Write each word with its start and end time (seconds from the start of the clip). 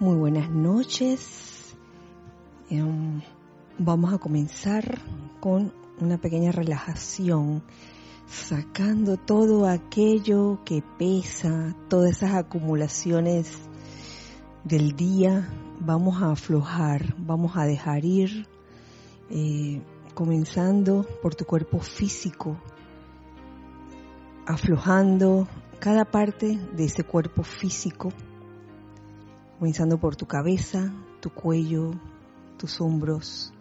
Muy 0.00 0.16
buenas 0.16 0.48
noches. 0.48 1.76
Em, 2.70 3.20
vamos 3.78 4.14
a 4.14 4.16
comenzar 4.16 4.98
con 5.40 5.74
una 6.00 6.16
pequeña 6.16 6.52
relajación, 6.52 7.62
sacando 8.26 9.18
todo 9.18 9.68
aquello 9.68 10.60
que 10.64 10.82
pesa, 10.98 11.76
todas 11.90 12.12
esas 12.12 12.32
acumulaciones 12.32 13.58
del 14.64 14.96
día. 14.96 15.46
Vamos 15.80 16.22
a 16.22 16.30
aflojar, 16.30 17.14
vamos 17.18 17.58
a 17.58 17.66
dejar 17.66 18.02
ir, 18.06 18.48
eh, 19.28 19.82
comenzando 20.14 21.04
por 21.20 21.34
tu 21.34 21.44
cuerpo 21.44 21.78
físico, 21.78 22.56
aflojando 24.46 25.46
cada 25.78 26.06
parte 26.06 26.58
de 26.74 26.86
ese 26.86 27.04
cuerpo 27.04 27.42
físico 27.42 28.14
comenzando 29.60 29.98
por 29.98 30.16
tu 30.16 30.24
cabeza, 30.24 30.90
tu 31.20 31.28
cuello, 31.28 31.90
tus 32.56 32.80
hombros, 32.80 33.52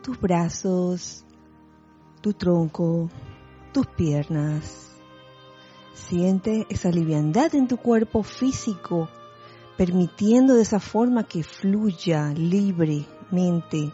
tus 0.00 0.16
brazos, 0.20 1.24
tu 2.20 2.32
tronco, 2.32 3.10
tus 3.72 3.84
piernas. 3.88 4.92
Siente 5.94 6.64
esa 6.70 6.90
liviandad 6.90 7.52
en 7.56 7.66
tu 7.66 7.76
cuerpo 7.76 8.22
físico, 8.22 9.08
permitiendo 9.76 10.54
de 10.54 10.62
esa 10.62 10.78
forma 10.78 11.24
que 11.24 11.42
fluya 11.42 12.28
libremente 12.28 13.92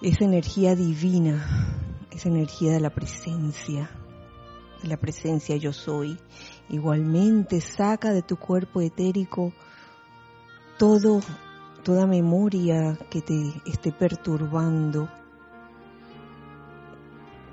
esa 0.00 0.24
energía 0.24 0.74
divina, 0.74 1.76
esa 2.10 2.30
energía 2.30 2.72
de 2.72 2.80
la 2.80 2.88
presencia, 2.88 3.90
de 4.82 4.88
la 4.88 4.96
presencia 4.96 5.56
yo 5.56 5.74
soy. 5.74 6.18
Igualmente 6.70 7.60
saca 7.60 8.14
de 8.14 8.22
tu 8.22 8.38
cuerpo 8.38 8.80
etérico 8.80 9.52
todo, 10.78 11.20
toda 11.82 12.06
memoria 12.06 12.98
que 13.10 13.22
te 13.22 13.62
esté 13.64 13.92
perturbando, 13.92 15.08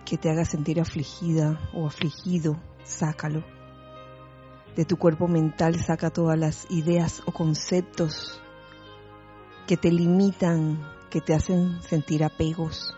que 0.03 0.17
te 0.17 0.30
haga 0.30 0.43
sentir 0.43 0.81
afligida 0.81 1.59
o 1.73 1.88
afligido, 1.88 2.59
sácalo. 2.83 3.43
De 4.75 4.83
tu 4.85 4.97
cuerpo 4.97 5.27
mental 5.27 5.75
saca 5.75 6.09
todas 6.09 6.38
las 6.38 6.69
ideas 6.69 7.21
o 7.25 7.31
conceptos 7.31 8.41
que 9.67 9.77
te 9.77 9.91
limitan, 9.91 10.83
que 11.09 11.21
te 11.21 11.33
hacen 11.33 11.81
sentir 11.81 12.23
apegos. 12.23 12.93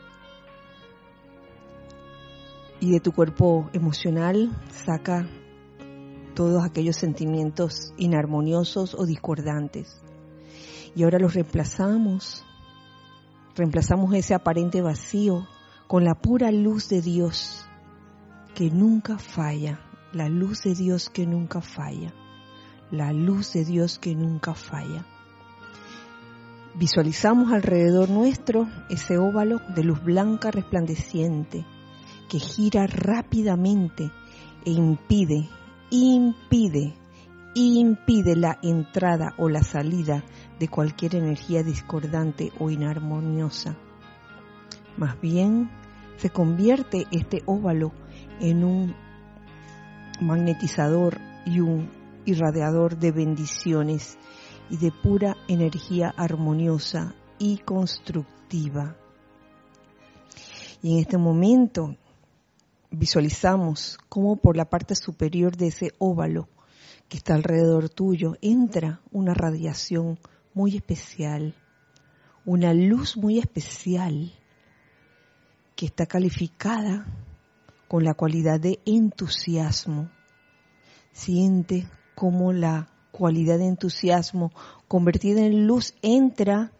Y 2.79 2.91
de 2.91 2.99
tu 2.99 3.11
cuerpo 3.11 3.69
emocional 3.73 4.49
saca 4.71 5.27
todos 6.33 6.65
aquellos 6.65 6.95
sentimientos 6.95 7.93
inarmoniosos 7.97 8.95
o 8.95 9.05
discordantes 9.05 10.01
y 10.95 11.03
ahora 11.03 11.19
los 11.19 11.33
reemplazamos. 11.33 12.43
Reemplazamos 13.55 14.13
ese 14.13 14.33
aparente 14.33 14.81
vacío 14.81 15.47
con 15.87 16.03
la 16.03 16.15
pura 16.15 16.51
luz 16.51 16.89
de 16.89 17.01
Dios 17.01 17.65
que 18.53 18.69
nunca 18.69 19.17
falla, 19.17 19.79
la 20.13 20.29
luz 20.29 20.63
de 20.63 20.73
Dios 20.73 21.09
que 21.09 21.25
nunca 21.25 21.61
falla, 21.61 22.13
la 22.91 23.11
luz 23.13 23.53
de 23.53 23.65
Dios 23.65 23.99
que 23.99 24.15
nunca 24.15 24.55
falla. 24.55 25.05
Visualizamos 26.77 27.53
alrededor 27.53 28.09
nuestro 28.09 28.67
ese 28.89 29.17
óvalo 29.17 29.61
de 29.75 29.83
luz 29.83 30.03
blanca 30.03 30.51
resplandeciente 30.51 31.65
que 32.29 32.39
gira 32.39 32.87
rápidamente 32.87 34.11
e 34.65 34.71
impide, 34.71 35.47
impide, 35.89 36.97
impide 37.55 38.35
la 38.35 38.59
entrada 38.61 39.33
o 39.37 39.47
la 39.49 39.63
salida 39.63 40.23
de 40.59 40.67
cualquier 40.67 41.15
energía 41.15 41.63
discordante 41.63 42.51
o 42.59 42.69
inarmoniosa. 42.69 43.77
Más 44.97 45.19
bien, 45.21 45.71
se 46.17 46.29
convierte 46.29 47.07
este 47.11 47.43
óvalo 47.45 47.93
en 48.39 48.63
un 48.63 48.95
magnetizador 50.21 51.17
y 51.45 51.61
un 51.61 51.89
irradiador 52.25 52.97
de 52.97 53.11
bendiciones 53.11 54.17
y 54.69 54.77
de 54.77 54.91
pura 54.91 55.37
energía 55.47 56.13
armoniosa 56.15 57.15
y 57.39 57.59
constructiva. 57.59 58.95
Y 60.81 60.93
en 60.93 60.99
este 60.99 61.17
momento 61.17 61.95
visualizamos 62.91 63.97
cómo 64.09 64.35
por 64.35 64.57
la 64.57 64.65
parte 64.65 64.95
superior 64.95 65.55
de 65.55 65.67
ese 65.67 65.91
óvalo 65.99 66.49
que 67.09 67.17
está 67.17 67.35
alrededor 67.35 67.89
tuyo 67.89 68.35
entra 68.41 69.01
una 69.11 69.33
radiación 69.33 70.19
muy 70.53 70.75
especial, 70.75 71.55
una 72.45 72.73
luz 72.73 73.17
muy 73.17 73.39
especial 73.39 74.33
que 75.75 75.85
está 75.85 76.05
calificada 76.05 77.05
con 77.87 78.03
la 78.03 78.13
cualidad 78.13 78.59
de 78.59 78.79
entusiasmo. 78.85 80.09
Siente 81.11 81.87
cómo 82.15 82.53
la 82.53 82.89
cualidad 83.11 83.59
de 83.59 83.67
entusiasmo 83.67 84.51
convertida 84.87 85.41
en 85.45 85.67
luz 85.67 85.93
entra 86.01 86.71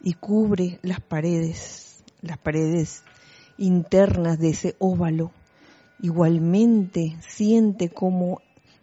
y 0.00 0.14
cubre 0.14 0.78
las 0.82 1.00
paredes, 1.00 2.04
las 2.20 2.38
paredes 2.38 3.02
internas 3.56 4.38
de 4.38 4.50
ese 4.50 4.76
óvalo. 4.78 5.32
Igualmente 6.00 7.16
siente 7.26 7.88
cómo 7.88 8.40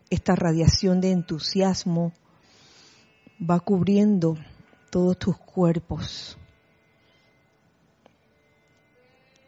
esta 0.09 0.35
radiación 0.35 1.01
de 1.01 1.11
entusiasmo 1.11 2.13
va 3.39 3.59
cubriendo 3.59 4.37
todos 4.91 5.17
tus 5.17 5.37
cuerpos 5.37 6.37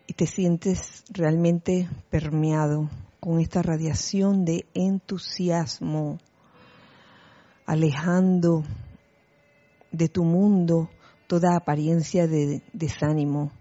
y 0.07 0.13
te 0.13 0.25
sientes 0.25 1.03
realmente 1.09 1.89
permeado 2.09 2.89
con 3.19 3.39
esta 3.39 3.61
radiación 3.61 4.45
de 4.45 4.65
entusiasmo, 4.73 6.17
alejando 7.65 8.63
de 9.91 10.07
tu 10.07 10.23
mundo 10.23 10.89
toda 11.27 11.57
apariencia 11.57 12.27
de 12.27 12.63
desánimo. 12.73 13.51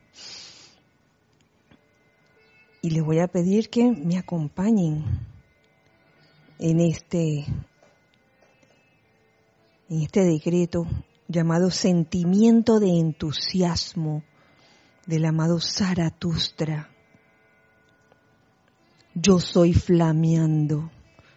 Y 2.81 2.91
les 2.91 3.03
voy 3.03 3.19
a 3.19 3.27
pedir 3.27 3.69
que 3.69 3.91
me 3.91 4.17
acompañen 4.17 5.05
en 6.59 6.81
este 6.81 7.45
en 9.89 10.03
este 10.03 10.25
decreto 10.25 10.87
llamado 11.29 11.71
sentimiento 11.71 12.81
de 12.81 12.99
entusiasmo 12.99 14.25
del 15.07 15.25
amado 15.25 15.61
Zaratustra. 15.61 16.91
Yo 19.15 19.39
soy 19.39 19.73
flameando, 19.73 20.91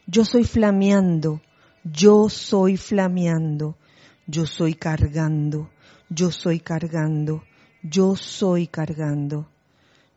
yo 0.07 0.25
soy 0.25 0.43
flameando, 0.43 1.41
yo 1.83 2.27
soy 2.29 2.75
flameando, 2.75 3.77
yo 4.27 4.45
soy 4.45 4.73
cargando, 4.73 5.69
yo 6.09 6.31
soy 6.31 6.59
cargando, 6.59 7.43
yo 7.83 8.15
soy 8.15 8.67
cargando, 8.67 9.47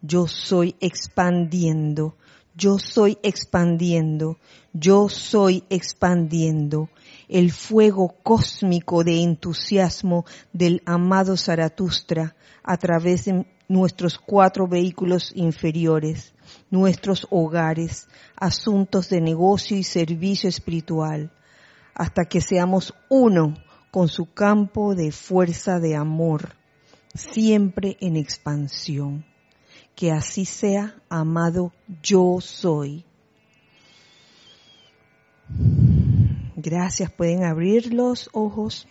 yo 0.00 0.26
soy 0.26 0.74
expandiendo, 0.80 2.16
yo 2.54 2.78
soy 2.78 3.18
expandiendo, 3.22 4.38
yo 4.72 5.08
soy 5.08 5.64
expandiendo 5.70 6.90
el 7.28 7.50
fuego 7.50 8.14
cósmico 8.22 9.04
de 9.04 9.22
entusiasmo 9.22 10.24
del 10.52 10.82
amado 10.84 11.36
Zaratustra 11.36 12.36
a 12.62 12.76
través 12.76 13.24
de 13.24 13.46
nuestros 13.68 14.18
cuatro 14.18 14.68
vehículos 14.68 15.32
inferiores, 15.34 16.34
nuestros 16.70 17.26
hogares, 17.30 18.06
asuntos 18.36 19.08
de 19.08 19.20
negocio 19.20 19.76
y 19.76 19.82
servicio 19.82 20.48
espiritual, 20.48 21.32
hasta 21.94 22.24
que 22.24 22.40
seamos 22.40 22.94
uno 23.08 23.54
con 23.90 24.08
su 24.08 24.32
campo 24.32 24.94
de 24.94 25.10
fuerza 25.10 25.78
de 25.78 25.96
amor, 25.96 26.54
siempre 27.14 27.96
en 28.00 28.16
expansión. 28.16 29.31
Que 29.94 30.10
así 30.10 30.44
sea, 30.44 30.96
amado 31.08 31.72
yo 32.02 32.38
soy. 32.40 33.04
Gracias, 36.56 37.10
pueden 37.10 37.44
abrir 37.44 37.92
los 37.92 38.30
ojos. 38.32 38.86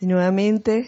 Y 0.00 0.06
nuevamente 0.06 0.86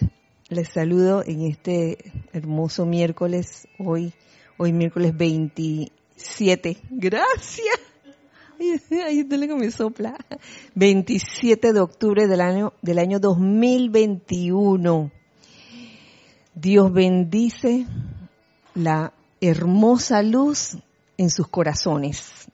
les 0.48 0.68
saludo 0.68 1.24
en 1.24 1.42
este 1.46 2.12
hermoso 2.32 2.86
miércoles, 2.86 3.66
hoy, 3.78 4.12
hoy 4.58 4.72
miércoles 4.72 5.16
27. 5.16 6.78
Gracias. 6.90 7.80
Ahí 8.58 9.20
está 9.20 9.38
que 9.38 9.54
me 9.54 9.70
sopla. 9.70 10.16
27 10.74 11.72
de 11.72 11.80
octubre 11.80 12.26
del 12.26 12.40
año, 12.40 12.72
del 12.82 12.98
año 12.98 13.18
2021. 13.18 15.10
Dios 16.56 16.92
bendice 16.92 17.86
la 18.74 19.12
hermosa 19.40 20.22
luz 20.24 20.76
en 21.16 21.30
sus 21.30 21.46
corazones. 21.46 22.48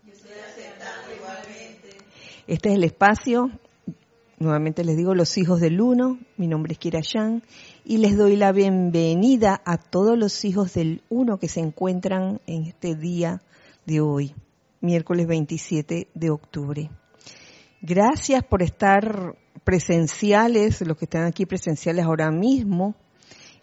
Este 2.46 2.68
es 2.68 2.74
el 2.74 2.84
espacio 2.84 3.50
nuevamente 4.42 4.84
les 4.84 4.96
digo 4.96 5.14
los 5.14 5.38
hijos 5.38 5.60
del 5.60 5.80
uno, 5.80 6.18
mi 6.36 6.48
nombre 6.48 6.72
es 6.72 6.78
Kira 6.78 7.00
Yang 7.00 7.42
y 7.84 7.98
les 7.98 8.16
doy 8.16 8.36
la 8.36 8.52
bienvenida 8.52 9.62
a 9.64 9.78
todos 9.78 10.18
los 10.18 10.44
hijos 10.44 10.74
del 10.74 11.02
uno 11.08 11.38
que 11.38 11.48
se 11.48 11.60
encuentran 11.60 12.40
en 12.46 12.64
este 12.64 12.94
día 12.94 13.40
de 13.86 14.00
hoy, 14.00 14.34
miércoles 14.80 15.26
27 15.26 16.08
de 16.12 16.30
octubre. 16.30 16.90
Gracias 17.80 18.44
por 18.44 18.62
estar 18.62 19.36
presenciales, 19.64 20.80
los 20.82 20.96
que 20.98 21.06
están 21.06 21.24
aquí 21.24 21.46
presenciales 21.46 22.04
ahora 22.04 22.30
mismo. 22.30 22.94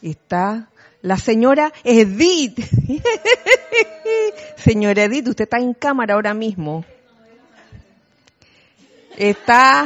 Está 0.02 0.70
la 1.02 1.18
señora 1.18 1.72
Edith. 1.84 2.60
señora 4.58 5.04
Edith, 5.04 5.28
usted 5.30 5.44
está 5.44 5.58
en 5.58 5.74
cámara 5.74 6.16
ahora 6.16 6.34
mismo. 6.34 6.86
Está, 9.18 9.86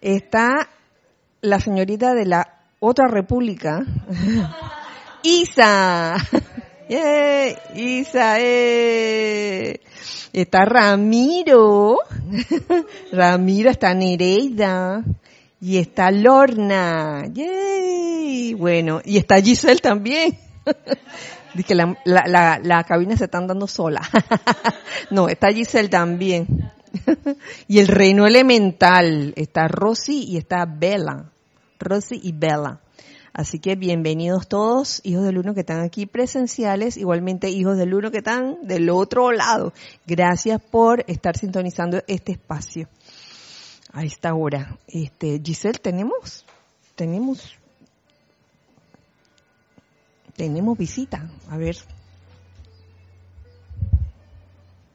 está 0.00 0.68
la 1.40 1.60
señorita 1.60 2.14
de 2.14 2.26
la 2.26 2.54
otra 2.80 3.06
república, 3.06 3.84
Isa. 5.22 6.16
Isa, 7.74 8.36
eh. 8.40 9.80
Está 10.32 10.64
Ramiro. 10.64 11.98
Ramiro 13.12 13.70
está 13.70 13.94
Nereida. 13.94 15.02
Y 15.60 15.78
está 15.78 16.10
Lorna. 16.10 17.26
Yay. 17.32 18.54
Bueno, 18.54 19.00
y 19.04 19.18
está 19.18 19.40
Giselle 19.40 19.80
también. 19.80 20.38
Dice 21.54 21.68
que 21.68 21.74
la, 21.74 22.84
cabina 22.86 23.16
se 23.16 23.24
está 23.24 23.40
dando 23.40 23.66
sola. 23.66 24.02
no, 25.10 25.28
está 25.28 25.52
Giselle 25.52 25.88
también. 25.88 26.72
y 27.68 27.78
el 27.78 27.88
reino 27.88 28.26
elemental. 28.26 29.32
Está 29.36 29.68
Rosy 29.68 30.24
y 30.24 30.36
está 30.36 30.66
Bella. 30.66 31.30
Rosy 31.78 32.20
y 32.22 32.32
Bella. 32.32 32.80
Así 33.32 33.58
que 33.58 33.74
bienvenidos 33.74 34.46
todos, 34.46 35.00
hijos 35.02 35.24
del 35.24 35.38
uno 35.38 35.54
que 35.54 35.60
están 35.60 35.80
aquí 35.80 36.06
presenciales, 36.06 36.96
igualmente 36.96 37.50
hijos 37.50 37.76
del 37.76 37.92
uno 37.92 38.12
que 38.12 38.18
están 38.18 38.58
del 38.62 38.88
otro 38.90 39.32
lado. 39.32 39.72
Gracias 40.06 40.62
por 40.62 41.04
estar 41.08 41.36
sintonizando 41.36 42.00
este 42.06 42.30
espacio 42.30 42.88
a 43.94 44.04
esta 44.04 44.34
hora. 44.34 44.76
Este, 44.88 45.40
Giselle, 45.42 45.78
tenemos, 45.78 46.44
tenemos, 46.94 47.54
tenemos 50.36 50.76
visita. 50.76 51.30
A 51.48 51.56
ver. 51.56 51.76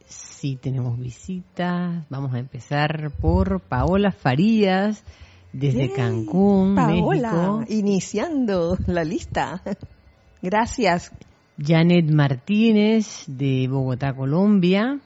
Sí, 0.06 0.58
tenemos 0.58 1.00
visita. 1.00 2.06
Vamos 2.10 2.34
a 2.34 2.40
empezar 2.40 3.12
por 3.20 3.62
Paola 3.62 4.12
Farías 4.12 5.04
desde 5.52 5.92
Cancún, 5.92 6.76
Paola, 6.76 7.66
iniciando 7.68 8.78
la 8.86 9.04
lista. 9.04 9.62
Gracias. 10.42 11.12
Janet 11.62 12.10
Martínez 12.10 13.26
de 13.28 13.68
Bogotá, 13.68 14.14
Colombia. 14.14 15.00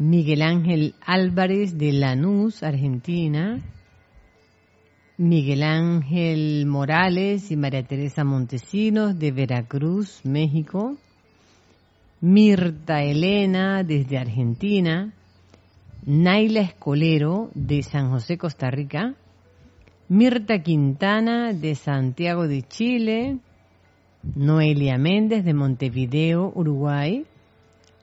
Miguel 0.00 0.40
Ángel 0.40 0.94
Álvarez 1.04 1.76
de 1.76 1.92
Lanús, 1.92 2.62
Argentina. 2.62 3.60
Miguel 5.18 5.62
Ángel 5.62 6.64
Morales 6.64 7.50
y 7.50 7.56
María 7.58 7.82
Teresa 7.82 8.24
Montesinos 8.24 9.18
de 9.18 9.30
Veracruz, 9.30 10.22
México. 10.24 10.96
Mirta 12.22 13.02
Elena 13.02 13.84
desde 13.84 14.16
Argentina. 14.16 15.12
Naila 16.06 16.62
Escolero 16.62 17.50
de 17.54 17.82
San 17.82 18.08
José, 18.08 18.38
Costa 18.38 18.70
Rica, 18.70 19.16
Mirta 20.08 20.62
Quintana 20.62 21.52
de 21.52 21.74
Santiago 21.74 22.48
de 22.48 22.62
Chile, 22.62 23.38
Noelia 24.34 24.96
Méndez 24.96 25.44
de 25.44 25.52
Montevideo, 25.52 26.50
Uruguay, 26.54 27.26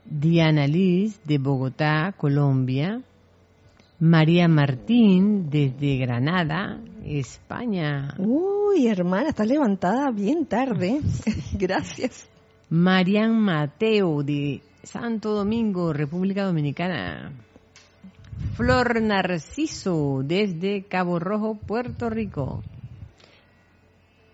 Diana 0.10 0.68
Liz 0.68 1.20
de 1.26 1.38
Bogotá, 1.38 2.14
Colombia, 2.18 3.02
María 4.00 4.48
Martín 4.48 5.50
desde 5.50 5.98
Granada, 5.98 6.80
España. 7.04 8.14
Uy, 8.18 8.88
hermana, 8.88 9.30
estás 9.30 9.48
levantada 9.48 10.12
bien 10.12 10.46
tarde. 10.46 11.02
Gracias. 11.54 12.30
Marian 12.70 13.38
Mateo 13.40 14.24
de 14.24 14.62
Santo 14.84 15.34
Domingo, 15.34 15.94
República 15.94 16.46
Dominicana. 16.46 17.34
Flor 18.54 19.02
Narciso 19.02 20.22
desde 20.24 20.84
Cabo 20.84 21.20
Rojo, 21.20 21.56
Puerto 21.56 22.10
Rico. 22.10 22.64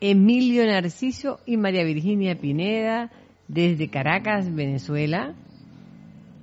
Emilio 0.02 0.66
Narciso 0.66 1.40
y 1.46 1.58
María 1.58 1.84
Virginia 1.84 2.36
Pineda 2.36 3.10
desde 3.48 3.90
Caracas, 3.90 4.54
Venezuela. 4.54 5.36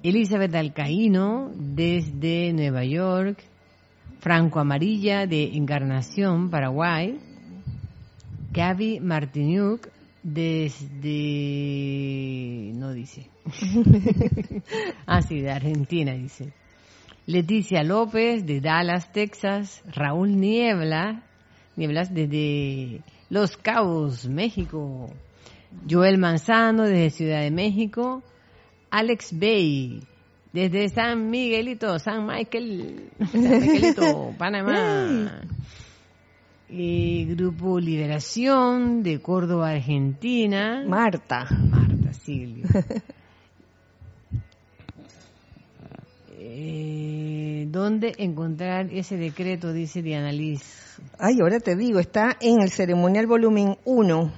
Elizabeth 0.03 0.55
Alcaíno 0.55 1.51
desde 1.55 2.53
Nueva 2.53 2.85
York. 2.85 3.45
Franco 4.21 4.61
Amarilla 4.61 5.27
de 5.27 5.57
Encarnación, 5.57 6.51
Paraguay. 6.51 7.19
Gaby 8.53 9.01
Martiniuk 9.01 9.89
desde... 10.23 11.09
no 12.75 12.93
dice. 12.93 13.31
ah, 15.07 15.23
sí, 15.23 15.41
de 15.41 15.51
Argentina, 15.51 16.13
dice. 16.13 16.53
Leticia 17.27 17.83
López 17.83 18.45
de 18.45 18.61
Dallas, 18.61 19.13
Texas, 19.13 19.83
Raúl 19.87 20.37
Niebla, 20.37 21.23
Nieblas 21.77 22.13
desde 22.13 23.03
Los 23.29 23.57
Cabos, 23.57 24.29
México, 24.29 25.09
Joel 25.89 26.19
Manzano 26.19 26.85
desde 26.85 27.11
Ciudad 27.11 27.41
de 27.41 27.51
México, 27.51 28.23
Alex 28.91 29.39
Bay 29.39 30.03
desde 30.53 30.89
San 30.89 31.31
Miguelito, 31.31 31.99
San 31.99 32.27
Michael, 32.27 33.11
San 33.31 33.41
Miguelito, 33.61 34.35
Panamá. 34.37 35.43
Y 36.69 37.25
Grupo 37.35 37.81
Liberación 37.81 39.03
de 39.03 39.21
Córdoba, 39.21 39.71
Argentina. 39.71 40.85
Marta. 40.87 41.47
Marta 41.51 42.13
Silvio. 42.13 42.67
Eh, 46.43 47.67
¿Dónde 47.69 48.15
encontrar 48.17 48.89
ese 48.93 49.19
decreto? 49.19 49.75
Dice 49.75 50.01
Diana 50.01 50.33
Liz. 50.33 50.99
Ay, 51.19 51.37
ahora 51.43 51.61
te 51.61 51.77
digo, 51.77 52.01
está 52.01 52.37
en 52.41 52.63
el 52.63 52.71
ceremonial 52.71 53.27
volumen 53.27 53.77
1 53.85 54.33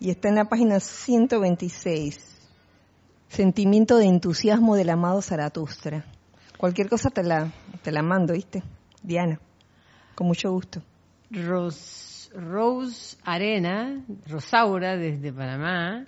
y 0.00 0.10
está 0.10 0.28
en 0.28 0.34
la 0.34 0.46
página 0.46 0.80
126. 0.80 2.37
Sentimiento 3.28 3.98
de 3.98 4.06
entusiasmo 4.06 4.74
del 4.74 4.90
amado 4.90 5.22
Zaratustra. 5.22 6.04
Cualquier 6.56 6.88
cosa 6.88 7.10
te 7.10 7.22
la, 7.22 7.52
te 7.82 7.92
la 7.92 8.02
mando, 8.02 8.32
¿viste? 8.32 8.62
Diana, 9.02 9.38
con 10.14 10.26
mucho 10.26 10.50
gusto. 10.50 10.82
Rose, 11.30 12.30
Rose 12.34 13.16
Arena, 13.22 14.02
Rosaura 14.26 14.96
desde 14.96 15.32
Panamá. 15.32 16.06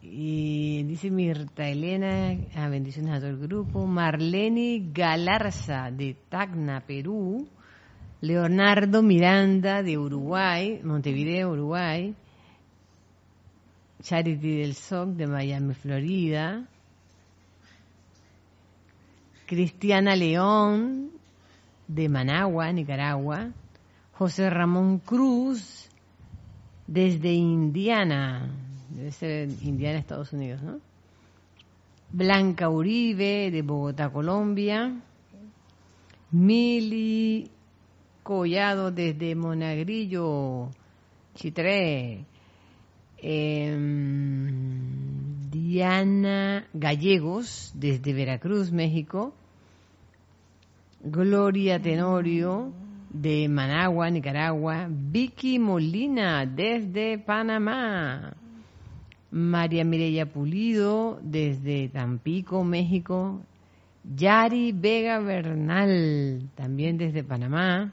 Y 0.00 0.84
dice 0.84 1.10
Mirta 1.10 1.68
Elena, 1.68 2.36
a 2.54 2.68
bendiciones 2.68 3.14
a 3.14 3.18
todo 3.18 3.30
el 3.30 3.38
grupo. 3.38 3.86
Marlene 3.86 4.90
Galarza 4.92 5.90
de 5.90 6.16
Tacna, 6.28 6.84
Perú. 6.86 7.48
Leonardo 8.20 9.02
Miranda 9.02 9.82
de 9.82 9.96
Uruguay, 9.96 10.80
Montevideo, 10.82 11.50
Uruguay. 11.52 12.14
Charity 14.02 14.58
del 14.58 14.74
SOC 14.74 15.08
de 15.10 15.26
Miami, 15.26 15.74
Florida. 15.74 16.66
Cristiana 19.46 20.14
León 20.14 21.10
de 21.86 22.08
Managua, 22.08 22.72
Nicaragua. 22.72 23.50
José 24.12 24.50
Ramón 24.50 24.98
Cruz 24.98 25.88
desde 26.88 27.32
Indiana, 27.32 28.50
debe 28.88 29.12
ser 29.12 29.48
Indiana, 29.62 29.98
Estados 29.98 30.32
Unidos, 30.32 30.62
¿no? 30.62 30.80
Blanca 32.10 32.68
Uribe, 32.70 33.50
de 33.50 33.62
Bogotá, 33.62 34.10
Colombia. 34.10 35.00
Mili 36.30 37.50
Collado, 38.22 38.90
desde 38.90 39.34
Monagrillo, 39.34 40.70
Chitré. 41.34 42.24
Em, 43.20 44.48
Diana 45.50 46.66
Gallegos, 46.72 47.72
desde 47.74 48.12
Veracruz, 48.12 48.70
México. 48.70 49.34
Gloria 51.02 51.80
Tenorio, 51.80 52.72
de 53.10 53.48
Managua, 53.48 54.10
Nicaragua. 54.10 54.86
Vicky 54.88 55.58
Molina, 55.58 56.46
desde 56.46 57.18
Panamá. 57.18 58.34
María 59.30 59.84
Mireya 59.84 60.26
Pulido 60.26 61.18
desde 61.22 61.88
Tampico, 61.88 62.64
México. 62.64 63.42
Yari 64.04 64.72
Vega 64.72 65.18
Bernal, 65.20 66.48
también 66.54 66.96
desde 66.96 67.22
Panamá. 67.22 67.92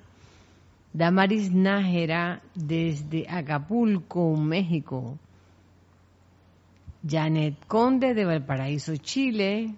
Damaris 0.96 1.52
Nájera, 1.52 2.42
desde 2.56 3.26
Acapulco, 3.28 4.38
México. 4.38 5.20
Janet 7.06 7.66
Conde, 7.68 8.14
de 8.14 8.24
Valparaíso, 8.24 8.96
Chile. 8.96 9.76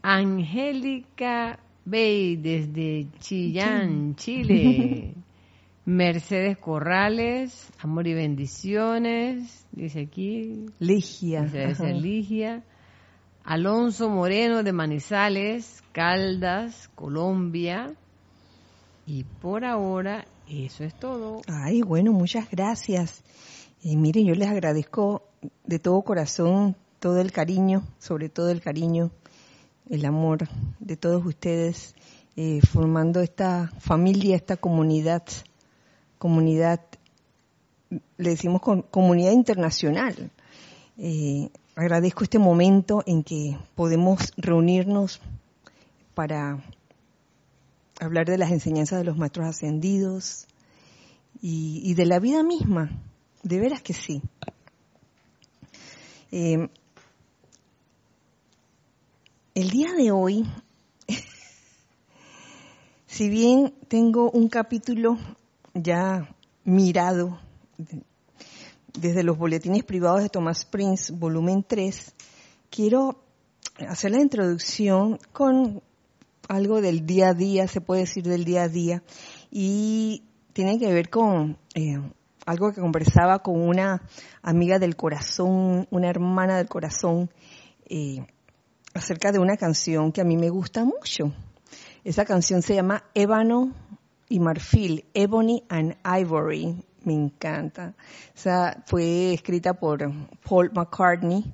Angélica 0.00 1.58
Bey, 1.84 2.36
desde 2.36 3.06
Chillán, 3.18 4.16
Chile. 4.16 5.12
Mercedes 5.84 6.56
Corrales, 6.56 7.70
amor 7.78 8.06
y 8.06 8.14
bendiciones, 8.14 9.66
dice 9.72 10.00
aquí. 10.00 10.64
Ligia. 10.78 11.42
Dice 11.42 11.92
Ligia. 11.92 12.64
Alonso 13.44 14.08
Moreno 14.08 14.62
de 14.62 14.72
Manizales, 14.72 15.84
Caldas, 15.92 16.88
Colombia. 16.94 17.94
Y 19.06 19.24
por 19.24 19.64
ahora, 19.64 20.26
eso 20.48 20.84
es 20.84 20.94
todo. 20.94 21.42
Ay, 21.46 21.82
bueno, 21.82 22.12
muchas 22.12 22.50
gracias. 22.50 23.22
Y 23.82 23.96
miren, 23.96 24.24
yo 24.26 24.34
les 24.34 24.48
agradezco 24.48 25.22
de 25.64 25.78
todo 25.78 26.02
corazón 26.02 26.76
todo 27.00 27.20
el 27.20 27.32
cariño, 27.32 27.82
sobre 27.98 28.30
todo 28.30 28.48
el 28.48 28.62
cariño, 28.62 29.10
el 29.90 30.06
amor 30.06 30.48
de 30.80 30.96
todos 30.96 31.26
ustedes, 31.26 31.94
eh, 32.34 32.60
formando 32.62 33.20
esta 33.20 33.70
familia, 33.78 34.36
esta 34.36 34.56
comunidad, 34.56 35.22
comunidad, 36.18 36.80
le 37.90 38.30
decimos 38.30 38.62
comunidad 38.90 39.32
internacional. 39.32 40.30
Eh, 40.96 41.50
agradezco 41.76 42.24
este 42.24 42.38
momento 42.38 43.02
en 43.04 43.22
que 43.22 43.58
podemos 43.74 44.32
reunirnos 44.38 45.20
para 46.14 46.64
hablar 48.04 48.26
de 48.26 48.38
las 48.38 48.52
enseñanzas 48.52 48.98
de 48.98 49.04
los 49.04 49.16
maestros 49.16 49.46
ascendidos 49.46 50.46
y, 51.40 51.94
de 51.94 52.06
la 52.06 52.18
vida 52.18 52.42
misma. 52.42 52.90
De 53.42 53.60
veras 53.60 53.82
que 53.82 53.92
sí. 53.92 54.22
Eh, 56.32 56.68
el 59.54 59.70
día 59.70 59.92
de 59.92 60.10
hoy, 60.10 60.44
si 63.06 63.28
bien 63.28 63.74
tengo 63.88 64.30
un 64.30 64.48
capítulo 64.48 65.18
ya 65.74 66.34
mirado 66.64 67.38
desde 68.98 69.22
los 69.22 69.36
boletines 69.36 69.84
privados 69.84 70.22
de 70.22 70.28
Thomas 70.28 70.64
Prince, 70.64 71.12
volumen 71.12 71.64
3, 71.66 72.14
quiero 72.70 73.20
hacer 73.88 74.12
la 74.12 74.20
introducción 74.20 75.18
con 75.32 75.82
algo 76.48 76.80
del 76.80 77.06
día 77.06 77.28
a 77.28 77.34
día, 77.34 77.66
se 77.68 77.80
puede 77.80 78.02
decir 78.02 78.24
del 78.24 78.44
día 78.44 78.64
a 78.64 78.68
día, 78.68 79.02
y 79.50 80.24
tiene 80.52 80.78
que 80.78 80.92
ver 80.92 81.10
con 81.10 81.58
eh, 81.74 82.00
algo 82.46 82.72
que 82.72 82.80
conversaba 82.80 83.40
con 83.40 83.60
una 83.60 84.02
amiga 84.42 84.78
del 84.78 84.96
corazón, 84.96 85.86
una 85.90 86.08
hermana 86.08 86.56
del 86.56 86.68
corazón, 86.68 87.30
eh, 87.86 88.26
acerca 88.94 89.32
de 89.32 89.38
una 89.38 89.56
canción 89.56 90.12
que 90.12 90.20
a 90.20 90.24
mí 90.24 90.36
me 90.36 90.50
gusta 90.50 90.84
mucho. 90.84 91.32
Esa 92.04 92.24
canción 92.24 92.62
se 92.62 92.74
llama 92.74 93.04
Ébano 93.14 93.72
y 94.28 94.40
Marfil, 94.40 95.04
Ebony 95.14 95.64
and 95.68 95.96
Ivory. 96.04 96.84
Me 97.04 97.14
encanta. 97.14 97.94
O 98.34 98.38
sea, 98.38 98.82
fue 98.86 99.34
escrita 99.34 99.74
por 99.74 99.98
Paul 100.48 100.70
McCartney, 100.74 101.52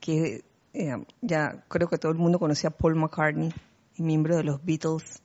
que 0.00 0.44
eh, 0.74 1.04
ya 1.22 1.64
creo 1.68 1.88
que 1.88 1.98
todo 1.98 2.12
el 2.12 2.18
mundo 2.18 2.38
conocía 2.38 2.70
a 2.70 2.72
Paul 2.72 2.96
McCartney, 2.96 3.52
miembro 3.98 4.36
de 4.36 4.44
los 4.44 4.64
Beatles. 4.64 5.22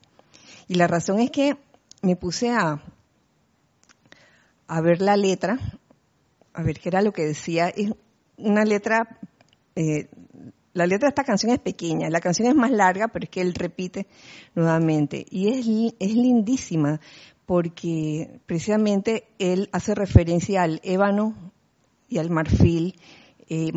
Y 0.68 0.74
la 0.74 0.86
razón 0.86 1.20
es 1.20 1.30
que 1.30 1.56
me 2.02 2.16
puse 2.16 2.50
a, 2.50 2.82
a 4.66 4.80
ver 4.80 5.00
la 5.00 5.16
letra, 5.16 5.58
a 6.52 6.62
ver 6.62 6.78
qué 6.78 6.88
era 6.88 7.02
lo 7.02 7.12
que 7.12 7.24
decía. 7.24 7.68
Es 7.68 7.92
una 8.36 8.64
letra 8.64 9.18
eh, 9.74 10.08
la 10.74 10.86
letra 10.86 11.06
de 11.06 11.10
esta 11.10 11.24
canción 11.24 11.52
es 11.52 11.58
pequeña, 11.58 12.08
la 12.08 12.20
canción 12.20 12.48
es 12.48 12.54
más 12.54 12.70
larga, 12.70 13.08
pero 13.08 13.24
es 13.24 13.30
que 13.30 13.42
él 13.42 13.54
repite 13.54 14.06
nuevamente. 14.54 15.26
Y 15.28 15.48
es, 15.48 15.94
es 15.98 16.14
lindísima 16.14 17.00
porque 17.44 18.40
precisamente 18.46 19.24
él 19.38 19.68
hace 19.72 19.94
referencia 19.94 20.62
al 20.62 20.80
ébano 20.82 21.52
y 22.08 22.18
al 22.18 22.30
marfil, 22.30 22.98
eh, 23.54 23.70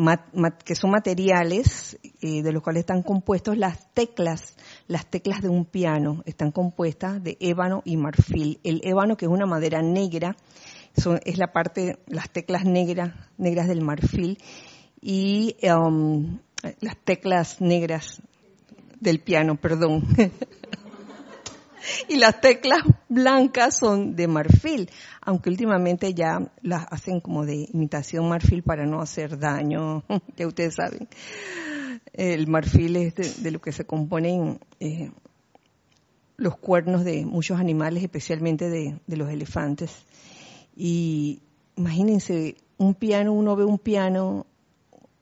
que 0.64 0.74
son 0.74 0.90
materiales 0.90 1.98
eh, 2.22 2.42
de 2.42 2.50
los 2.50 2.62
cuales 2.62 2.80
están 2.80 3.02
compuestos 3.02 3.58
las 3.58 3.92
teclas, 3.92 4.56
las 4.88 5.04
teclas 5.04 5.42
de 5.42 5.50
un 5.50 5.66
piano, 5.66 6.22
están 6.24 6.50
compuestas 6.50 7.22
de 7.22 7.36
ébano 7.40 7.82
y 7.84 7.98
marfil. 7.98 8.58
El 8.64 8.80
ébano, 8.84 9.18
que 9.18 9.26
es 9.26 9.30
una 9.30 9.44
madera 9.44 9.82
negra, 9.82 10.34
es 10.94 11.36
la 11.36 11.52
parte, 11.52 11.98
las 12.06 12.30
teclas 12.30 12.64
negras, 12.64 13.12
negras 13.36 13.68
del 13.68 13.82
marfil, 13.82 14.38
y 15.02 15.56
um, 15.70 16.38
las 16.80 16.96
teclas 17.04 17.60
negras 17.60 18.22
del 18.98 19.20
piano, 19.20 19.56
perdón. 19.60 20.04
y 22.08 22.16
las 22.16 22.40
teclas 22.40 22.80
blancas 23.08 23.78
son 23.78 24.16
de 24.16 24.28
marfil, 24.28 24.90
aunque 25.20 25.50
últimamente 25.50 26.14
ya 26.14 26.40
las 26.62 26.86
hacen 26.90 27.20
como 27.20 27.44
de 27.44 27.68
imitación 27.72 28.28
marfil 28.28 28.62
para 28.62 28.86
no 28.86 29.00
hacer 29.00 29.38
daño, 29.38 30.02
ya 30.36 30.46
ustedes 30.46 30.74
saben. 30.74 31.08
El 32.12 32.46
marfil 32.46 32.96
es 32.96 33.42
de, 33.42 33.50
lo 33.50 33.60
que 33.60 33.72
se 33.72 33.84
componen 33.84 34.60
eh, 34.80 35.10
los 36.36 36.56
cuernos 36.56 37.04
de 37.04 37.24
muchos 37.24 37.58
animales, 37.58 38.02
especialmente 38.02 38.70
de, 38.70 38.98
los 39.06 39.30
elefantes. 39.30 39.92
Y 40.76 41.40
imagínense, 41.76 42.56
un 42.78 42.94
piano, 42.94 43.32
uno 43.32 43.56
ve 43.56 43.64
un 43.64 43.78
piano, 43.78 44.46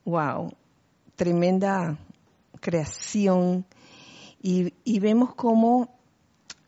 wow, 0.04 0.52
tremenda 1.16 1.96
creación 2.60 3.64
y, 4.42 5.00
vemos 5.00 5.34
cómo 5.34 5.93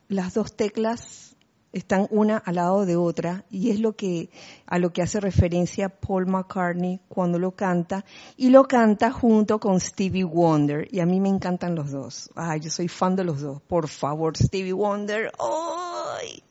las 0.08 0.34
dos 0.34 0.54
teclas 0.56 1.36
están 1.72 2.06
una 2.10 2.38
al 2.38 2.54
lado 2.54 2.86
de 2.86 2.96
otra 2.96 3.44
y 3.50 3.70
es 3.70 3.80
lo 3.80 3.94
que 3.94 4.30
a 4.66 4.78
lo 4.78 4.92
que 4.92 5.02
hace 5.02 5.20
referencia 5.20 5.88
Paul 5.88 6.26
McCartney 6.26 7.00
cuando 7.08 7.38
lo 7.38 7.52
canta 7.52 8.04
y 8.36 8.48
lo 8.48 8.64
canta 8.64 9.10
junto 9.10 9.60
con 9.60 9.78
Stevie 9.78 10.24
Wonder 10.24 10.88
y 10.90 11.00
a 11.00 11.06
mí 11.06 11.20
me 11.20 11.28
encantan 11.28 11.74
los 11.74 11.90
dos. 11.90 12.30
Ay, 12.34 12.60
yo 12.60 12.70
soy 12.70 12.88
fan 12.88 13.14
de 13.16 13.24
los 13.24 13.40
dos. 13.42 13.60
Por 13.62 13.88
favor, 13.88 14.36
Stevie 14.36 14.72
Wonder, 14.72 15.30
ay, 15.38 16.42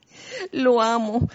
lo 0.52 0.82
amo. 0.82 1.28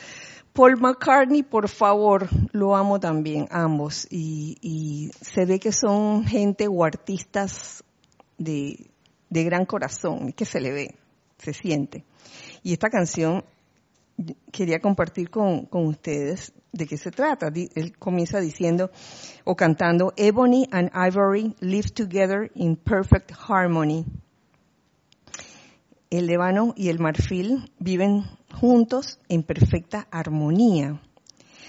Paul 0.52 0.80
McCartney, 0.80 1.42
por 1.42 1.68
favor, 1.68 2.28
lo 2.52 2.74
amo 2.74 2.98
también, 2.98 3.46
ambos. 3.50 4.06
Y, 4.10 5.10
se 5.20 5.44
ve 5.46 5.60
que 5.60 5.72
son 5.72 6.24
gente 6.24 6.66
o 6.68 6.84
artistas 6.84 7.84
de, 8.36 8.90
gran 9.30 9.64
corazón, 9.64 10.32
que 10.32 10.44
se 10.44 10.60
le 10.60 10.72
ve, 10.72 10.94
se 11.38 11.52
siente. 11.54 12.04
Y 12.62 12.72
esta 12.72 12.90
canción 12.90 13.44
quería 14.52 14.80
compartir 14.80 15.30
con, 15.30 15.66
con 15.66 15.86
ustedes 15.86 16.52
de 16.72 16.86
qué 16.86 16.96
se 16.96 17.10
trata. 17.10 17.50
Él 17.74 17.96
comienza 17.98 18.40
diciendo 18.40 18.90
o 19.44 19.56
cantando, 19.56 20.12
Ebony 20.16 20.68
and 20.70 20.90
Ivory 20.94 21.54
live 21.60 21.90
together 21.90 22.50
in 22.54 22.76
perfect 22.76 23.32
harmony. 23.48 24.04
El 26.10 26.28
ébano 26.28 26.74
y 26.76 26.88
el 26.88 26.98
marfil 26.98 27.70
viven 27.78 28.24
juntos 28.52 29.20
en 29.28 29.44
perfecta 29.44 30.08
armonía. 30.10 31.00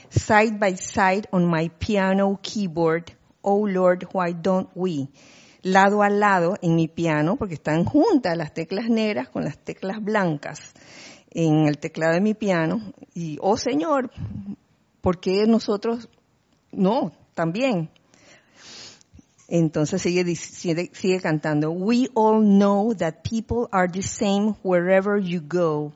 Side 0.10 0.58
by 0.60 0.76
side 0.76 1.28
on 1.32 1.48
my 1.48 1.70
piano 1.70 2.40
keyboard, 2.42 3.12
oh 3.44 3.68
Lord, 3.68 4.08
why 4.14 4.34
don't 4.34 4.68
we? 4.76 5.08
Lado 5.64 6.02
a 6.02 6.10
lado 6.10 6.56
en 6.62 6.76
mi 6.76 6.88
piano, 6.88 7.36
porque 7.36 7.54
están 7.56 7.86
juntas 7.86 8.38
las 8.38 8.54
teclas 8.54 8.90
negras 8.90 9.30
con 9.30 9.44
las 9.44 9.58
teclas 9.58 10.04
blancas 10.04 10.74
en 11.30 11.68
el 11.68 11.78
teclado 11.78 12.14
de 12.14 12.22
mi 12.22 12.34
piano. 12.34 12.94
Y, 13.14 13.38
oh 13.42 13.58
Señor, 13.58 14.12
¿por 15.02 15.20
qué 15.20 15.46
nosotros 15.46 16.10
no? 16.72 17.12
También. 17.34 17.90
Entonces 19.48 20.02
sigue, 20.02 20.36
sigue, 20.36 20.90
sigue, 20.94 21.20
cantando, 21.20 21.72
We 21.72 22.08
all 22.16 22.42
know 22.42 22.94
that 22.96 23.22
people 23.30 23.68
are 23.72 23.88
the 23.92 24.02
same 24.02 24.56
wherever 24.64 25.22
you 25.22 25.42
go 25.42 25.92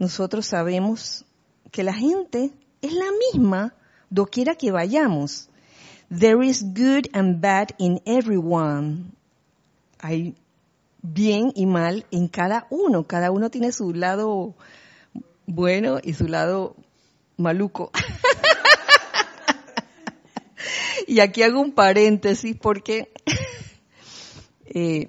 nosotros 0.00 0.46
sabemos 0.46 1.26
que 1.70 1.84
la 1.84 1.92
gente 1.92 2.50
es 2.80 2.92
la 2.94 3.10
misma 3.32 3.74
doquiera 4.08 4.54
que 4.54 4.72
vayamos. 4.72 5.49
There 6.10 6.42
is 6.42 6.64
good 6.64 7.08
and 7.12 7.40
bad 7.40 7.72
in 7.78 8.02
everyone. 8.04 9.12
Hay 10.00 10.34
bien 11.02 11.52
y 11.54 11.66
mal 11.66 12.04
en 12.10 12.26
cada 12.26 12.66
uno. 12.68 13.06
Cada 13.06 13.30
uno 13.30 13.48
tiene 13.48 13.70
su 13.70 13.94
lado 13.94 14.56
bueno 15.46 16.00
y 16.02 16.14
su 16.14 16.26
lado 16.26 16.74
maluco. 17.36 17.92
y 21.06 21.20
aquí 21.20 21.44
hago 21.44 21.60
un 21.60 21.72
paréntesis 21.72 22.56
porque 22.60 23.12
eh, 24.66 25.06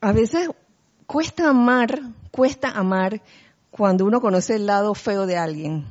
a 0.00 0.12
veces 0.12 0.50
cuesta 1.08 1.48
amar, 1.48 2.00
cuesta 2.30 2.70
amar 2.70 3.22
cuando 3.72 4.04
uno 4.04 4.20
conoce 4.20 4.54
el 4.54 4.66
lado 4.66 4.94
feo 4.94 5.26
de 5.26 5.36
alguien. 5.36 5.84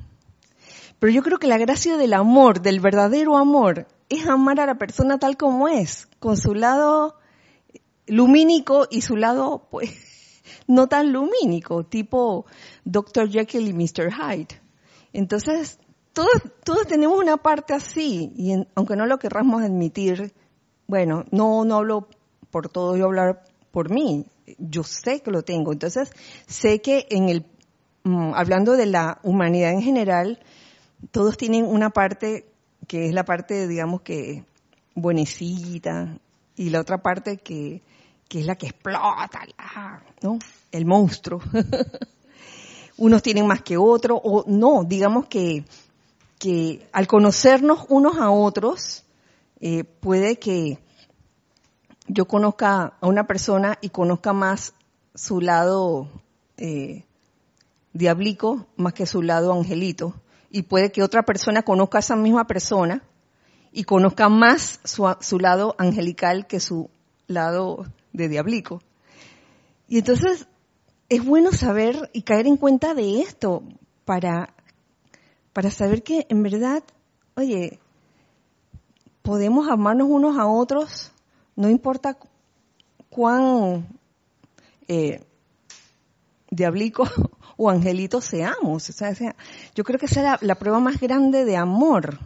Pero 0.99 1.11
yo 1.11 1.21
creo 1.21 1.37
que 1.37 1.47
la 1.47 1.57
gracia 1.57 1.97
del 1.97 2.13
amor, 2.13 2.61
del 2.61 2.79
verdadero 2.79 3.37
amor, 3.37 3.87
es 4.11 4.27
amar 4.27 4.59
a 4.59 4.65
la 4.65 4.75
persona 4.75 5.17
tal 5.17 5.37
como 5.37 5.67
es, 5.67 6.07
con 6.19 6.37
su 6.37 6.53
lado 6.53 7.15
lumínico 8.07 8.87
y 8.89 9.01
su 9.01 9.15
lado, 9.15 9.67
pues, 9.71 9.91
no 10.67 10.87
tan 10.87 11.13
lumínico, 11.13 11.85
tipo 11.85 12.45
Dr. 12.83 13.29
Jekyll 13.29 13.67
y 13.67 13.73
Mr. 13.73 14.11
Hyde. 14.11 14.61
Entonces, 15.13 15.79
todos, 16.13 16.29
todos 16.63 16.87
tenemos 16.87 17.17
una 17.17 17.37
parte 17.37 17.73
así, 17.73 18.33
y 18.35 18.53
aunque 18.75 18.95
no 18.95 19.05
lo 19.05 19.17
querramos 19.17 19.63
admitir, 19.63 20.33
bueno, 20.87 21.23
no, 21.31 21.63
no 21.63 21.77
hablo 21.77 22.09
por 22.49 22.67
todo, 22.67 22.97
yo 22.97 23.05
hablar 23.05 23.43
por 23.71 23.89
mí. 23.89 24.25
Yo 24.57 24.83
sé 24.83 25.21
que 25.21 25.31
lo 25.31 25.43
tengo. 25.43 25.71
Entonces, 25.71 26.11
sé 26.47 26.81
que 26.81 27.07
en 27.09 27.29
el, 27.29 27.45
mm, 28.03 28.33
hablando 28.35 28.73
de 28.73 28.87
la 28.87 29.19
humanidad 29.23 29.71
en 29.71 29.81
general, 29.81 30.39
todos 31.11 31.37
tienen 31.37 31.65
una 31.65 31.91
parte 31.91 32.50
que 32.91 33.07
es 33.07 33.13
la 33.13 33.23
parte, 33.23 33.69
digamos 33.69 34.01
que, 34.01 34.43
buenecita, 34.95 36.19
y 36.57 36.71
la 36.71 36.81
otra 36.81 37.01
parte 37.01 37.37
que, 37.37 37.81
que 38.27 38.41
es 38.41 38.45
la 38.45 38.57
que 38.57 38.67
explota, 38.67 39.47
¿no? 40.21 40.39
El 40.73 40.85
monstruo. 40.85 41.39
Unos 42.97 43.23
tienen 43.23 43.47
más 43.47 43.61
que 43.61 43.77
otros, 43.77 44.19
o 44.21 44.43
no, 44.45 44.83
digamos 44.83 45.27
que, 45.27 45.63
que 46.37 46.85
al 46.91 47.07
conocernos 47.07 47.85
unos 47.87 48.17
a 48.17 48.29
otros, 48.29 49.05
eh, 49.61 49.85
puede 49.85 50.37
que 50.37 50.77
yo 52.09 52.27
conozca 52.27 52.97
a 52.99 53.07
una 53.07 53.25
persona 53.25 53.77
y 53.79 53.87
conozca 53.87 54.33
más 54.33 54.73
su 55.15 55.39
lado 55.39 56.09
eh, 56.57 57.05
diablico 57.93 58.67
más 58.75 58.91
que 58.91 59.05
su 59.05 59.21
lado 59.21 59.53
angelito. 59.53 60.13
Y 60.51 60.63
puede 60.63 60.91
que 60.91 61.03
otra 61.03 61.23
persona 61.23 61.63
conozca 61.63 61.97
a 61.97 62.01
esa 62.01 62.15
misma 62.15 62.45
persona 62.45 63.03
y 63.71 63.85
conozca 63.85 64.29
más 64.29 64.79
su, 64.83 65.07
su 65.21 65.39
lado 65.39 65.75
angelical 65.77 66.45
que 66.45 66.59
su 66.59 66.89
lado 67.27 67.85
de 68.11 68.27
diablico. 68.27 68.81
Y 69.87 69.99
entonces 69.99 70.47
es 71.09 71.25
bueno 71.25 71.51
saber 71.51 72.09
y 72.13 72.23
caer 72.23 72.47
en 72.47 72.57
cuenta 72.57 72.93
de 72.93 73.21
esto 73.21 73.63
para, 74.05 74.53
para 75.53 75.71
saber 75.71 76.03
que 76.03 76.25
en 76.29 76.43
verdad, 76.43 76.83
oye, 77.35 77.79
podemos 79.21 79.69
amarnos 79.69 80.07
unos 80.09 80.37
a 80.37 80.47
otros, 80.47 81.11
no 81.55 81.69
importa 81.69 82.17
cuán 83.09 83.87
eh, 84.87 85.23
diablico 86.49 87.05
o 87.57 87.69
angelito 87.69 88.21
seamos. 88.21 88.89
O 88.89 88.93
sea, 88.93 89.13
yo 89.75 89.83
creo 89.83 89.99
que 89.99 90.05
esa 90.05 90.35
es 90.35 90.41
la, 90.41 90.55
prueba 90.55 90.79
más 90.79 90.99
grande 90.99 91.45
de 91.45 91.57
amor. 91.57 92.19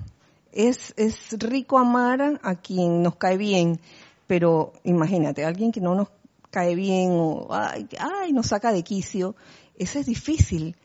Es, 0.52 0.94
es 0.98 1.32
rico 1.40 1.78
amar 1.78 2.40
a 2.42 2.56
quien 2.56 3.02
nos 3.02 3.16
cae 3.16 3.38
bien, 3.38 3.80
pero 4.28 4.74
imagínate, 4.84 5.44
alguien 5.44 5.72
que 5.72 5.82
no 5.82 5.96
nos 5.96 6.08
cae 6.50 6.76
bien 6.76 7.10
o 7.12 7.48
ay, 7.52 7.88
ay, 8.00 8.32
nos 8.32 8.48
saca 8.48 8.72
de 8.72 8.82
quicio, 8.82 9.36
eso 9.78 10.00
es 10.00 10.06
difícil, 10.06 10.78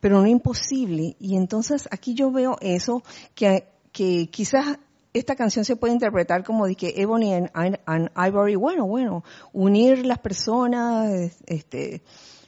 pero 0.00 0.20
no 0.20 0.26
imposible. 0.26 1.16
Y 1.18 1.36
entonces 1.36 1.88
aquí 1.90 2.14
yo 2.14 2.30
veo 2.30 2.56
eso, 2.60 3.02
que, 3.34 3.66
que 3.90 4.28
quizás 4.30 4.78
esta 5.18 5.34
canción 5.34 5.64
se 5.64 5.76
puede 5.76 5.94
interpretar 5.94 6.44
como 6.44 6.66
de 6.66 6.74
que 6.74 6.94
Ebony 6.96 7.34
and, 7.34 8.10
Ivory, 8.16 8.54
bueno, 8.54 8.86
bueno, 8.86 9.24
unir 9.52 10.04
las 10.04 10.18
personas 10.18 11.32
este, 11.46 12.02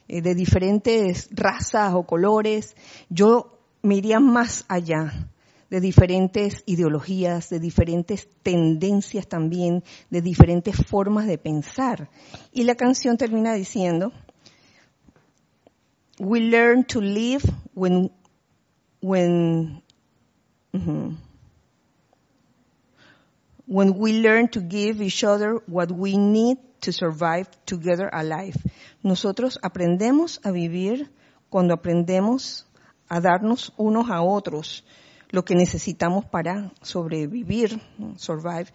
eh, 0.09 0.21
de 0.21 0.35
diferentes 0.35 1.29
razas 1.31 1.93
o 1.93 2.03
colores. 2.03 2.75
Yo 3.09 3.59
me 3.83 3.95
iría 3.95 4.19
más 4.19 4.65
allá 4.67 5.29
de 5.69 5.79
diferentes 5.79 6.63
ideologías, 6.65 7.49
de 7.49 7.59
diferentes 7.59 8.27
tendencias 8.41 9.27
también, 9.27 9.83
de 10.09 10.21
diferentes 10.21 10.75
formas 10.75 11.27
de 11.27 11.37
pensar. 11.37 12.09
Y 12.51 12.63
la 12.63 12.73
canción 12.73 13.17
termina 13.17 13.53
diciendo, 13.53 14.11
we 16.19 16.39
learn 16.39 16.83
to 16.85 17.01
live 17.01 17.43
when, 17.75 18.11
when, 19.01 19.83
when 23.67 23.93
we 23.95 24.13
learn 24.13 24.47
to 24.49 24.59
give 24.59 25.01
each 25.01 25.23
other 25.23 25.61
what 25.67 25.91
we 25.91 26.17
need 26.17 26.57
to 26.81 26.91
survive 26.91 27.47
together 27.65 28.09
alive. 28.11 28.55
Nosotros 29.01 29.59
aprendemos 29.61 30.41
a 30.43 30.51
vivir 30.51 31.11
cuando 31.49 31.73
aprendemos 31.73 32.67
a 33.07 33.19
darnos 33.19 33.73
unos 33.77 34.09
a 34.09 34.21
otros 34.21 34.83
lo 35.29 35.45
que 35.45 35.55
necesitamos 35.55 36.25
para 36.25 36.71
sobrevivir, 36.81 37.79
survive, 38.15 38.67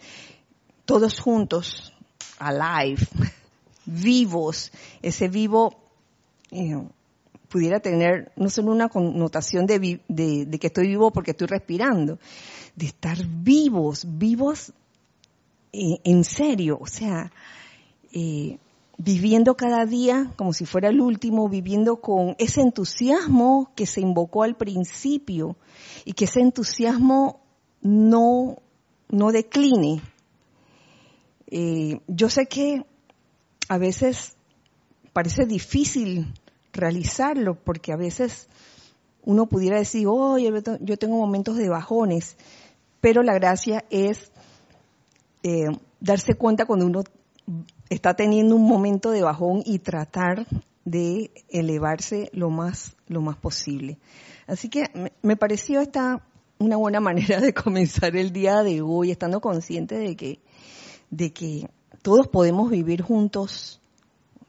todos 0.85 1.19
juntos, 1.19 1.93
alive, 2.39 3.05
vivos. 3.85 4.71
Ese 5.01 5.27
vivo 5.27 5.75
eh, 6.51 6.81
pudiera 7.49 7.79
tener 7.79 8.31
no 8.35 8.49
solo 8.49 8.71
una 8.71 8.89
connotación 8.89 9.65
de, 9.65 10.01
de, 10.07 10.59
que 10.59 10.67
estoy 10.67 10.87
vivo 10.87 11.11
porque 11.11 11.31
estoy 11.31 11.47
respirando, 11.47 12.19
de 12.75 12.85
estar 12.85 13.17
vivos, 13.25 14.05
vivos 14.07 14.71
eh, 15.73 15.99
en 16.03 16.23
serio, 16.23 16.77
o 16.79 16.87
sea, 16.87 17.31
eh, 18.13 18.57
viviendo 18.97 19.55
cada 19.55 19.85
día 19.85 20.31
como 20.37 20.53
si 20.53 20.65
fuera 20.65 20.89
el 20.89 21.01
último, 21.01 21.49
viviendo 21.49 21.97
con 21.97 22.35
ese 22.39 22.61
entusiasmo 22.61 23.71
que 23.75 23.85
se 23.85 24.01
invocó 24.01 24.43
al 24.43 24.55
principio 24.55 25.57
y 26.05 26.13
que 26.13 26.25
ese 26.25 26.41
entusiasmo 26.41 27.41
no, 27.81 28.57
no 29.09 29.31
decline. 29.31 30.01
Eh, 31.47 31.99
yo 32.07 32.29
sé 32.29 32.47
que 32.47 32.85
a 33.67 33.77
veces 33.77 34.35
parece 35.13 35.45
difícil 35.45 36.33
realizarlo 36.73 37.55
porque 37.55 37.91
a 37.91 37.97
veces 37.97 38.47
uno 39.23 39.47
pudiera 39.47 39.77
decir, 39.77 40.07
oye, 40.07 40.51
yo 40.81 40.97
tengo 40.97 41.17
momentos 41.17 41.57
de 41.57 41.69
bajones, 41.69 42.37
pero 43.01 43.23
la 43.23 43.33
gracia 43.33 43.83
es 43.89 44.31
eh, 45.43 45.65
darse 45.99 46.35
cuenta 46.35 46.65
cuando 46.65 46.85
uno 46.85 47.03
está 47.89 48.15
teniendo 48.15 48.55
un 48.55 48.67
momento 48.67 49.11
de 49.11 49.21
bajón 49.21 49.61
y 49.65 49.79
tratar 49.79 50.47
de 50.83 51.31
elevarse 51.49 52.29
lo 52.33 52.49
más, 52.49 52.95
lo 53.07 53.21
más 53.21 53.37
posible. 53.37 53.97
Así 54.47 54.69
que 54.69 55.11
me, 55.21 55.35
pareció 55.35 55.81
esta 55.81 56.21
una 56.59 56.77
buena 56.77 56.99
manera 56.99 57.39
de 57.39 57.53
comenzar 57.53 58.15
el 58.15 58.31
día 58.31 58.63
de 58.63 58.81
hoy, 58.81 59.11
estando 59.11 59.41
consciente 59.41 59.95
de 59.97 60.15
que, 60.15 60.39
de 61.09 61.33
que 61.33 61.69
todos 62.01 62.27
podemos 62.27 62.69
vivir 62.69 63.01
juntos, 63.01 63.81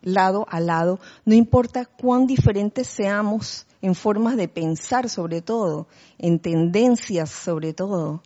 lado 0.02 0.46
a 0.48 0.60
lado, 0.60 1.00
no 1.24 1.34
importa 1.34 1.84
cuán 1.86 2.26
diferentes 2.26 2.86
seamos 2.86 3.66
en 3.82 3.94
formas 3.94 4.36
de 4.36 4.46
pensar 4.46 5.08
sobre 5.08 5.42
todo, 5.42 5.88
en 6.18 6.38
tendencias 6.38 7.30
sobre 7.30 7.72
todo. 7.72 8.22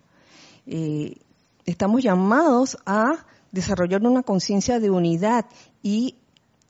Eh, 0.67 1.17
estamos 1.65 2.03
llamados 2.03 2.77
a 2.85 3.25
desarrollar 3.53 4.03
una 4.03 4.23
conciencia 4.23 4.81
de 4.81 4.91
unidad 4.91 5.47
y 5.83 6.17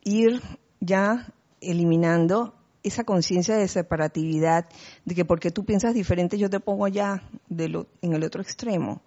ir 0.03 0.40
ya 0.81 1.33
eliminando 1.61 2.55
esa 2.83 3.05
conciencia 3.05 3.57
de 3.57 3.69
separatividad, 3.69 4.66
de 5.05 5.14
que 5.14 5.25
porque 5.25 5.51
tú 5.51 5.64
piensas 5.64 5.95
diferente 5.95 6.38
yo 6.38 6.49
te 6.49 6.61
pongo 6.61 6.88
ya 6.88 7.23
de 7.49 7.69
lo, 7.69 7.87
en 8.01 8.14
el 8.14 8.25
otro 8.25 8.40
extremo. 8.40 9.03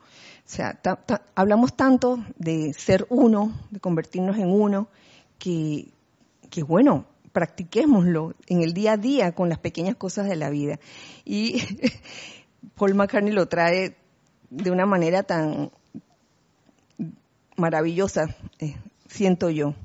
O 0.45 0.49
sea, 0.49 0.79
hablamos 1.35 1.75
tanto 1.75 2.23
de 2.37 2.73
ser 2.73 3.07
uno, 3.09 3.53
de 3.71 3.79
convertirnos 3.79 4.37
en 4.37 4.49
uno, 4.51 4.89
que, 5.39 5.91
que 6.49 6.63
bueno, 6.63 7.05
practiquémoslo 7.31 8.35
en 8.47 8.61
el 8.61 8.73
día 8.73 8.93
a 8.93 8.97
día 8.97 9.33
con 9.33 9.49
las 9.49 9.57
pequeñas 9.57 9.95
cosas 9.95 10.27
de 10.27 10.35
la 10.35 10.49
vida. 10.49 10.79
Y 11.25 11.61
Paul 12.75 12.93
McCartney 12.93 13.33
lo 13.33 13.47
trae 13.47 13.95
de 14.49 14.69
una 14.69 14.85
manera 14.85 15.23
tan 15.23 15.71
maravillosa, 17.57 18.35
eh, 18.59 18.75
siento 19.07 19.49
yo. 19.49 19.75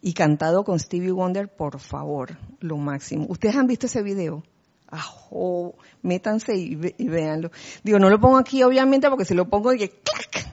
Y 0.00 0.14
cantado 0.14 0.64
con 0.64 0.80
Stevie 0.80 1.12
Wonder, 1.12 1.48
por 1.48 1.78
favor, 1.78 2.36
lo 2.60 2.76
máximo. 2.76 3.26
¿Ustedes 3.28 3.56
han 3.56 3.66
visto 3.66 3.86
ese 3.86 4.02
video? 4.02 4.42
Ajo, 4.88 5.74
métanse 6.02 6.56
y, 6.56 6.74
véanlo. 6.74 7.50
Digo, 7.82 7.98
no 7.98 8.10
lo 8.10 8.20
pongo 8.20 8.36
aquí 8.36 8.62
obviamente 8.62 9.08
porque 9.08 9.24
si 9.24 9.34
lo 9.34 9.48
pongo 9.48 9.72
y 9.72 9.78
que 9.78 9.90
clac. 9.90 10.52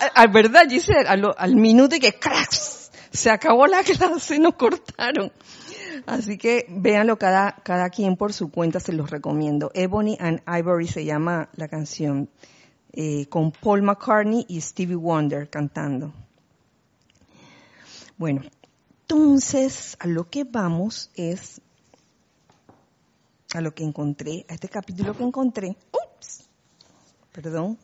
Al 0.14 0.28
verdad, 0.28 0.68
Giselle, 0.68 1.08
al, 1.08 1.32
al 1.36 1.56
minuto 1.56 1.96
y 1.96 2.00
que 2.00 2.18
crack. 2.18 2.50
Se 2.50 3.30
acabó 3.30 3.66
la 3.66 3.82
clase, 3.84 4.38
nos 4.38 4.54
cortaron. 4.54 5.32
Así 6.06 6.36
que 6.36 6.66
véanlo 6.68 7.16
cada, 7.16 7.56
cada 7.62 7.88
quien 7.88 8.16
por 8.16 8.32
su 8.32 8.50
cuenta, 8.50 8.80
se 8.80 8.92
los 8.92 9.10
recomiendo. 9.10 9.70
Ebony 9.74 10.16
and 10.20 10.42
Ivory 10.46 10.88
se 10.88 11.04
llama 11.04 11.48
la 11.54 11.68
canción. 11.68 12.28
Eh, 12.96 13.26
con 13.26 13.50
Paul 13.50 13.82
McCartney 13.82 14.46
y 14.48 14.60
Stevie 14.60 14.94
Wonder 14.94 15.50
cantando. 15.50 16.12
Bueno, 18.16 18.42
entonces 19.00 19.96
a 19.98 20.06
lo 20.06 20.30
que 20.30 20.44
vamos 20.44 21.10
es 21.16 21.60
a 23.52 23.60
lo 23.60 23.74
que 23.74 23.82
encontré, 23.82 24.46
a 24.48 24.54
este 24.54 24.68
capítulo 24.68 25.12
que 25.16 25.24
encontré. 25.24 25.76
Ups, 25.90 26.48
perdón. 27.32 27.76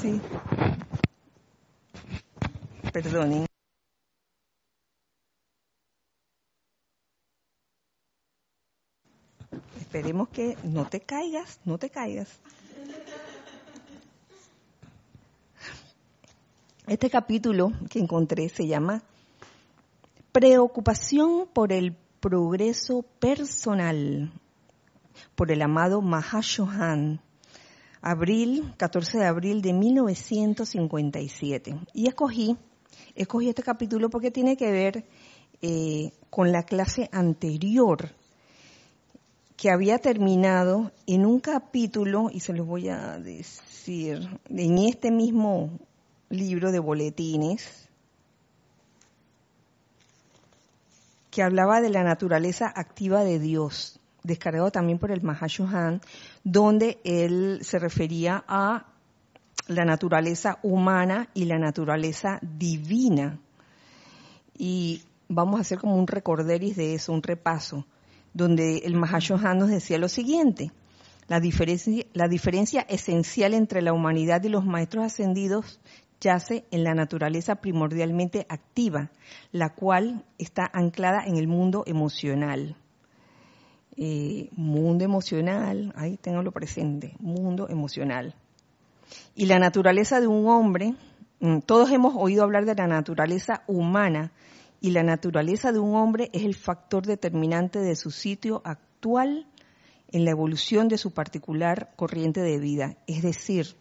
Sí. 0.00 0.20
Perdonen. 2.92 3.51
Esperemos 9.92 10.30
que 10.30 10.56
no 10.64 10.86
te 10.86 11.00
caigas, 11.00 11.60
no 11.66 11.76
te 11.76 11.90
caigas. 11.90 12.40
Este 16.86 17.10
capítulo 17.10 17.72
que 17.90 17.98
encontré 17.98 18.48
se 18.48 18.66
llama 18.66 19.02
Preocupación 20.32 21.46
por 21.52 21.74
el 21.74 21.94
progreso 22.20 23.04
personal, 23.18 24.32
por 25.34 25.52
el 25.52 25.60
amado 25.60 26.00
Mahashohan, 26.00 27.20
abril, 28.00 28.72
14 28.78 29.18
de 29.18 29.26
abril 29.26 29.60
de 29.60 29.74
1957. 29.74 31.78
Y 31.92 32.06
escogí, 32.06 32.56
escogí 33.14 33.50
este 33.50 33.62
capítulo 33.62 34.08
porque 34.08 34.30
tiene 34.30 34.56
que 34.56 34.72
ver 34.72 35.04
eh, 35.60 36.12
con 36.30 36.50
la 36.50 36.62
clase 36.62 37.10
anterior 37.12 38.08
que 39.62 39.70
había 39.70 39.98
terminado 39.98 40.90
en 41.06 41.24
un 41.24 41.38
capítulo, 41.38 42.30
y 42.32 42.40
se 42.40 42.52
los 42.52 42.66
voy 42.66 42.88
a 42.88 43.20
decir, 43.20 44.40
en 44.48 44.78
este 44.78 45.12
mismo 45.12 45.78
libro 46.30 46.72
de 46.72 46.80
boletines, 46.80 47.88
que 51.30 51.44
hablaba 51.44 51.80
de 51.80 51.90
la 51.90 52.02
naturaleza 52.02 52.72
activa 52.74 53.22
de 53.22 53.38
Dios, 53.38 54.00
descargado 54.24 54.72
también 54.72 54.98
por 54.98 55.12
el 55.12 55.22
Mahashohan, 55.22 56.00
donde 56.42 56.98
él 57.04 57.60
se 57.62 57.78
refería 57.78 58.42
a 58.48 58.86
la 59.68 59.84
naturaleza 59.84 60.58
humana 60.64 61.28
y 61.34 61.44
la 61.44 61.60
naturaleza 61.60 62.40
divina. 62.42 63.38
Y 64.58 65.04
vamos 65.28 65.58
a 65.58 65.60
hacer 65.60 65.78
como 65.78 65.94
un 65.94 66.08
recorderis 66.08 66.74
de 66.74 66.94
eso, 66.94 67.12
un 67.12 67.22
repaso 67.22 67.86
donde 68.34 68.78
el 68.78 68.94
Mahashohan 68.94 69.58
nos 69.58 69.70
decía 69.70 69.98
lo 69.98 70.08
siguiente, 70.08 70.72
la 71.28 71.40
diferencia, 71.40 72.82
esencial 72.88 73.54
entre 73.54 73.80
la 73.80 73.92
humanidad 73.92 74.42
y 74.44 74.48
los 74.48 74.64
maestros 74.64 75.04
ascendidos 75.04 75.80
yace 76.20 76.64
en 76.70 76.84
la 76.84 76.94
naturaleza 76.94 77.56
primordialmente 77.56 78.46
activa, 78.48 79.10
la 79.50 79.70
cual 79.74 80.24
está 80.38 80.70
anclada 80.72 81.24
en 81.26 81.36
el 81.36 81.48
mundo 81.48 81.84
emocional. 81.86 82.76
Eh, 83.96 84.48
mundo 84.52 85.04
emocional, 85.04 85.92
ahí 85.96 86.16
tengo 86.16 86.50
presente, 86.50 87.14
mundo 87.18 87.68
emocional. 87.68 88.34
Y 89.34 89.46
la 89.46 89.58
naturaleza 89.58 90.20
de 90.20 90.26
un 90.26 90.46
hombre, 90.48 90.94
mm, 91.40 91.60
todos 91.60 91.90
hemos 91.90 92.14
oído 92.16 92.42
hablar 92.42 92.64
de 92.64 92.74
la 92.74 92.86
naturaleza 92.86 93.62
humana, 93.66 94.32
y 94.82 94.90
la 94.90 95.04
naturaleza 95.04 95.70
de 95.70 95.78
un 95.78 95.94
hombre 95.94 96.28
es 96.32 96.42
el 96.42 96.56
factor 96.56 97.06
determinante 97.06 97.78
de 97.78 97.94
su 97.94 98.10
sitio 98.10 98.60
actual 98.64 99.46
en 100.10 100.24
la 100.24 100.32
evolución 100.32 100.88
de 100.88 100.98
su 100.98 101.12
particular 101.12 101.92
corriente 101.94 102.40
de 102.40 102.58
vida. 102.58 102.96
Es 103.06 103.22
decir, 103.22 103.76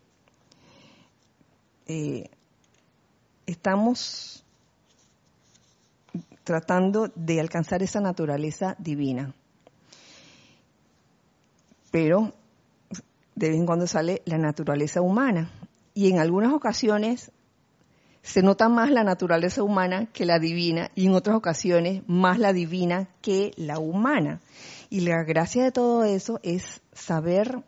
eh, 1.88 2.30
estamos 3.48 4.46
tratando 6.44 7.12
de 7.16 7.42
alcanzar 7.42 7.82
esa 7.82 8.00
naturaleza 8.00 8.76
divina. 8.78 9.34
Pero 11.90 12.32
de 13.34 13.50
vez 13.50 13.58
en 13.58 13.66
cuando 13.66 13.88
sale 13.88 14.22
la 14.26 14.38
naturaleza 14.38 15.02
humana. 15.02 15.50
Y 15.96 16.12
en 16.12 16.20
algunas 16.20 16.54
ocasiones 16.54 17.32
se 18.24 18.44
nota 18.44 18.70
más 18.70 18.92
la 18.92 19.04
naturaleza 19.04 19.64
humana 19.64 20.08
que 20.14 20.26
la 20.26 20.40
divina 20.40 20.92
y 20.96 21.08
en 21.08 21.14
otras 21.14 21.36
ocasiones 21.36 22.04
más 22.08 22.38
la 22.38 22.54
divina 22.54 23.10
que 23.22 23.52
la 23.58 23.80
humana. 23.80 24.42
Y 24.90 25.02
la 25.02 25.24
gracia 25.24 25.64
de 25.64 25.72
todo 25.72 26.04
eso 26.04 26.40
es 26.44 26.82
saber 26.94 27.64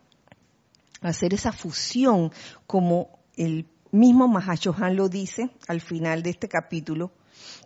hacer 1.02 1.34
esa 1.34 1.52
fusión 1.52 2.32
como 2.68 3.20
el 3.36 3.66
mismo 3.92 4.28
Mahashohan 4.28 4.96
lo 4.96 5.10
dice 5.10 5.50
al 5.68 5.82
final 5.82 6.24
de 6.24 6.32
este 6.32 6.48
capítulo, 6.48 7.12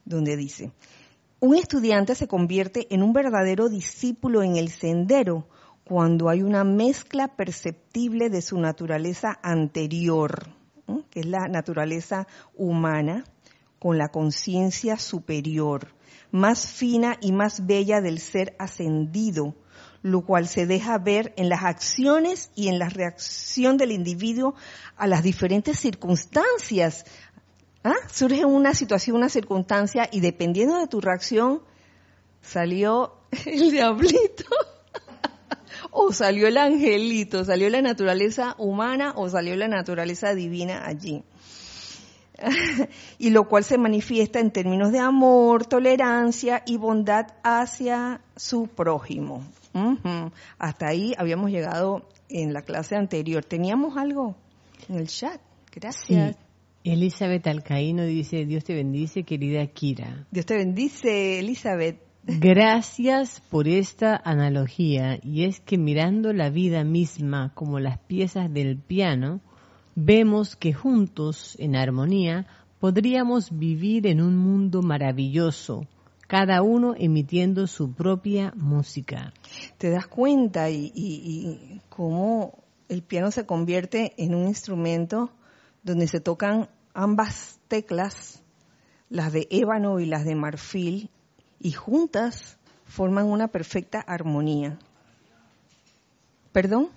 donde 0.05 0.35
dice, 0.35 0.71
un 1.39 1.55
estudiante 1.55 2.15
se 2.15 2.27
convierte 2.27 2.87
en 2.93 3.03
un 3.03 3.13
verdadero 3.13 3.69
discípulo 3.69 4.43
en 4.43 4.55
el 4.57 4.69
sendero 4.69 5.47
cuando 5.83 6.29
hay 6.29 6.41
una 6.41 6.63
mezcla 6.63 7.35
perceptible 7.35 8.29
de 8.29 8.41
su 8.41 8.59
naturaleza 8.59 9.37
anterior 9.43 10.56
que 11.09 11.21
es 11.21 11.25
la 11.25 11.47
naturaleza 11.47 12.27
humana, 12.55 13.23
con 13.79 13.97
la 13.97 14.09
conciencia 14.09 14.97
superior, 14.97 15.93
más 16.31 16.67
fina 16.67 17.17
y 17.21 17.31
más 17.31 17.65
bella 17.65 18.01
del 18.01 18.19
ser 18.19 18.55
ascendido, 18.59 19.55
lo 20.01 20.25
cual 20.25 20.47
se 20.47 20.65
deja 20.65 20.97
ver 20.97 21.33
en 21.37 21.49
las 21.49 21.63
acciones 21.63 22.51
y 22.55 22.69
en 22.69 22.79
la 22.79 22.89
reacción 22.89 23.77
del 23.77 23.91
individuo 23.91 24.55
a 24.95 25.07
las 25.07 25.23
diferentes 25.23 25.79
circunstancias. 25.79 27.05
¿Ah? 27.83 27.95
Surge 28.11 28.45
una 28.45 28.73
situación, 28.73 29.17
una 29.17 29.29
circunstancia 29.29 30.09
y 30.11 30.19
dependiendo 30.19 30.77
de 30.77 30.87
tu 30.87 31.01
reacción, 31.01 31.61
salió 32.41 33.19
el 33.45 33.71
diablito 33.71 34.45
o 35.91 36.11
salió 36.11 36.47
el 36.47 36.57
angelito, 36.57 37.43
salió 37.43 37.69
la 37.69 37.81
naturaleza 37.81 38.55
humana 38.57 39.13
o 39.15 39.29
salió 39.29 39.55
la 39.55 39.67
naturaleza 39.67 40.33
divina 40.33 40.85
allí. 40.85 41.23
y 43.17 43.29
lo 43.31 43.47
cual 43.47 43.63
se 43.63 43.77
manifiesta 43.77 44.39
en 44.39 44.51
términos 44.51 44.91
de 44.91 44.99
amor, 44.99 45.65
tolerancia 45.65 46.63
y 46.65 46.77
bondad 46.77 47.27
hacia 47.43 48.21
su 48.35 48.67
prójimo. 48.67 49.43
Hasta 50.57 50.87
ahí 50.87 51.13
habíamos 51.17 51.51
llegado 51.51 52.07
en 52.29 52.51
la 52.51 52.63
clase 52.63 52.95
anterior. 52.95 53.45
¿Teníamos 53.45 53.95
algo 53.95 54.35
en 54.89 54.95
el 54.95 55.07
chat? 55.07 55.39
Gracias. 55.71 56.35
Elizabeth 56.83 57.45
Alcaíno 57.45 58.03
dice, 58.05 58.45
Dios 58.45 58.63
te 58.63 58.73
bendice, 58.73 59.23
querida 59.23 59.65
Kira. 59.67 60.25
Dios 60.31 60.45
te 60.45 60.55
bendice, 60.55 61.39
Elizabeth. 61.39 62.06
Gracias 62.29 63.41
por 63.49 63.69
esta 63.69 64.21
analogía 64.21 65.17
y 65.23 65.45
es 65.45 65.61
que 65.61 65.77
mirando 65.77 66.33
la 66.33 66.49
vida 66.49 66.83
misma 66.83 67.53
como 67.55 67.79
las 67.79 67.99
piezas 67.99 68.53
del 68.53 68.77
piano, 68.77 69.39
vemos 69.95 70.57
que 70.57 70.73
juntos, 70.73 71.55
en 71.57 71.77
armonía, 71.77 72.45
podríamos 72.79 73.57
vivir 73.57 74.07
en 74.07 74.21
un 74.21 74.35
mundo 74.35 74.81
maravilloso, 74.81 75.87
cada 76.27 76.61
uno 76.63 76.95
emitiendo 76.97 77.65
su 77.65 77.93
propia 77.93 78.51
música. 78.57 79.33
Te 79.77 79.89
das 79.89 80.07
cuenta 80.07 80.69
y, 80.69 81.81
cómo 81.87 82.61
el 82.89 83.03
piano 83.03 83.31
se 83.31 83.45
convierte 83.45 84.13
en 84.17 84.35
un 84.35 84.49
instrumento 84.49 85.31
donde 85.81 86.09
se 86.09 86.19
tocan 86.19 86.67
ambas 86.93 87.61
teclas, 87.69 88.43
las 89.09 89.31
de 89.31 89.47
ébano 89.49 90.01
y 90.01 90.05
las 90.05 90.25
de 90.25 90.35
marfil, 90.35 91.09
y 91.59 91.71
juntas 91.71 92.57
forman 92.85 93.25
una 93.25 93.47
perfecta 93.47 93.99
armonía. 93.99 94.77
¿Perdón? 96.51 96.89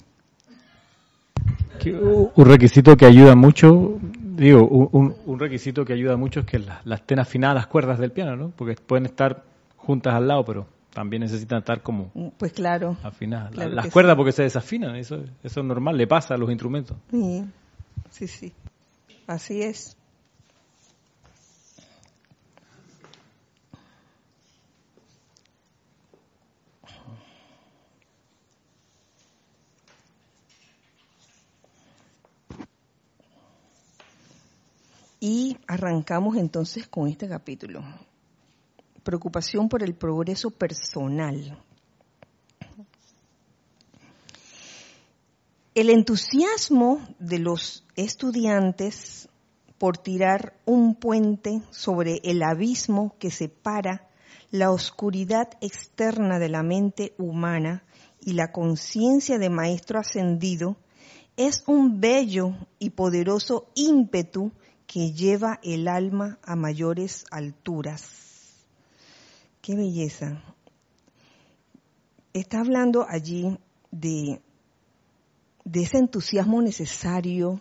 Un 1.87 2.47
requisito 2.47 2.97
que 2.97 3.07
ayuda 3.07 3.35
mucho, 3.35 3.99
digo, 4.01 4.67
un, 4.67 5.39
requisito 5.39 5.85
que 5.85 5.95
ayuda 5.95 6.17
mucho 6.17 6.41
es 6.41 6.47
que 6.47 6.59
las, 6.59 7.01
estén 7.01 7.19
afinadas 7.19 7.55
las 7.55 7.67
cuerdas 7.67 7.99
del 7.99 8.13
piano, 8.13 8.37
¿no? 8.37 8.53
Porque 8.55 8.75
pueden 8.75 9.07
estar 9.07 9.45
juntas 9.77 10.15
al 10.15 10.29
lado, 10.29 10.45
pero 10.45 10.67
también 10.93 11.23
necesitan 11.23 11.61
estar 11.61 11.83
como 11.83 12.11
pues 12.37 12.53
claro 12.53 12.97
afinadas. 13.03 13.55
las 13.55 13.87
cuerdas 13.89 14.17
porque 14.17 14.33
se 14.33 14.43
desafinan, 14.43 14.97
eso, 14.97 15.23
eso 15.43 15.61
es 15.61 15.67
normal, 15.67 15.97
le 15.97 16.07
pasa 16.07 16.35
a 16.35 16.37
los 16.37 16.51
instrumentos. 16.51 16.97
Sí, 17.11 17.45
sí, 18.11 18.27
sí. 18.27 18.53
Así 19.27 19.63
es. 19.63 19.97
Y 35.21 35.59
arrancamos 35.67 36.37
entonces 36.37 36.89
con 36.89 37.07
este 37.07 37.29
capítulo. 37.29 37.83
Preocupación 39.03 39.69
por 39.69 39.83
el 39.83 39.95
progreso 39.95 40.51
personal. 40.51 41.63
El 45.75 45.91
entusiasmo 45.91 47.07
de 47.19 47.39
los 47.39 47.85
estudiantes 47.97 49.29
por 49.79 49.99
tirar 49.99 50.55
un 50.65 50.95
puente 50.95 51.63
sobre 51.71 52.21
el 52.25 52.43
abismo 52.43 53.15
que 53.19 53.31
separa 53.31 54.09
la 54.51 54.71
oscuridad 54.71 55.49
externa 55.61 56.39
de 56.39 56.49
la 56.49 56.63
mente 56.63 57.15
humana 57.19 57.85
y 58.21 58.33
la 58.33 58.53
conciencia 58.53 59.39
de 59.39 59.49
Maestro 59.49 59.99
Ascendido, 59.99 60.77
es 61.37 61.63
un 61.67 62.01
bello 62.01 62.55
y 62.79 62.91
poderoso 62.91 63.69
ímpetu 63.75 64.53
que 64.91 65.13
lleva 65.13 65.61
el 65.63 65.87
alma 65.87 66.41
a 66.43 66.57
mayores 66.57 67.25
alturas. 67.31 68.11
Qué 69.63 69.77
belleza. 69.77 70.43
Está 72.33 72.59
hablando 72.59 73.07
allí 73.09 73.57
de, 73.93 74.41
de 75.65 75.83
ese 75.83 75.99
entusiasmo 75.99 76.61
necesario 76.61 77.61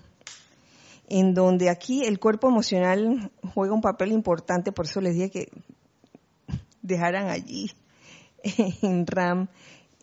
en 1.07 1.35
donde 1.35 1.69
aquí 1.69 2.03
el 2.03 2.17
cuerpo 2.17 2.49
emocional 2.49 3.31
juega 3.53 3.75
un 3.75 3.81
papel 3.81 4.11
importante, 4.11 4.71
por 4.71 4.87
eso 4.87 4.99
les 4.99 5.13
dije 5.13 5.29
que 5.29 5.51
dejaran 6.81 7.29
allí 7.29 7.71
en 8.81 9.05
RAM 9.05 9.49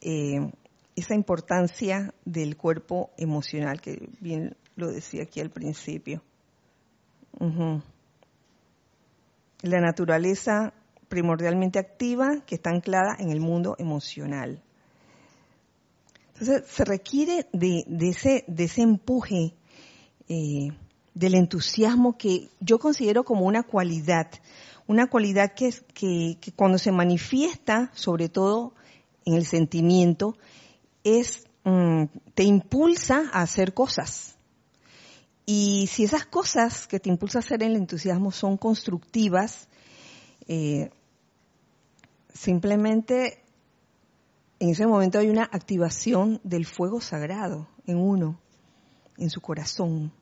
eh, 0.01 0.53
esa 0.95 1.17
importancia 1.17 2.15
del 2.25 2.57
cuerpo 2.57 3.11
emocional, 3.17 3.81
que 3.81 4.11
bien 4.21 4.57
lo 4.77 4.93
decía 4.93 5.25
aquí 5.25 5.41
al 5.41 5.51
principio. 5.51 6.23
La 9.63 9.81
naturaleza 9.81 10.73
primordialmente 11.09 11.79
activa 11.79 12.43
que 12.47 12.57
está 12.57 12.71
anclada 12.71 13.17
en 13.19 13.31
el 13.31 13.41
mundo 13.41 13.77
emocional. 13.79 14.63
Entonces 16.33 16.65
se 16.69 16.85
requiere 16.85 17.47
de, 17.53 17.85
ese, 18.01 18.45
de 18.47 18.65
ese 18.65 18.83
empuje 18.83 19.55
eh, 20.29 20.69
del 21.15 21.35
entusiasmo 21.35 22.19
que 22.19 22.51
yo 22.61 22.79
considero 22.79 23.25
como 23.25 23.47
una 23.47 23.63
cualidad, 23.63 24.31
una 24.87 25.07
cualidad 25.07 25.53
que 25.55 26.39
cuando 26.55 26.79
se 26.79 26.93
manifiesta, 26.93 27.91
sobre 27.95 28.29
todo 28.29 28.75
en 29.25 29.35
el 29.35 29.47
sentimiento, 29.47 30.37
es, 31.05 31.47
mm, 31.65 32.05
te 32.35 32.45
impulsa 32.45 33.31
a 33.33 33.43
hacer 33.43 33.75
cosas. 33.75 34.36
Y 35.47 35.87
si 35.87 36.03
esas 36.03 36.27
cosas 36.27 36.89
que 36.89 36.99
te 36.99 37.09
impulsa 37.09 37.39
a 37.39 37.41
hacer 37.41 37.63
el 37.63 37.77
entusiasmo 37.77 38.33
son 38.33 38.57
constructivas, 38.57 39.69
eh, 40.49 40.91
simplemente 42.35 43.45
en 44.59 44.71
ese 44.71 44.87
momento 44.87 45.21
hay 45.21 45.29
una 45.29 45.45
activación 45.45 46.41
del 46.43 46.67
fuego 46.67 47.01
sagrado 47.01 47.69
en 47.87 47.99
uno, 47.99 48.41
en 49.19 49.31
su 49.31 49.41
corazón. 49.41 50.13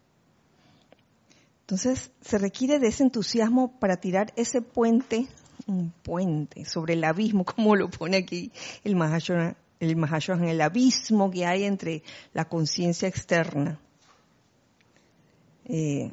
Entonces 1.61 2.11
se 2.21 2.37
requiere 2.37 2.79
de 2.79 2.89
ese 2.89 3.05
entusiasmo 3.05 3.79
para 3.79 3.97
tirar 3.97 4.33
ese 4.37 4.61
puente, 4.61 5.27
un 5.67 5.91
puente 6.03 6.67
sobre 6.67 6.93
el 6.93 7.05
abismo, 7.05 7.45
como 7.47 7.77
lo 7.77 7.89
pone 7.89 8.19
aquí 8.19 8.53
el 8.85 8.97
Mahashohan, 8.97 9.57
el 9.81 9.91
en 9.91 10.45
el 10.45 10.61
abismo 10.61 11.31
que 11.31 11.47
hay 11.47 11.65
entre 11.65 12.03
la 12.33 12.47
conciencia 12.49 13.09
externa, 13.09 13.81
eh, 15.65 16.13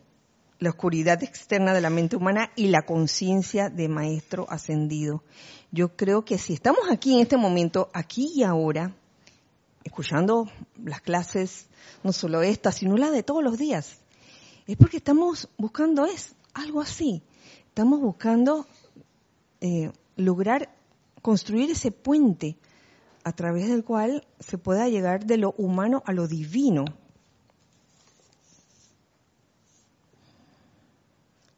la 0.60 0.70
oscuridad 0.70 1.24
externa 1.24 1.74
de 1.74 1.82
la 1.82 1.90
mente 1.90 2.16
humana 2.16 2.52
y 2.56 2.68
la 2.68 2.84
conciencia 2.84 3.70
de 3.70 3.88
maestro 3.88 4.46
ascendido. 4.50 5.24
Yo 5.72 5.96
creo 5.96 6.24
que 6.24 6.38
si 6.38 6.54
estamos 6.54 6.82
aquí 6.92 7.14
en 7.16 7.22
este 7.22 7.38
momento, 7.38 7.90
aquí 7.94 8.32
y 8.36 8.44
ahora, 8.44 8.96
escuchando 9.84 10.48
las 10.84 11.02
clases, 11.02 11.68
no 12.04 12.14
solo 12.14 12.42
esta, 12.44 12.72
sino 12.72 12.96
la 12.96 13.10
de 13.10 13.24
todos 13.24 13.44
los 13.44 13.58
días, 13.58 13.98
es 14.68 14.78
porque 14.78 14.98
estamos 14.98 15.50
buscando 15.58 16.06
es 16.06 16.36
algo 16.54 16.82
así. 16.82 17.24
Estamos 17.68 18.00
buscando 18.00 18.68
eh, 19.62 19.92
lograr 20.16 20.70
construir 21.22 21.72
ese 21.72 21.92
puente 21.92 22.58
a 23.24 23.32
través 23.32 23.70
del 23.70 23.84
cual 23.84 24.28
se 24.40 24.58
pueda 24.58 24.90
llegar 24.90 25.26
de 25.26 25.38
lo 25.38 25.54
humano 25.58 26.04
a 26.06 26.14
lo 26.14 26.28
divino. 26.28 26.86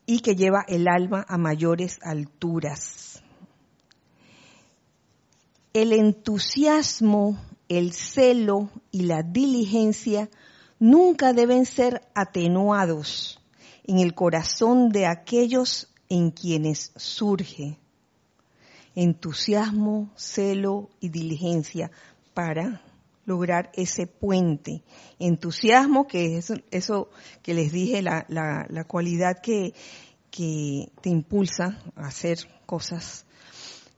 Y 0.05 0.19
que 0.19 0.35
lleva 0.35 0.65
el 0.67 0.87
alma 0.87 1.25
a 1.27 1.37
mayores 1.37 1.99
alturas. 2.01 3.23
El 5.73 5.93
entusiasmo, 5.93 7.39
el 7.69 7.93
celo 7.93 8.69
y 8.91 9.03
la 9.03 9.23
diligencia 9.23 10.29
nunca 10.79 11.33
deben 11.33 11.65
ser 11.65 12.01
atenuados 12.13 13.39
en 13.85 13.99
el 13.99 14.13
corazón 14.13 14.89
de 14.89 15.07
aquellos 15.07 15.89
en 16.09 16.31
quienes 16.31 16.91
surge 16.95 17.79
entusiasmo, 18.95 20.11
celo 20.15 20.89
y 20.99 21.09
diligencia 21.09 21.91
para 22.33 22.81
lograr 23.25 23.71
ese 23.73 24.07
puente. 24.07 24.83
Entusiasmo, 25.19 26.07
que 26.07 26.37
es 26.37 26.51
eso 26.71 27.09
que 27.41 27.53
les 27.53 27.71
dije, 27.71 28.01
la, 28.01 28.85
cualidad 28.87 29.37
que, 29.41 29.73
te 30.31 31.09
impulsa 31.09 31.79
a 31.95 32.07
hacer 32.07 32.39
cosas 32.65 33.25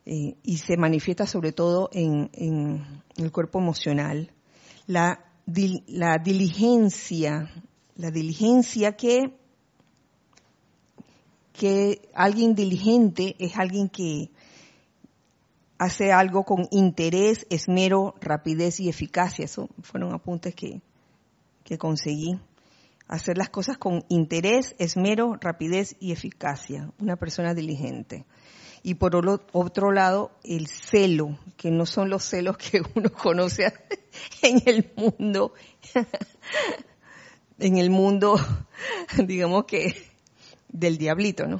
eh, 0.05 0.35
y 0.43 0.57
se 0.57 0.75
manifiesta 0.77 1.25
sobre 1.25 1.53
todo 1.53 1.89
en, 1.93 2.29
en 2.33 3.01
el 3.17 3.31
cuerpo 3.31 3.59
emocional. 3.59 4.31
La 4.85 5.25
la 5.45 6.17
diligencia, 6.17 7.51
la 7.95 8.11
diligencia 8.11 8.93
que, 8.93 9.37
que 11.53 12.09
alguien 12.13 12.55
diligente 12.55 13.35
es 13.39 13.55
alguien 13.55 13.89
que 13.89 14.31
hace 15.77 16.11
algo 16.11 16.43
con 16.43 16.67
interés, 16.71 17.45
esmero, 17.49 18.15
rapidez 18.21 18.79
y 18.79 18.89
eficacia. 18.89 19.45
Eso 19.45 19.69
fueron 19.81 20.13
apuntes 20.13 20.55
que, 20.55 20.81
que 21.63 21.77
conseguí. 21.77 22.39
Hacer 23.07 23.37
las 23.37 23.49
cosas 23.49 23.77
con 23.77 24.03
interés, 24.09 24.75
esmero, 24.79 25.37
rapidez 25.39 25.95
y 25.99 26.11
eficacia. 26.11 26.91
Una 26.99 27.17
persona 27.17 27.53
diligente 27.53 28.25
y 28.85 28.93
por 28.93 29.15
otro 29.51 29.91
lado 29.91 30.29
el 30.43 30.67
celo, 30.67 31.39
que 31.57 31.71
no 31.71 31.87
son 31.87 32.11
los 32.11 32.23
celos 32.23 32.55
que 32.55 32.83
uno 32.95 33.09
conoce 33.09 33.73
en 34.43 34.61
el 34.67 34.93
mundo, 34.95 35.55
en 37.59 37.77
el 37.79 37.89
mundo, 37.89 38.39
digamos 39.25 39.65
que 39.65 39.95
del 40.67 40.99
diablito, 40.99 41.47
¿no? 41.47 41.59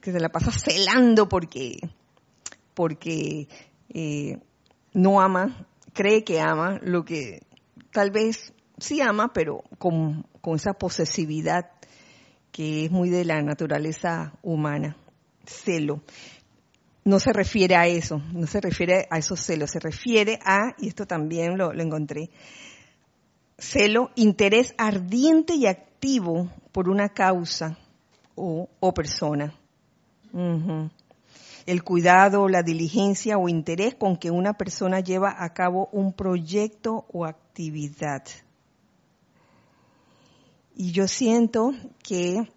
que 0.00 0.10
se 0.10 0.18
la 0.18 0.30
pasa 0.30 0.50
celando 0.50 1.28
porque, 1.28 1.78
porque 2.78 3.48
eh, 3.88 4.38
no 4.94 5.20
ama, 5.20 5.66
cree 5.92 6.22
que 6.22 6.38
ama 6.38 6.78
lo 6.80 7.04
que 7.04 7.40
tal 7.90 8.12
vez 8.12 8.54
sí 8.78 9.00
ama, 9.00 9.32
pero 9.32 9.64
con, 9.78 10.28
con 10.40 10.54
esa 10.54 10.74
posesividad 10.74 11.72
que 12.52 12.84
es 12.84 12.92
muy 12.92 13.10
de 13.10 13.24
la 13.24 13.42
naturaleza 13.42 14.32
humana 14.42 14.96
celo. 15.44 16.04
No 17.04 17.18
se 17.18 17.32
refiere 17.32 17.74
a 17.74 17.88
eso, 17.88 18.22
no 18.32 18.46
se 18.46 18.60
refiere 18.60 19.08
a 19.10 19.18
esos 19.18 19.40
celos, 19.40 19.72
se 19.72 19.80
refiere 19.80 20.38
a, 20.44 20.76
y 20.78 20.86
esto 20.86 21.04
también 21.04 21.58
lo, 21.58 21.72
encontré, 21.72 22.30
celo, 23.58 24.12
interés 24.14 24.72
ardiente 24.78 25.56
y 25.56 25.66
activo 25.66 26.48
por 26.70 26.88
una 26.88 27.08
causa 27.08 27.76
o, 28.36 28.68
persona. 28.94 29.52
El 31.68 31.84
cuidado, 31.84 32.48
la 32.48 32.62
diligencia 32.62 33.36
o 33.36 33.46
interés 33.46 33.94
con 33.94 34.16
que 34.16 34.30
una 34.30 34.54
persona 34.54 35.00
lleva 35.00 35.36
a 35.44 35.52
cabo 35.52 35.90
un 35.92 36.14
proyecto 36.14 37.04
o 37.12 37.26
actividad. 37.26 38.24
Y 40.74 40.92
yo 40.92 41.06
siento 41.06 41.72
que 42.02 42.50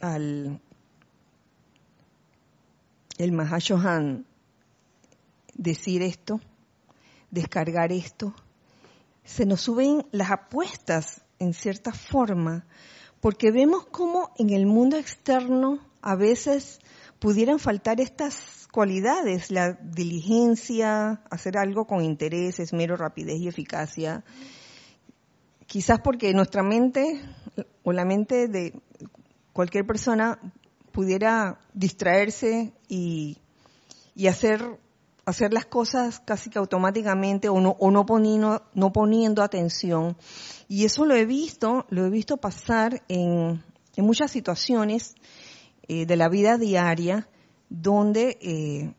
al 0.00 0.60
el 3.18 3.30
Mahashohan 3.30 4.26
decir 5.54 6.02
esto, 6.02 6.40
descargar 7.30 7.92
esto, 7.92 8.34
se 9.22 9.46
nos 9.46 9.60
suben 9.60 10.04
las 10.10 10.32
apuestas 10.32 11.22
en 11.38 11.54
cierta 11.54 11.92
forma, 11.92 12.66
porque 13.20 13.52
vemos 13.52 13.86
cómo 13.86 14.32
en 14.36 14.50
el 14.50 14.66
mundo 14.66 14.96
externo 14.96 15.78
a 16.02 16.16
veces 16.16 16.80
pudieran 17.26 17.58
faltar 17.58 18.00
estas 18.00 18.68
cualidades, 18.70 19.50
la 19.50 19.72
diligencia, 19.72 21.24
hacer 21.28 21.58
algo 21.58 21.84
con 21.84 22.04
interés, 22.04 22.60
esmero, 22.60 22.96
rapidez 22.96 23.40
y 23.40 23.48
eficacia. 23.48 24.22
Quizás 25.66 25.98
porque 25.98 26.32
nuestra 26.34 26.62
mente 26.62 27.20
o 27.82 27.90
la 27.90 28.04
mente 28.04 28.46
de 28.46 28.80
cualquier 29.52 29.84
persona 29.84 30.38
pudiera 30.92 31.58
distraerse 31.74 32.72
y, 32.86 33.38
hacer 34.28 34.78
hacer 35.24 35.52
las 35.52 35.66
cosas 35.66 36.20
casi 36.20 36.48
que 36.48 36.60
automáticamente 36.60 37.48
o 37.48 37.60
no, 37.60 37.70
o 37.80 37.90
no, 37.90 38.06
poniendo, 38.06 38.62
no 38.72 38.92
poniendo 38.92 39.42
atención. 39.42 40.16
Y 40.68 40.84
eso 40.84 41.04
lo 41.04 41.16
he 41.16 41.26
visto, 41.26 41.86
lo 41.88 42.06
he 42.06 42.08
visto 42.10 42.36
pasar 42.36 43.02
en, 43.08 43.64
en 43.96 44.04
muchas 44.04 44.30
situaciones 44.30 45.16
eh, 45.88 46.06
de 46.06 46.16
la 46.16 46.28
vida 46.28 46.58
diaria 46.58 47.28
donde 47.68 48.38
eh, 48.40 48.94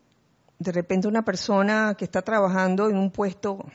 de 0.60 0.72
repente 0.72 1.08
una 1.08 1.24
persona 1.24 1.96
que 1.98 2.06
está 2.06 2.22
trabajando 2.22 2.90
en 2.90 2.98
un 2.98 3.12
puesto 3.12 3.66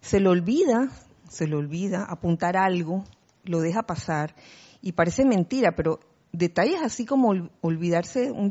se 0.00 0.20
le 0.20 0.28
olvida, 0.28 0.90
se 1.28 1.46
le 1.46 1.56
olvida 1.56 2.04
apuntar 2.04 2.56
algo, 2.56 3.04
lo 3.44 3.60
deja 3.60 3.82
pasar 3.82 4.34
y 4.80 4.92
parece 4.92 5.24
mentira, 5.24 5.74
pero 5.74 6.00
detalles 6.32 6.82
así 6.82 7.04
como 7.04 7.50
olvidarse 7.60 8.30
un 8.30 8.48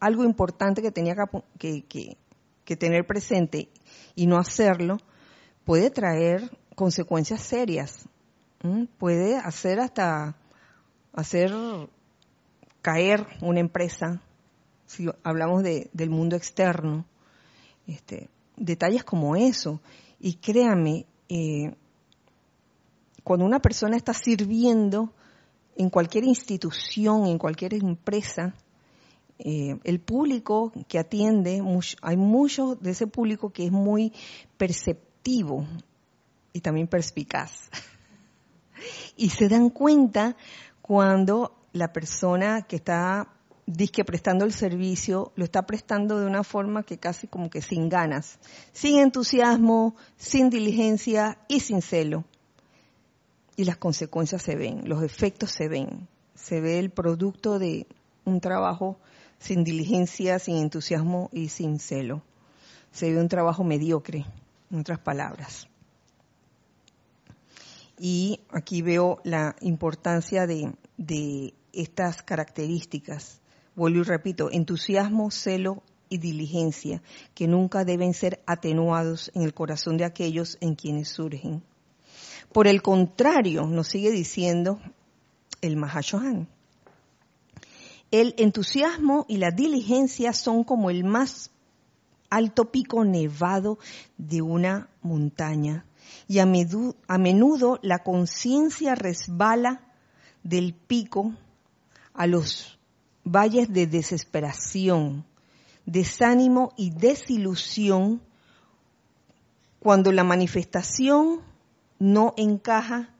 algo 0.00 0.24
importante 0.24 0.82
que 0.82 0.90
tenía 0.90 1.14
que, 1.58 1.84
que, 1.86 2.16
que 2.64 2.76
tener 2.76 3.06
presente 3.06 3.70
y 4.14 4.26
no 4.26 4.38
hacerlo 4.38 4.98
puede 5.64 5.90
traer 5.90 6.50
consecuencias 6.74 7.40
serias. 7.40 8.08
Puede 8.98 9.36
hacer 9.36 9.78
hasta 9.78 10.36
hacer 11.12 11.52
caer 12.86 13.26
una 13.40 13.58
empresa, 13.58 14.22
si 14.86 15.08
hablamos 15.24 15.64
de, 15.64 15.90
del 15.92 16.08
mundo 16.08 16.36
externo. 16.36 17.04
Este, 17.84 18.28
detalles 18.56 19.02
como 19.02 19.34
eso. 19.34 19.80
Y 20.20 20.34
créame, 20.34 21.04
eh, 21.28 21.74
cuando 23.24 23.44
una 23.44 23.58
persona 23.58 23.96
está 23.96 24.14
sirviendo 24.14 25.12
en 25.74 25.90
cualquier 25.90 26.22
institución, 26.22 27.26
en 27.26 27.38
cualquier 27.38 27.74
empresa, 27.74 28.54
eh, 29.40 29.80
el 29.82 29.98
público 29.98 30.72
que 30.86 31.00
atiende, 31.00 31.60
hay 32.02 32.16
mucho 32.16 32.76
de 32.76 32.92
ese 32.92 33.08
público 33.08 33.50
que 33.50 33.64
es 33.66 33.72
muy 33.72 34.12
perceptivo 34.56 35.66
y 36.52 36.60
también 36.60 36.86
perspicaz. 36.86 37.50
y 39.16 39.30
se 39.30 39.48
dan 39.48 39.70
cuenta 39.70 40.36
cuando 40.80 41.65
la 41.76 41.92
persona 41.92 42.62
que 42.62 42.76
está 42.76 43.28
disque 43.66 44.04
prestando 44.04 44.44
el 44.44 44.52
servicio 44.52 45.32
lo 45.34 45.44
está 45.44 45.66
prestando 45.66 46.20
de 46.20 46.26
una 46.26 46.44
forma 46.44 46.84
que 46.84 46.98
casi 46.98 47.26
como 47.26 47.50
que 47.50 47.60
sin 47.60 47.88
ganas, 47.88 48.38
sin 48.72 48.98
entusiasmo, 48.98 49.96
sin 50.16 50.50
diligencia 50.50 51.38
y 51.48 51.60
sin 51.60 51.82
celo. 51.82 52.24
Y 53.56 53.64
las 53.64 53.76
consecuencias 53.76 54.42
se 54.42 54.54
ven, 54.54 54.88
los 54.88 55.02
efectos 55.02 55.50
se 55.50 55.68
ven, 55.68 56.08
se 56.34 56.60
ve 56.60 56.78
el 56.78 56.90
producto 56.90 57.58
de 57.58 57.86
un 58.24 58.40
trabajo 58.40 58.98
sin 59.38 59.64
diligencia, 59.64 60.38
sin 60.38 60.56
entusiasmo 60.56 61.30
y 61.32 61.48
sin 61.48 61.78
celo. 61.78 62.22
Se 62.92 63.10
ve 63.10 63.20
un 63.20 63.28
trabajo 63.28 63.64
mediocre, 63.64 64.26
en 64.70 64.80
otras 64.80 64.98
palabras. 64.98 65.68
Y 67.98 68.40
aquí 68.50 68.82
veo 68.82 69.20
la 69.24 69.56
importancia 69.60 70.46
de, 70.46 70.72
de 70.98 71.54
estas 71.76 72.22
características. 72.22 73.40
Vuelvo 73.74 74.00
y 74.00 74.02
repito, 74.02 74.48
entusiasmo, 74.50 75.30
celo 75.30 75.82
y 76.08 76.18
diligencia, 76.18 77.02
que 77.34 77.46
nunca 77.46 77.84
deben 77.84 78.14
ser 78.14 78.42
atenuados 78.46 79.30
en 79.34 79.42
el 79.42 79.54
corazón 79.54 79.96
de 79.96 80.04
aquellos 80.04 80.56
en 80.60 80.74
quienes 80.74 81.08
surgen. 81.08 81.62
Por 82.52 82.66
el 82.66 82.82
contrario, 82.82 83.66
nos 83.66 83.88
sigue 83.88 84.10
diciendo 84.10 84.80
el 85.60 85.76
Mahashohan, 85.76 86.48
el 88.10 88.34
entusiasmo 88.38 89.26
y 89.28 89.38
la 89.38 89.50
diligencia 89.50 90.32
son 90.32 90.62
como 90.62 90.90
el 90.90 91.04
más 91.04 91.50
alto 92.30 92.70
pico 92.70 93.04
nevado 93.04 93.78
de 94.16 94.42
una 94.42 94.88
montaña. 95.02 95.84
Y 96.28 96.38
a, 96.38 96.46
menudo 96.46 97.78
la 97.82 97.98
conciencia 98.04 98.94
resbala 98.94 99.82
del 100.44 100.74
pico 100.74 101.34
a 102.16 102.26
los 102.26 102.78
valles 103.24 103.72
de 103.72 103.86
desesperación, 103.86 105.24
desánimo 105.84 106.72
y 106.76 106.90
desilusión 106.90 108.20
cuando 109.80 110.12
la 110.12 110.24
manifestación 110.24 111.40
no 111.98 112.34
encaja 112.36 113.10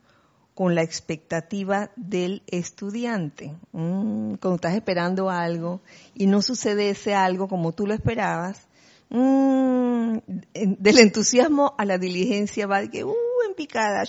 con 0.55 0.75
la 0.75 0.83
expectativa 0.83 1.91
del 1.97 2.43
estudiante. 2.47 3.55
Mm, 3.73 4.35
cuando 4.37 4.55
estás 4.55 4.75
esperando 4.75 5.29
algo 5.29 5.83
y 6.15 6.27
no 6.27 6.41
sucede 6.41 6.91
ese 6.91 7.15
algo 7.15 7.47
como 7.47 7.73
tú 7.73 7.87
lo 7.87 7.95
esperabas, 7.95 8.67
mm, 9.11 10.17
del 10.55 10.99
entusiasmo 10.99 11.75
a 11.77 11.85
la 11.85 11.99
diligencia 11.99 12.67
va 12.67 12.81
de 12.81 12.89
que, 12.89 13.05
uh, 13.05 13.15
en 13.47 13.55
picada, 13.55 14.05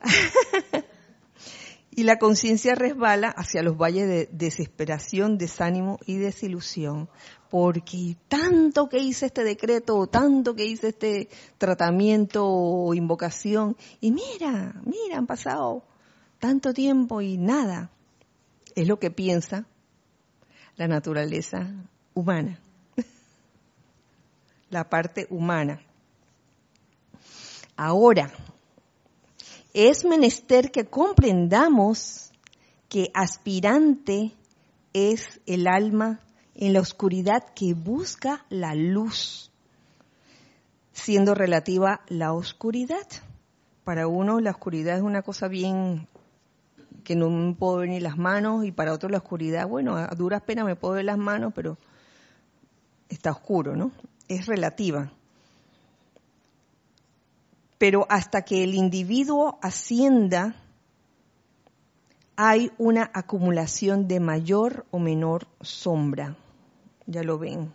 y 1.94 2.04
la 2.04 2.18
conciencia 2.18 2.74
resbala 2.74 3.28
hacia 3.28 3.62
los 3.62 3.76
valles 3.76 4.08
de 4.08 4.28
desesperación, 4.32 5.38
desánimo 5.38 5.98
y 6.06 6.16
desilusión 6.16 7.08
porque 7.52 8.16
tanto 8.28 8.88
que 8.88 8.96
hice 8.96 9.26
este 9.26 9.44
decreto, 9.44 10.06
tanto 10.06 10.54
que 10.54 10.64
hice 10.64 10.88
este 10.88 11.28
tratamiento 11.58 12.46
o 12.46 12.94
invocación, 12.94 13.76
y 14.00 14.10
mira, 14.10 14.80
mira, 14.86 15.18
han 15.18 15.26
pasado 15.26 15.84
tanto 16.38 16.72
tiempo 16.72 17.20
y 17.20 17.36
nada. 17.36 17.90
Es 18.74 18.88
lo 18.88 18.98
que 18.98 19.10
piensa 19.10 19.66
la 20.76 20.88
naturaleza 20.88 21.74
humana, 22.14 22.58
la 24.70 24.88
parte 24.88 25.26
humana. 25.28 25.82
Ahora, 27.76 28.32
es 29.74 30.04
menester 30.04 30.70
que 30.70 30.86
comprendamos 30.86 32.32
que 32.88 33.10
aspirante 33.14 34.32
es 34.92 35.40
el 35.46 35.66
alma 35.66 36.20
en 36.54 36.74
la 36.74 36.80
oscuridad 36.80 37.44
que 37.54 37.72
busca 37.72 38.44
la 38.50 38.74
luz, 38.74 39.50
siendo 40.92 41.34
relativa 41.34 42.02
la 42.08 42.34
oscuridad. 42.34 43.06
Para 43.84 44.06
uno 44.06 44.40
la 44.40 44.50
oscuridad 44.50 44.96
es 44.96 45.02
una 45.02 45.22
cosa 45.22 45.48
bien 45.48 46.06
que 47.02 47.16
no 47.16 47.30
me 47.30 47.54
puedo 47.54 47.78
ver 47.78 47.88
ni 47.88 48.00
las 48.00 48.16
manos 48.16 48.64
y 48.64 48.72
para 48.72 48.92
otro 48.92 49.08
la 49.08 49.18
oscuridad, 49.18 49.66
bueno, 49.66 49.96
a 49.96 50.08
duras 50.08 50.42
penas 50.42 50.66
me 50.66 50.76
puedo 50.76 50.94
ver 50.94 51.06
las 51.06 51.18
manos, 51.18 51.52
pero 51.54 51.78
está 53.08 53.30
oscuro, 53.32 53.74
¿no? 53.74 53.90
Es 54.28 54.46
relativa. 54.46 55.10
Pero 57.82 58.06
hasta 58.08 58.42
que 58.42 58.62
el 58.62 58.74
individuo 58.74 59.58
ascienda 59.60 60.54
hay 62.36 62.70
una 62.78 63.10
acumulación 63.12 64.06
de 64.06 64.20
mayor 64.20 64.86
o 64.92 65.00
menor 65.00 65.48
sombra. 65.62 66.36
Ya 67.06 67.24
lo 67.24 67.40
ven. 67.40 67.72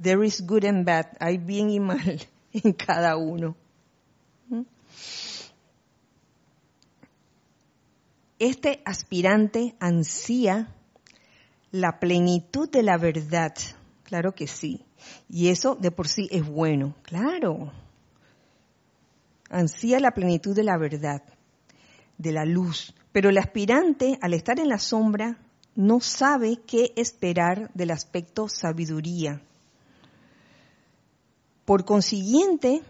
There 0.00 0.24
is 0.24 0.46
good 0.46 0.64
and 0.64 0.86
bad. 0.86 1.06
Hay 1.18 1.38
bien 1.38 1.70
y 1.70 1.80
mal 1.80 2.24
en 2.52 2.72
cada 2.72 3.16
uno. 3.16 3.56
Este 8.38 8.80
aspirante 8.84 9.74
ansía 9.80 10.72
la 11.72 11.98
plenitud 11.98 12.70
de 12.70 12.84
la 12.84 12.96
verdad. 12.96 13.54
Claro 14.04 14.36
que 14.36 14.46
sí. 14.46 14.86
Y 15.28 15.48
eso 15.48 15.74
de 15.74 15.90
por 15.90 16.08
sí 16.08 16.28
es 16.30 16.46
bueno. 16.46 16.94
Claro. 17.02 17.72
Ansía 19.50 20.00
la 20.00 20.12
plenitud 20.12 20.54
de 20.54 20.64
la 20.64 20.78
verdad 20.78 21.22
de 22.22 22.32
la 22.32 22.44
luz. 22.44 22.94
Pero 23.12 23.28
el 23.28 23.38
aspirante, 23.38 24.18
al 24.22 24.32
estar 24.32 24.58
en 24.58 24.68
la 24.68 24.78
sombra, 24.78 25.38
no 25.74 26.00
sabe 26.00 26.60
qué 26.66 26.92
esperar 26.96 27.70
del 27.74 27.90
aspecto 27.90 28.48
sabiduría. 28.48 29.42
Por 31.64 31.84
consiguiente, 31.84 32.82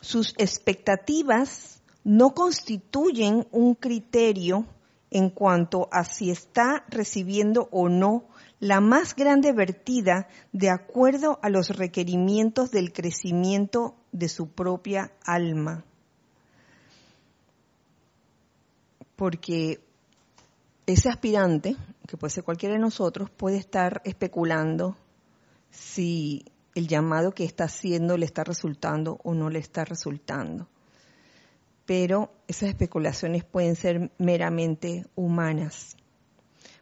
sus 0.00 0.34
expectativas 0.38 1.82
no 2.04 2.34
constituyen 2.34 3.46
un 3.50 3.74
criterio 3.74 4.66
en 5.10 5.30
cuanto 5.30 5.88
a 5.90 6.04
si 6.04 6.30
está 6.30 6.84
recibiendo 6.88 7.68
o 7.70 7.88
no 7.88 8.27
la 8.60 8.80
más 8.80 9.14
grande 9.14 9.52
vertida 9.52 10.28
de 10.52 10.70
acuerdo 10.70 11.38
a 11.42 11.48
los 11.48 11.70
requerimientos 11.70 12.70
del 12.70 12.92
crecimiento 12.92 13.94
de 14.12 14.28
su 14.28 14.48
propia 14.50 15.12
alma. 15.24 15.84
porque 19.18 19.80
ese 20.86 21.08
aspirante, 21.08 21.76
que 22.06 22.16
puede 22.16 22.30
ser 22.30 22.44
cualquiera 22.44 22.76
de 22.76 22.80
nosotros, 22.80 23.28
puede 23.30 23.56
estar 23.56 24.00
especulando 24.04 24.96
si 25.70 26.44
el 26.76 26.86
llamado 26.86 27.32
que 27.32 27.42
está 27.42 27.64
haciendo 27.64 28.16
le 28.16 28.24
está 28.24 28.44
resultando 28.44 29.18
o 29.24 29.34
no 29.34 29.50
le 29.50 29.58
está 29.58 29.84
resultando. 29.84 30.68
Pero 31.84 32.30
esas 32.46 32.68
especulaciones 32.68 33.42
pueden 33.42 33.74
ser 33.74 34.12
meramente 34.18 35.04
humanas, 35.16 35.96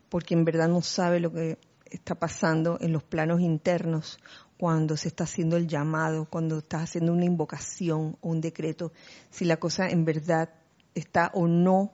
porque 0.08 0.34
en 0.34 0.44
verdad 0.44 0.68
no 0.68 0.82
sabe 0.82 1.20
lo 1.20 1.32
que 1.32 1.58
está 1.90 2.14
pasando 2.14 2.78
en 2.80 2.92
los 2.92 3.02
planos 3.02 3.40
internos 3.40 4.18
cuando 4.58 4.96
se 4.96 5.08
está 5.08 5.24
haciendo 5.24 5.56
el 5.56 5.68
llamado, 5.68 6.26
cuando 6.30 6.58
estás 6.58 6.84
haciendo 6.84 7.12
una 7.12 7.24
invocación 7.24 8.16
o 8.20 8.30
un 8.30 8.40
decreto, 8.40 8.92
si 9.30 9.44
la 9.44 9.58
cosa 9.58 9.88
en 9.88 10.04
verdad 10.04 10.50
está 10.94 11.30
o 11.34 11.46
no 11.46 11.92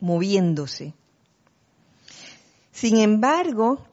moviéndose. 0.00 0.94
Sin 2.72 2.98
embargo, 2.98 3.86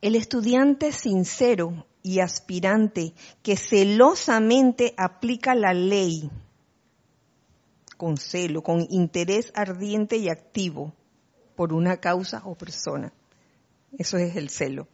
el 0.00 0.14
estudiante 0.14 0.92
sincero 0.92 1.86
y 2.02 2.20
aspirante 2.20 3.14
que 3.42 3.56
celosamente 3.56 4.94
aplica 4.96 5.54
la 5.54 5.74
ley 5.74 6.30
con 7.96 8.16
celo, 8.16 8.62
con 8.62 8.86
interés 8.90 9.50
ardiente 9.56 10.18
y 10.18 10.28
activo 10.28 10.94
por 11.58 11.72
una 11.72 11.96
causa 11.96 12.40
o 12.44 12.54
persona. 12.54 13.12
Eso 13.98 14.16
es 14.16 14.36
el 14.36 14.48
celo. 14.48 14.86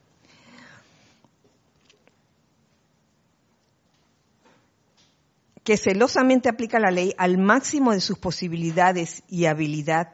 que 5.63 5.79
celosamente 5.79 6.51
aplica 6.51 6.79
la 6.79 6.91
ley 6.91 7.15
al 7.17 7.39
máximo 7.39 7.93
de 7.93 8.01
sus 8.03 8.19
posibilidades 8.19 9.23
y 9.29 9.47
habilidad, 9.47 10.13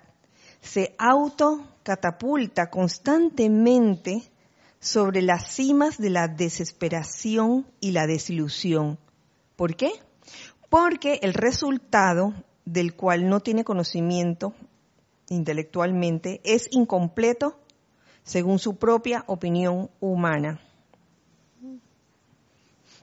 se 0.61 0.95
autocatapulta 0.97 2.71
constantemente 2.71 4.23
sobre 4.79 5.23
las 5.23 5.53
cimas 5.53 5.99
de 5.99 6.11
la 6.11 6.29
desesperación 6.29 7.67
y 7.81 7.91
la 7.91 8.07
desilusión. 8.07 8.97
¿Por 9.57 9.75
qué? 9.75 9.91
Porque 10.69 11.19
el 11.23 11.35
resultado 11.35 12.33
del 12.65 12.95
cual 12.95 13.29
no 13.29 13.41
tiene 13.41 13.65
conocimiento 13.65 14.55
intelectualmente 15.31 16.43
es 16.45 16.69
incompleto 16.71 17.59
según 18.23 18.59
su 18.59 18.77
propia 18.77 19.25
opinión 19.27 19.89
humana 20.01 20.61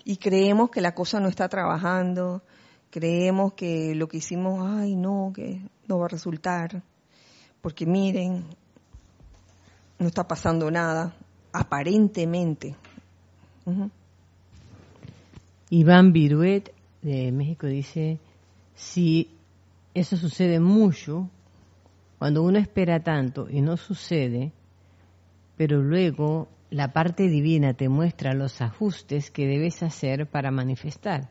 y 0.08 0.16
creemos 0.16 0.70
que 0.70 0.80
la 0.80 0.96
cosa 0.96 1.20
no 1.20 1.28
está 1.28 1.50
trabajando, 1.50 2.42
creemos 2.90 3.56
que 3.56 3.94
lo 3.94 4.08
que 4.08 4.20
hicimos, 4.20 4.66
ay 4.66 4.96
no, 4.96 5.34
que 5.36 5.60
no 5.86 6.00
va 6.00 6.06
a 6.06 6.08
resultar, 6.08 6.82
porque 7.60 7.86
miren, 7.86 8.46
no 10.00 10.08
está 10.08 10.26
pasando 10.26 10.72
nada, 10.72 11.14
aparentemente. 11.52 12.78
Iván 15.72 16.14
Viruet 16.14 16.74
de 17.02 17.34
México 17.34 17.68
dice, 17.68 18.18
si 18.76 19.30
eso 19.94 20.16
sucede 20.16 20.62
mucho, 20.62 21.30
cuando 22.20 22.44
uno 22.44 22.58
espera 22.60 23.02
tanto 23.02 23.48
y 23.50 23.62
no 23.62 23.78
sucede, 23.78 24.54
pero 25.56 25.82
luego 25.82 26.48
la 26.70 26.92
parte 26.92 27.28
divina 27.28 27.74
te 27.74 27.90
muestra 27.90 28.34
los 28.34 28.62
ajustes 28.62 29.32
que 29.32 29.46
debes 29.48 29.84
hacer 29.84 30.28
para 30.28 30.52
manifestar 30.52 31.30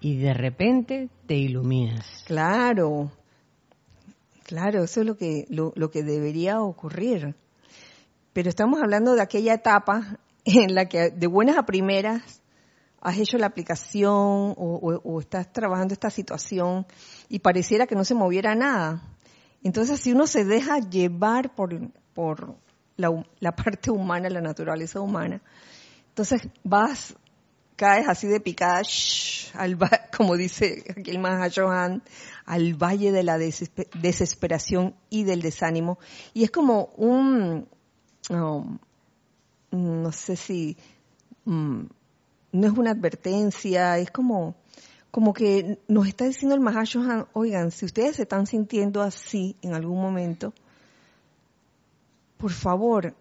y 0.00 0.18
de 0.18 0.34
repente 0.34 1.08
te 1.26 1.34
iluminas. 1.34 2.24
Claro, 2.26 3.10
claro, 4.44 4.84
eso 4.84 5.00
es 5.00 5.06
lo 5.06 5.16
que, 5.16 5.44
lo, 5.48 5.90
que 5.90 6.02
debería 6.02 6.60
ocurrir. 6.60 7.34
Pero 8.32 8.48
estamos 8.48 8.80
hablando 8.80 9.14
de 9.14 9.22
aquella 9.22 9.54
etapa 9.54 10.18
en 10.44 10.74
la 10.74 10.86
que 10.86 11.10
de 11.10 11.26
buenas 11.26 11.58
a 11.58 11.66
primeras 11.66 12.42
has 13.00 13.18
hecho 13.18 13.38
la 13.38 13.46
aplicación 13.46 14.12
o, 14.12 15.00
o, 15.04 15.20
estás 15.20 15.52
trabajando 15.52 15.94
esta 15.94 16.10
situación 16.10 16.86
y 17.28 17.38
pareciera 17.38 17.86
que 17.86 17.94
no 17.94 18.04
se 18.04 18.14
moviera 18.14 18.54
nada. 18.54 19.02
Entonces, 19.62 20.00
si 20.00 20.12
uno 20.12 20.26
se 20.26 20.44
deja 20.44 20.78
llevar 20.78 21.54
por, 21.54 21.90
por 22.14 22.56
la, 22.98 23.52
parte 23.52 23.90
humana, 23.90 24.28
la 24.28 24.40
naturaleza 24.40 25.00
humana. 25.00 25.40
Entonces 26.08 26.48
vas, 26.64 27.14
caes 27.76 28.08
así 28.08 28.26
de 28.26 28.40
picada, 28.40 28.82
al, 29.54 29.78
como 30.16 30.36
dice 30.36 30.84
aquel 30.90 31.20
Johan, 31.54 32.02
al 32.44 32.74
valle 32.74 33.12
de 33.12 33.22
la 33.22 33.38
desesperación 33.38 34.94
y 35.10 35.24
del 35.24 35.42
desánimo. 35.42 35.98
Y 36.34 36.44
es 36.44 36.50
como 36.50 36.86
un, 36.96 37.68
um, 38.30 38.78
no 39.70 40.12
sé 40.12 40.36
si, 40.36 40.76
mm, 41.44 41.82
no 42.50 42.66
es 42.66 42.72
una 42.72 42.90
advertencia, 42.90 43.98
es 43.98 44.10
como, 44.10 44.56
como 45.10 45.32
que 45.32 45.78
nos 45.88 46.06
está 46.06 46.24
diciendo 46.26 46.54
el 46.54 46.60
Mahashohan, 46.60 47.26
oigan, 47.32 47.70
si 47.70 47.86
ustedes 47.86 48.16
se 48.16 48.22
están 48.22 48.46
sintiendo 48.46 49.02
así 49.02 49.56
en 49.62 49.74
algún 49.74 50.00
momento, 50.00 50.52
por 52.36 52.52
favor, 52.52 53.14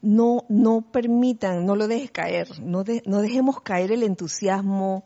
no, 0.00 0.44
no 0.48 0.82
permitan, 0.92 1.66
no 1.66 1.74
lo 1.74 1.88
dejes 1.88 2.10
caer, 2.10 2.60
no, 2.60 2.84
no 3.06 3.22
dejemos 3.22 3.60
caer 3.62 3.90
el 3.92 4.02
entusiasmo, 4.02 5.04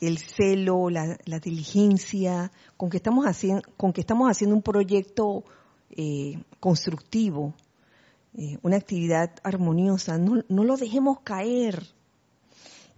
el 0.00 0.18
celo, 0.18 0.90
la, 0.90 1.16
diligencia, 1.40 2.50
con 2.76 2.90
que 2.90 2.96
estamos 2.96 3.24
haciendo, 3.24 3.62
con 3.76 3.92
que 3.92 4.00
estamos 4.00 4.28
haciendo 4.28 4.56
un 4.56 4.62
proyecto 4.62 5.44
eh, 5.90 6.42
constructivo, 6.58 7.54
eh, 8.36 8.58
una 8.62 8.76
actividad 8.76 9.30
armoniosa, 9.44 10.18
no, 10.18 10.42
no, 10.48 10.64
lo 10.64 10.76
dejemos 10.76 11.20
caer. 11.20 11.86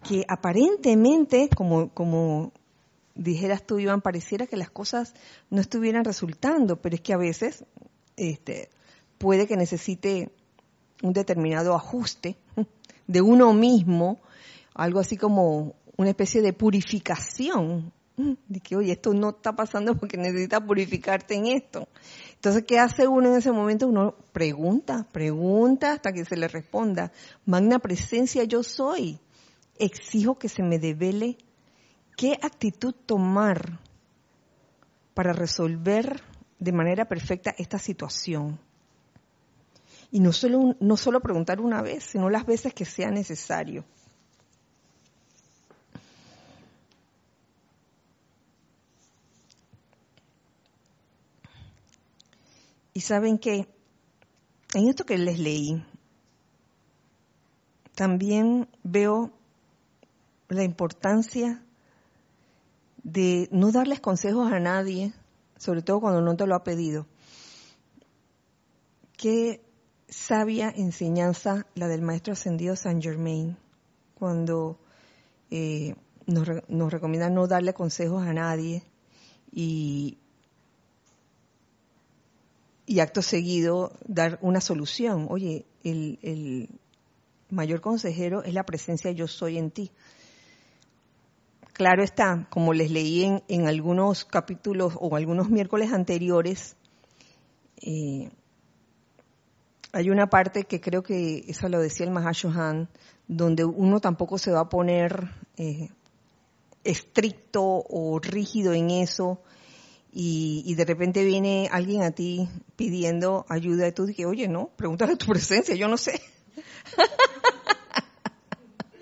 Que 0.06 0.24
aparentemente, 0.28 1.48
como, 1.56 1.88
como 1.90 2.52
dijeras 3.14 3.64
tú, 3.66 3.78
Iván, 3.78 4.02
pareciera 4.02 4.46
que 4.46 4.56
las 4.56 4.70
cosas 4.70 5.14
no 5.50 5.60
estuvieran 5.60 6.04
resultando, 6.04 6.76
pero 6.80 6.96
es 6.96 7.00
que 7.00 7.14
a 7.14 7.18
veces 7.18 7.64
este, 8.16 8.70
puede 9.18 9.46
que 9.46 9.56
necesite 9.56 10.30
un 11.02 11.12
determinado 11.12 11.74
ajuste 11.74 12.36
de 13.06 13.20
uno 13.20 13.52
mismo, 13.52 14.20
algo 14.74 15.00
así 15.00 15.16
como 15.16 15.74
una 15.96 16.10
especie 16.10 16.42
de 16.42 16.52
purificación, 16.52 17.92
de 18.16 18.60
que, 18.60 18.76
oye, 18.76 18.92
esto 18.92 19.12
no 19.12 19.30
está 19.30 19.54
pasando 19.56 19.96
porque 19.96 20.16
necesitas 20.16 20.60
purificarte 20.60 21.34
en 21.34 21.46
esto. 21.46 21.88
Entonces, 22.34 22.64
¿qué 22.64 22.78
hace 22.78 23.08
uno 23.08 23.30
en 23.30 23.36
ese 23.36 23.50
momento? 23.50 23.88
Uno 23.88 24.14
pregunta, 24.32 25.06
pregunta 25.10 25.92
hasta 25.92 26.12
que 26.12 26.24
se 26.24 26.36
le 26.36 26.46
responda. 26.46 27.10
Magna 27.44 27.80
presencia 27.80 28.44
yo 28.44 28.62
soy. 28.62 29.18
Exijo 29.78 30.38
que 30.38 30.48
se 30.48 30.62
me 30.62 30.78
devele 30.78 31.36
qué 32.16 32.38
actitud 32.42 32.94
tomar 33.06 33.80
para 35.14 35.32
resolver 35.32 36.22
de 36.58 36.72
manera 36.72 37.06
perfecta 37.06 37.54
esta 37.58 37.78
situación. 37.78 38.58
Y 40.10 40.20
no 40.20 40.32
solo, 40.32 40.76
no 40.78 40.96
solo 40.96 41.20
preguntar 41.20 41.60
una 41.60 41.82
vez, 41.82 42.04
sino 42.04 42.30
las 42.30 42.46
veces 42.46 42.72
que 42.72 42.84
sea 42.84 43.10
necesario. 43.10 43.84
Y 52.92 53.00
saben 53.00 53.38
que 53.38 53.66
en 54.74 54.88
esto 54.88 55.04
que 55.04 55.18
les 55.18 55.38
leí, 55.40 55.84
también 57.96 58.68
veo 58.84 59.32
la 60.48 60.64
importancia 60.64 61.62
de 63.02 63.48
no 63.52 63.70
darles 63.72 64.00
consejos 64.00 64.52
a 64.52 64.60
nadie, 64.60 65.12
sobre 65.58 65.82
todo 65.82 66.00
cuando 66.00 66.20
no 66.20 66.36
te 66.36 66.46
lo 66.46 66.54
ha 66.54 66.64
pedido. 66.64 67.06
Que 69.16 69.62
sabia 70.08 70.70
enseñanza 70.70 71.66
la 71.74 71.88
del 71.88 72.02
maestro 72.02 72.32
ascendido 72.32 72.76
Saint 72.76 73.02
Germain, 73.02 73.56
cuando 74.14 74.78
eh, 75.50 75.94
nos, 76.26 76.48
nos, 76.68 76.92
recomienda 76.92 77.30
no 77.30 77.46
darle 77.46 77.74
consejos 77.74 78.26
a 78.26 78.32
nadie 78.32 78.82
y, 79.52 80.18
y 82.86 83.00
acto 83.00 83.22
seguido 83.22 83.92
dar 84.06 84.38
una 84.40 84.60
solución. 84.60 85.26
Oye, 85.30 85.66
el, 85.82 86.18
el 86.22 86.68
mayor 87.50 87.80
consejero 87.80 88.42
es 88.42 88.54
la 88.54 88.64
presencia 88.64 89.10
yo 89.12 89.28
soy 89.28 89.58
en 89.58 89.70
ti. 89.70 89.90
Claro 91.74 92.04
está, 92.04 92.46
como 92.50 92.72
les 92.72 92.92
leí 92.92 93.42
en, 93.48 93.66
algunos 93.66 94.24
capítulos 94.24 94.94
o 94.96 95.16
algunos 95.16 95.50
miércoles 95.50 95.92
anteriores, 95.92 96.76
eh, 97.82 98.30
hay 99.92 100.08
una 100.08 100.28
parte 100.28 100.64
que 100.64 100.80
creo 100.80 101.02
que 101.02 101.44
eso 101.48 101.68
lo 101.68 101.80
decía 101.80 102.06
el 102.06 102.12
Mahashohan, 102.12 102.88
donde 103.26 103.64
uno 103.64 104.00
tampoco 104.00 104.38
se 104.38 104.52
va 104.52 104.60
a 104.60 104.68
poner 104.68 105.30
eh, 105.56 105.88
estricto 106.84 107.62
o 107.64 108.20
rígido 108.20 108.72
en 108.72 108.90
eso 108.90 109.42
y, 110.12 110.72
de 110.76 110.84
repente 110.84 111.24
viene 111.24 111.68
alguien 111.72 112.04
a 112.04 112.12
ti 112.12 112.48
pidiendo 112.76 113.46
ayuda 113.48 113.88
y 113.88 113.92
tú 113.92 114.06
dices, 114.06 114.26
oye, 114.26 114.46
no, 114.46 114.70
pregúntale 114.76 115.16
tu 115.16 115.26
presencia, 115.26 115.74
yo 115.74 115.88
no 115.88 115.96
sé. 115.96 116.22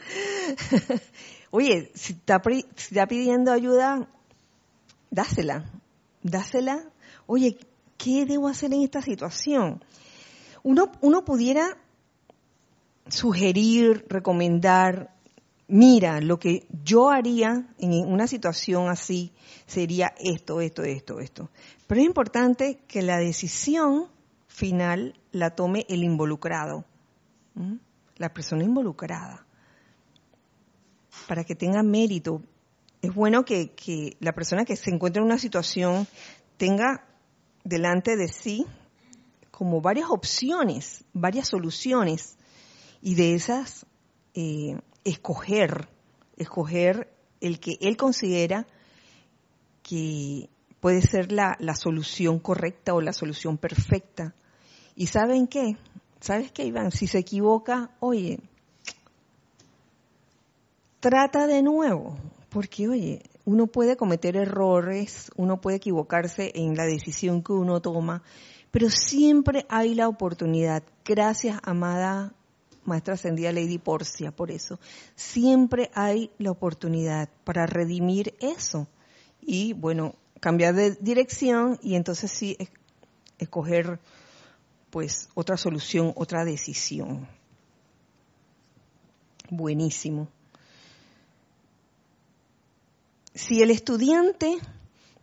oye, 1.53 1.93
si 1.95 2.15
está, 2.15 2.41
pidiendo 2.41 3.53
ayuda, 3.53 4.09
dásela, 5.11 5.71
dásela. 6.23 6.91
Oye, 7.27 7.59
¿qué 7.99 8.27
debo 8.27 8.49
hacer 8.49 8.73
en 8.73 8.83
esta 8.83 9.03
situación? 9.03 9.85
Uno, 10.63 10.91
uno 11.03 11.25
pudiera 11.25 11.77
sugerir, 13.07 14.07
recomendar, 14.09 15.15
mira, 15.69 16.21
lo 16.23 16.39
que 16.39 16.67
yo 16.83 17.11
haría 17.11 17.69
en 17.79 17.93
una 18.11 18.27
situación 18.27 18.89
así 18.89 19.33
sería 19.67 20.15
esto, 20.19 20.63
esto, 20.63 20.85
esto, 20.85 21.21
esto. 21.21 21.51
Pero 21.87 22.01
es 22.01 22.07
importante 22.07 22.81
que 22.89 23.03
la 23.03 23.19
decisión 23.19 24.09
final 24.49 25.21
la 25.33 25.51
tome 25.51 25.85
el 25.91 26.03
involucrado, 26.03 26.87
la 28.17 28.33
persona 28.33 28.65
involucrada, 28.65 29.45
para 31.27 31.45
que 31.45 31.55
tenga 31.55 31.83
mérito. 31.83 32.43
Es 33.01 33.15
bueno 33.15 33.45
que, 33.45 33.71
que 33.73 34.17
la 34.21 34.33
persona 34.33 34.65
que 34.65 34.77
se 34.77 34.91
encuentra 34.91 35.21
en 35.21 35.27
una 35.27 35.39
situación 35.39 36.07
tenga 36.57 37.05
delante 37.65 38.17
de 38.17 38.29
sí 38.29 38.67
como 39.51 39.81
varias 39.81 40.09
opciones, 40.11 41.05
varias 41.13 41.49
soluciones, 41.49 42.37
y 43.03 43.17
de 43.17 43.35
esas 43.35 43.85
eh, 44.35 44.79
escoger, 45.05 45.89
escoger 46.37 47.13
el 47.41 47.61
que 47.61 47.77
él 47.81 47.97
considera 47.97 48.67
que 49.83 50.49
puede 50.81 51.03
ser 51.03 51.33
la, 51.33 51.57
la, 51.59 51.75
solución 51.75 52.39
correcta 52.39 52.95
o 52.95 53.01
la 53.01 53.13
solución 53.13 53.59
perfecta. 53.59 54.35
¿Y 54.95 55.09
saben 55.09 55.49
qué? 55.49 55.77
¿Sabes 56.21 56.53
qué, 56.53 56.65
Iván? 56.65 56.93
Si 56.93 57.09
se 57.09 57.19
equivoca, 57.19 57.91
oye, 57.99 58.39
trata 61.03 61.49
de 61.49 61.63
nuevo, 61.63 62.17
porque, 62.49 62.89
oye, 62.89 63.23
uno 63.45 63.67
puede 63.67 63.97
cometer 63.97 64.37
errores, 64.37 65.33
uno 65.37 65.61
puede 65.61 65.79
equivocarse 65.79 66.53
en 66.55 66.77
la 66.77 66.85
decisión 66.85 67.43
que 67.43 67.53
uno 67.53 67.83
toma, 67.83 68.23
pero 68.71 68.89
siempre 68.89 69.67
hay 69.69 69.97
la 69.97 70.07
oportunidad. 70.07 70.85
Gracias, 71.05 71.59
amada 71.65 72.33
maestra 72.85 73.15
ascendida 73.15 73.53
Lady 73.53 73.79
Porcia, 73.79 74.31
por 74.31 74.51
eso. 74.51 74.79
Siempre 75.17 75.91
hay 75.93 76.31
la 76.39 76.53
oportunidad 76.53 77.29
para 77.45 77.67
redimir 77.67 78.35
eso. 78.41 78.87
Y 79.41 79.73
bueno, 79.73 80.15
cambiar 80.41 80.75
de 80.75 80.93
dirección 81.01 81.79
y 81.83 81.97
entonces 81.97 82.31
sí 82.31 82.57
escoger 83.39 83.99
pues 84.91 85.29
otra 85.35 85.57
solución, 85.57 86.13
otra 86.15 86.45
decisión. 86.45 87.29
Buenísimo. 89.51 90.29
Si 93.35 93.63
el 93.63 93.71
estudiante 93.71 94.59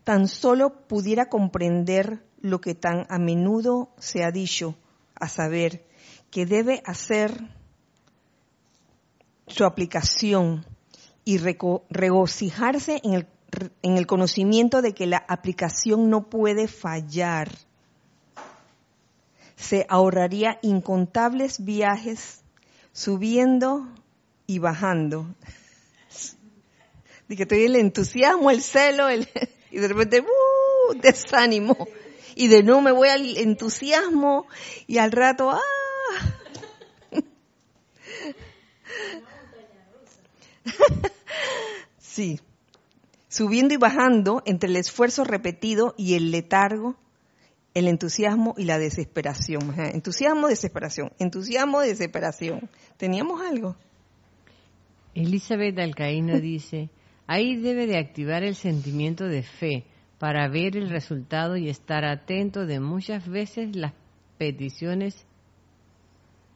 tan 0.03 0.27
solo 0.27 0.87
pudiera 0.87 1.29
comprender 1.29 2.23
lo 2.41 2.61
que 2.61 2.73
tan 2.73 3.05
a 3.09 3.19
menudo 3.19 3.89
se 3.99 4.23
ha 4.23 4.31
dicho, 4.31 4.75
a 5.15 5.27
saber, 5.27 5.85
que 6.31 6.45
debe 6.45 6.81
hacer 6.85 7.49
su 9.47 9.65
aplicación 9.65 10.65
y 11.25 11.37
regocijarse 11.37 13.01
en 13.03 13.13
el, 13.13 13.27
en 13.81 13.97
el 13.97 14.07
conocimiento 14.07 14.81
de 14.81 14.93
que 14.93 15.05
la 15.05 15.23
aplicación 15.27 16.09
no 16.09 16.29
puede 16.29 16.67
fallar. 16.67 17.49
Se 19.55 19.85
ahorraría 19.89 20.57
incontables 20.61 21.63
viajes 21.63 22.41
subiendo 22.93 23.87
y 24.47 24.59
bajando. 24.59 25.27
De 27.29 27.37
que 27.37 27.43
estoy 27.43 27.63
el 27.63 27.77
entusiasmo, 27.77 28.51
el 28.51 28.61
celo, 28.61 29.07
el, 29.07 29.27
y 29.71 29.77
de 29.77 29.87
repente, 29.87 30.19
¡uh! 30.21 30.93
desánimo. 30.99 31.87
Y 32.35 32.47
de 32.47 32.63
nuevo 32.63 32.81
me 32.81 32.91
voy 32.91 33.09
al 33.09 33.37
entusiasmo 33.37 34.47
y 34.87 34.97
al 34.97 35.11
rato, 35.11 35.51
¡ah! 35.51 35.59
sí. 41.99 42.39
Subiendo 43.27 43.73
y 43.73 43.77
bajando 43.77 44.41
entre 44.45 44.69
el 44.69 44.75
esfuerzo 44.75 45.23
repetido 45.23 45.93
y 45.97 46.15
el 46.15 46.31
letargo, 46.31 46.95
el 47.75 47.87
entusiasmo 47.87 48.55
y 48.57 48.63
la 48.63 48.79
desesperación. 48.79 49.75
Entusiasmo, 49.77 50.47
desesperación. 50.47 51.11
Entusiasmo, 51.19 51.79
desesperación. 51.81 52.69
¿Teníamos 52.97 53.41
algo? 53.41 53.75
Elizabeth 55.13 55.77
Alcaíno 55.77 56.39
dice, 56.39 56.89
ahí 57.29 57.57
debe 57.57 57.85
de 57.85 57.99
activar 57.99 58.41
el 58.41 58.55
sentimiento 58.55 59.25
de 59.25 59.43
fe 59.43 59.85
para 60.17 60.47
ver 60.47 60.75
el 60.75 60.89
resultado 60.89 61.57
y 61.57 61.69
estar 61.69 62.03
atento 62.03 62.65
de 62.65 62.79
muchas 62.79 63.27
veces 63.27 63.75
las 63.75 63.93
peticiones 64.39 65.27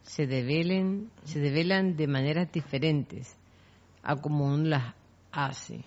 se 0.02 0.26
develen, 0.26 1.12
se 1.26 1.40
develan 1.40 1.96
de 1.96 2.08
maneras 2.08 2.52
diferentes 2.52 3.36
a 4.02 4.16
como 4.16 4.46
uno 4.46 4.70
las 4.70 4.96
hace. 5.32 5.86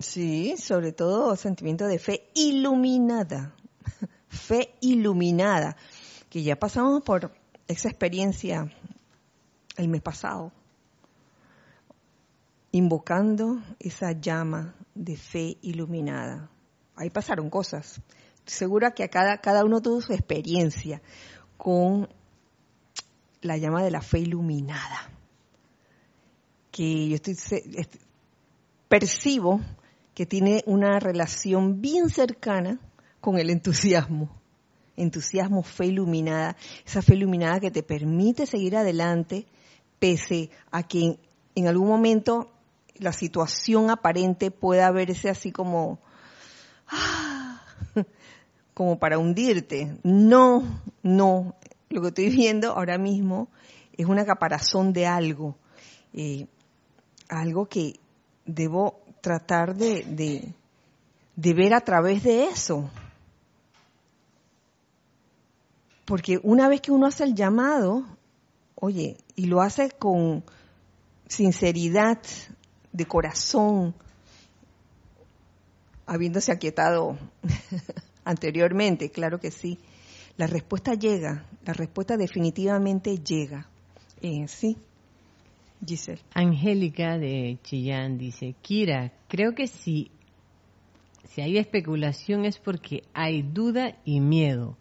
Sí, 0.00 0.56
sobre 0.58 0.90
todo 0.90 1.36
sentimiento 1.36 1.86
de 1.86 2.00
fe 2.00 2.30
iluminada, 2.34 3.54
fe 4.28 4.74
iluminada, 4.80 5.76
que 6.28 6.42
ya 6.42 6.56
pasamos 6.56 7.04
por 7.04 7.32
esa 7.68 7.88
experiencia 7.88 8.72
el 9.76 9.88
mes 9.88 10.02
pasado, 10.02 10.52
invocando 12.72 13.62
esa 13.78 14.12
llama 14.12 14.74
de 14.94 15.16
fe 15.16 15.58
iluminada. 15.62 16.50
Ahí 16.96 17.10
pasaron 17.10 17.50
cosas. 17.50 18.00
segura 18.44 18.92
que 18.92 19.04
a 19.04 19.08
cada, 19.08 19.38
cada 19.38 19.64
uno 19.64 19.80
tuvo 19.80 20.00
su 20.00 20.12
experiencia 20.12 21.02
con 21.56 22.08
la 23.42 23.56
llama 23.56 23.82
de 23.82 23.90
la 23.90 24.00
fe 24.00 24.20
iluminada 24.20 25.18
que 26.78 27.08
yo 27.08 27.16
estoy, 27.16 27.36
percibo 28.88 29.60
que 30.14 30.26
tiene 30.26 30.62
una 30.64 31.00
relación 31.00 31.80
bien 31.80 32.08
cercana 32.08 32.78
con 33.20 33.36
el 33.36 33.50
entusiasmo. 33.50 34.30
Entusiasmo, 34.96 35.64
fe 35.64 35.86
iluminada, 35.86 36.56
esa 36.86 37.02
fe 37.02 37.16
iluminada 37.16 37.58
que 37.58 37.72
te 37.72 37.82
permite 37.82 38.46
seguir 38.46 38.76
adelante 38.76 39.46
pese 39.98 40.50
a 40.70 40.84
que 40.84 41.18
en 41.56 41.66
algún 41.66 41.88
momento 41.88 42.48
la 42.98 43.12
situación 43.12 43.90
aparente 43.90 44.50
pueda 44.50 44.90
verse 44.90 45.28
así 45.28 45.52
como, 45.52 45.98
ah, 46.88 47.62
como 48.74 48.98
para 48.98 49.18
hundirte. 49.18 49.96
No, 50.02 50.82
no. 51.02 51.54
Lo 51.90 52.02
que 52.02 52.08
estoy 52.08 52.30
viendo 52.30 52.72
ahora 52.72 52.98
mismo 52.98 53.48
es 53.96 54.06
una 54.06 54.24
caparazón 54.24 54.92
de 54.92 55.06
algo. 55.06 55.56
Eh, 56.12 56.46
algo 57.28 57.66
que 57.66 57.94
debo 58.46 59.00
tratar 59.20 59.74
de, 59.76 60.54
de, 61.36 61.54
ver 61.54 61.74
a 61.74 61.80
través 61.80 62.22
de 62.22 62.44
eso. 62.44 62.90
Porque 66.04 66.40
una 66.42 66.68
vez 66.68 66.80
que 66.80 66.90
uno 66.90 67.06
hace 67.06 67.24
el 67.24 67.34
llamado, 67.34 68.06
oye, 68.74 69.18
y 69.36 69.46
lo 69.46 69.60
hace 69.60 69.90
con 69.90 70.42
sinceridad, 71.26 72.18
de 72.98 73.06
corazón, 73.06 73.94
habiéndose 76.04 76.50
aquietado 76.50 77.16
anteriormente, 78.24 79.10
claro 79.10 79.38
que 79.38 79.52
sí, 79.52 79.78
la 80.36 80.48
respuesta 80.48 80.94
llega, 80.94 81.46
la 81.64 81.72
respuesta 81.72 82.16
definitivamente 82.16 83.16
llega. 83.18 83.68
Eh, 84.20 84.46
sí. 84.48 84.76
Giselle. 85.86 86.20
Angélica 86.34 87.18
de 87.18 87.58
Chillán 87.62 88.18
dice, 88.18 88.56
Kira, 88.62 89.12
creo 89.28 89.54
que 89.54 89.68
si, 89.68 90.10
si 91.22 91.40
hay 91.40 91.56
especulación 91.56 92.44
es 92.44 92.58
porque 92.58 93.04
hay 93.14 93.42
duda 93.42 93.96
y 94.04 94.18
miedo. 94.18 94.76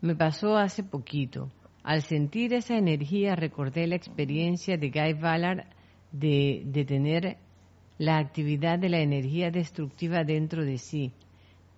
Me 0.00 0.16
pasó 0.16 0.56
hace 0.56 0.82
poquito. 0.82 1.50
Al 1.82 2.00
sentir 2.02 2.54
esa 2.54 2.78
energía 2.78 3.36
recordé 3.36 3.86
la 3.86 3.96
experiencia 3.96 4.78
de 4.78 4.88
Guy 4.88 5.12
Ballard 5.12 5.66
de, 6.12 6.62
de 6.66 6.84
tener 6.84 7.36
la 7.98 8.18
actividad 8.18 8.78
de 8.78 8.88
la 8.88 9.00
energía 9.00 9.50
destructiva 9.50 10.24
dentro 10.24 10.64
de 10.64 10.78
sí. 10.78 11.12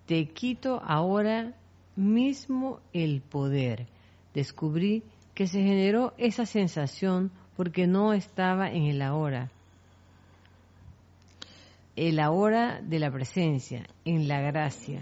Te 0.05 0.27
quito 0.29 0.81
ahora 0.83 1.53
mismo 1.95 2.79
el 2.93 3.21
poder. 3.21 3.87
Descubrí 4.33 5.03
que 5.33 5.47
se 5.47 5.61
generó 5.61 6.13
esa 6.17 6.45
sensación 6.45 7.31
porque 7.57 7.87
no 7.87 8.13
estaba 8.13 8.69
en 8.71 8.83
el 8.83 9.01
ahora. 9.01 9.51
El 11.95 12.19
ahora 12.19 12.81
de 12.81 12.99
la 12.99 13.11
presencia, 13.11 13.85
en 14.05 14.27
la 14.27 14.39
gracia. 14.41 15.01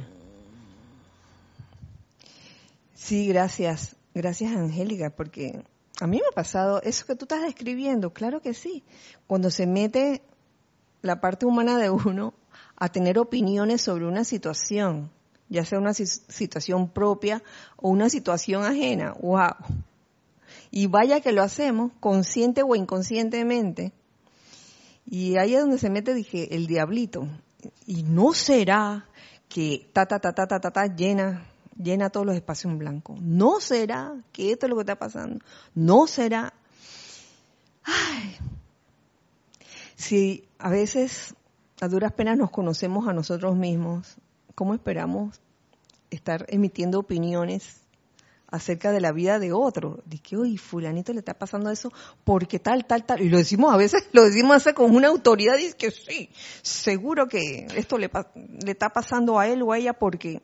Sí, 2.93 3.27
gracias. 3.27 3.95
Gracias, 4.13 4.55
Angélica, 4.55 5.11
porque 5.11 5.63
a 5.99 6.07
mí 6.07 6.17
me 6.17 6.27
ha 6.31 6.35
pasado 6.35 6.81
eso 6.83 7.05
que 7.05 7.15
tú 7.15 7.25
estás 7.25 7.41
describiendo, 7.41 8.13
claro 8.13 8.41
que 8.41 8.53
sí. 8.53 8.83
Cuando 9.27 9.51
se 9.51 9.67
mete 9.67 10.21
la 11.01 11.21
parte 11.21 11.45
humana 11.45 11.77
de 11.77 11.89
uno 11.89 12.33
a 12.75 12.89
tener 12.89 13.19
opiniones 13.19 13.81
sobre 13.81 14.05
una 14.05 14.23
situación 14.23 15.11
ya 15.49 15.65
sea 15.65 15.79
una 15.79 15.93
situación 15.93 16.89
propia 16.89 17.41
o 17.75 17.89
una 17.89 18.09
situación 18.09 18.63
ajena. 18.63 19.15
¡Wow! 19.19 19.55
Y 20.71 20.87
vaya 20.87 21.19
que 21.19 21.31
lo 21.31 21.41
hacemos, 21.41 21.91
consciente 21.99 22.61
o 22.61 22.75
inconscientemente. 22.75 23.91
Y 25.05 25.37
ahí 25.37 25.55
es 25.55 25.61
donde 25.61 25.79
se 25.79 25.89
mete, 25.89 26.13
dije, 26.13 26.55
el 26.55 26.67
diablito. 26.67 27.27
Y 27.87 28.03
no 28.03 28.33
será 28.33 29.07
que 29.49 29.89
ta, 29.91 30.05
ta, 30.05 30.19
ta, 30.19 30.33
ta, 30.33 30.47
ta, 30.47 30.59
ta, 30.59 30.71
ta 30.71 30.85
llena, 30.85 31.47
llena 31.81 32.09
todos 32.09 32.25
los 32.25 32.35
espacios 32.35 32.71
en 32.71 32.79
blanco. 32.79 33.15
No 33.21 33.59
será 33.59 34.13
que 34.31 34.51
esto 34.51 34.65
es 34.65 34.69
lo 34.69 34.75
que 34.75 34.81
está 34.81 34.97
pasando. 34.97 35.43
No 35.73 36.07
será. 36.07 36.53
Ay. 37.83 38.37
Si 39.95 40.47
a 40.59 40.69
veces 40.69 41.33
a 41.81 41.87
duras 41.87 42.11
penas 42.13 42.37
nos 42.37 42.51
conocemos 42.51 43.07
a 43.07 43.13
nosotros 43.13 43.55
mismos, 43.55 44.17
¿cómo 44.55 44.73
esperamos 44.73 45.41
estar 46.09 46.45
emitiendo 46.49 46.99
opiniones 46.99 47.81
acerca 48.47 48.91
de 48.91 48.99
la 48.99 49.11
vida 49.11 49.39
de 49.39 49.53
otro? 49.53 50.01
Dice 50.05 50.23
que, 50.23 50.37
uy, 50.37 50.57
fulanito 50.57 51.13
le 51.13 51.19
está 51.19 51.33
pasando 51.33 51.69
eso 51.69 51.91
porque 52.23 52.59
tal, 52.59 52.85
tal, 52.85 53.05
tal. 53.05 53.21
Y 53.21 53.29
lo 53.29 53.37
decimos 53.37 53.73
a 53.73 53.77
veces, 53.77 54.09
lo 54.11 54.23
decimos 54.25 54.57
hace 54.57 54.73
con 54.73 54.93
una 54.93 55.07
autoridad 55.07 55.57
y 55.57 55.63
dice 55.63 55.77
que 55.77 55.91
sí, 55.91 56.29
seguro 56.61 57.27
que 57.27 57.67
esto 57.75 57.97
le, 57.97 58.09
le 58.65 58.71
está 58.71 58.89
pasando 58.89 59.39
a 59.39 59.47
él 59.47 59.61
o 59.61 59.71
a 59.71 59.77
ella 59.77 59.93
porque 59.93 60.41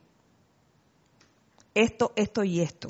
esto, 1.76 2.14
esto 2.16 2.44
y 2.44 2.62
esto. 2.62 2.90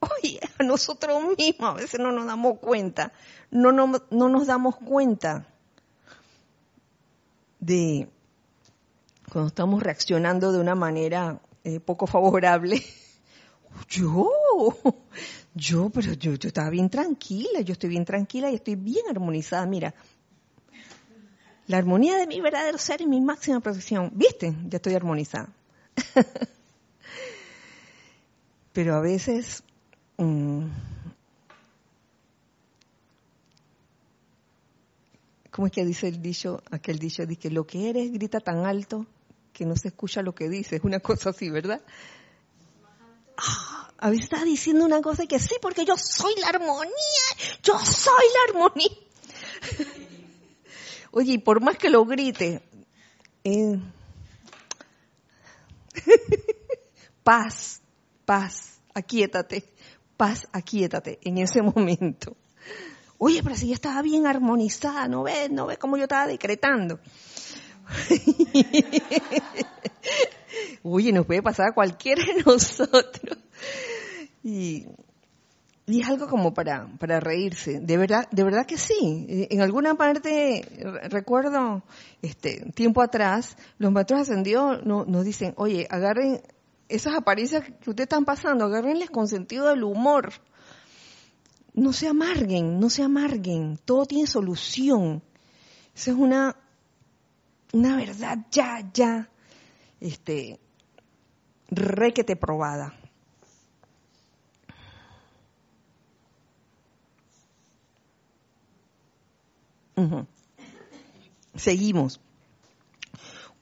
Oye, 0.00 0.40
a 0.58 0.62
nosotros 0.62 1.36
mismos 1.36 1.70
a 1.70 1.74
veces 1.74 2.00
no 2.00 2.12
nos 2.12 2.26
damos 2.26 2.58
cuenta, 2.58 3.12
no, 3.50 3.72
no, 3.72 3.92
no 4.10 4.28
nos 4.28 4.46
damos 4.46 4.76
cuenta 4.76 5.46
de 7.58 8.08
cuando 9.30 9.48
estamos 9.48 9.82
reaccionando 9.82 10.52
de 10.52 10.60
una 10.60 10.74
manera 10.74 11.40
eh, 11.64 11.80
poco 11.80 12.06
favorable. 12.06 12.82
Yo, 13.88 14.28
yo, 15.54 15.90
pero 15.90 16.12
yo, 16.14 16.34
yo 16.34 16.48
estaba 16.48 16.70
bien 16.70 16.90
tranquila, 16.90 17.60
yo 17.60 17.72
estoy 17.72 17.88
bien 17.88 18.04
tranquila 18.04 18.50
y 18.50 18.56
estoy 18.56 18.74
bien 18.74 19.04
armonizada. 19.08 19.64
Mira, 19.64 19.94
la 21.68 21.78
armonía 21.78 22.16
de 22.16 22.26
mi 22.26 22.40
verdadero 22.40 22.78
ser 22.78 23.00
y 23.00 23.06
mi 23.06 23.20
máxima 23.20 23.60
protección. 23.60 24.10
¿Viste? 24.12 24.52
Ya 24.68 24.76
estoy 24.76 24.94
armonizada. 24.94 25.50
pero 28.72 28.94
a 28.94 29.00
veces 29.00 29.62
mm, 30.18 30.66
¿Cómo 35.50 35.66
es 35.66 35.72
que 35.72 35.84
dice 35.84 36.08
el 36.08 36.22
dicho? 36.22 36.62
Aquel 36.70 36.98
dicho 36.98 37.26
dice 37.26 37.40
que 37.40 37.50
lo 37.50 37.66
que 37.66 37.90
eres 37.90 38.12
grita 38.12 38.40
tan 38.40 38.64
alto 38.66 39.06
que 39.52 39.66
no 39.66 39.76
se 39.76 39.88
escucha 39.88 40.22
lo 40.22 40.34
que 40.34 40.48
dices. 40.48 40.80
Una 40.84 41.00
cosa 41.00 41.30
así, 41.30 41.50
¿verdad? 41.50 41.82
Ah, 43.36 43.90
a 43.98 44.10
veces 44.10 44.24
está 44.24 44.44
diciendo 44.44 44.84
una 44.84 45.02
cosa 45.02 45.26
que 45.26 45.38
sí, 45.38 45.56
porque 45.60 45.84
yo 45.84 45.96
soy 45.96 46.34
la 46.40 46.48
armonía. 46.48 46.92
Yo 47.62 47.78
soy 47.80 48.24
la 48.32 48.54
armonía. 48.54 48.90
Oye, 51.10 51.32
y 51.32 51.38
por 51.38 51.60
más 51.60 51.76
que 51.76 51.90
lo 51.90 52.04
grite, 52.04 52.62
eh, 53.42 53.78
paz, 57.24 57.79
paz, 58.30 58.80
aquíétate, 58.94 59.64
paz, 60.16 60.46
aquíétate 60.52 61.18
en 61.24 61.38
ese 61.38 61.62
momento. 61.74 62.36
Oye, 63.18 63.42
pero 63.42 63.56
si 63.56 63.66
yo 63.66 63.74
estaba 63.74 64.02
bien 64.02 64.24
armonizada, 64.24 65.08
¿no 65.08 65.24
ves? 65.24 65.50
¿No 65.50 65.66
ves 65.66 65.78
cómo 65.78 65.96
yo 65.96 66.04
estaba 66.04 66.28
decretando? 66.28 67.00
Oye, 70.84 71.10
nos 71.12 71.26
puede 71.26 71.42
pasar 71.42 71.70
a 71.70 71.74
cualquiera 71.74 72.22
de 72.24 72.44
nosotros. 72.44 73.36
Y, 74.44 74.86
es 75.88 76.08
algo 76.08 76.28
como 76.28 76.54
para, 76.54 76.86
para 77.00 77.18
reírse. 77.18 77.80
De 77.80 77.96
verdad, 77.96 78.28
de 78.30 78.44
verdad 78.44 78.64
que 78.64 78.78
sí. 78.78 79.26
En 79.50 79.60
alguna 79.60 79.96
parte, 79.96 80.64
recuerdo, 81.10 81.82
este, 82.22 82.70
tiempo 82.76 83.02
atrás, 83.02 83.56
los 83.78 83.90
maestros 83.90 84.20
ascendidos 84.20 84.86
nos 84.86 85.24
dicen, 85.24 85.52
oye, 85.56 85.88
agarren 85.90 86.40
esas 86.90 87.14
apariencias 87.14 87.64
que 87.64 87.90
ustedes 87.90 88.06
están 88.06 88.24
pasando, 88.24 88.66
agárrenles 88.66 89.10
con 89.10 89.28
sentido 89.28 89.68
del 89.68 89.84
humor 89.84 90.32
no 91.74 91.92
se 91.92 92.08
amarguen, 92.08 92.80
no 92.80 92.90
se 92.90 93.02
amarguen, 93.02 93.78
todo 93.84 94.06
tiene 94.06 94.26
solución. 94.26 95.22
Esa 95.94 96.10
es 96.10 96.16
una, 96.16 96.56
una 97.72 97.96
verdad 97.96 98.38
ya, 98.50 98.90
ya, 98.92 99.30
este, 100.00 100.58
requete 101.68 102.36
probada. 102.36 102.94
Seguimos. 111.54 112.20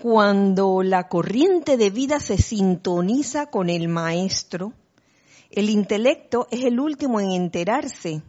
Cuando 0.01 0.85
la 0.85 1.09
corriente 1.09 1.77
de 1.77 1.91
vida 1.91 2.21
se 2.21 2.39
sintoniza 2.39 3.47
con 3.47 3.69
el 3.69 3.89
maestro, 3.89 4.73
el 5.51 5.71
intelecto 5.71 6.47
es 6.53 6.65
el 6.65 6.79
último 6.79 7.21
en 7.21 7.33
enterarse 7.33 8.23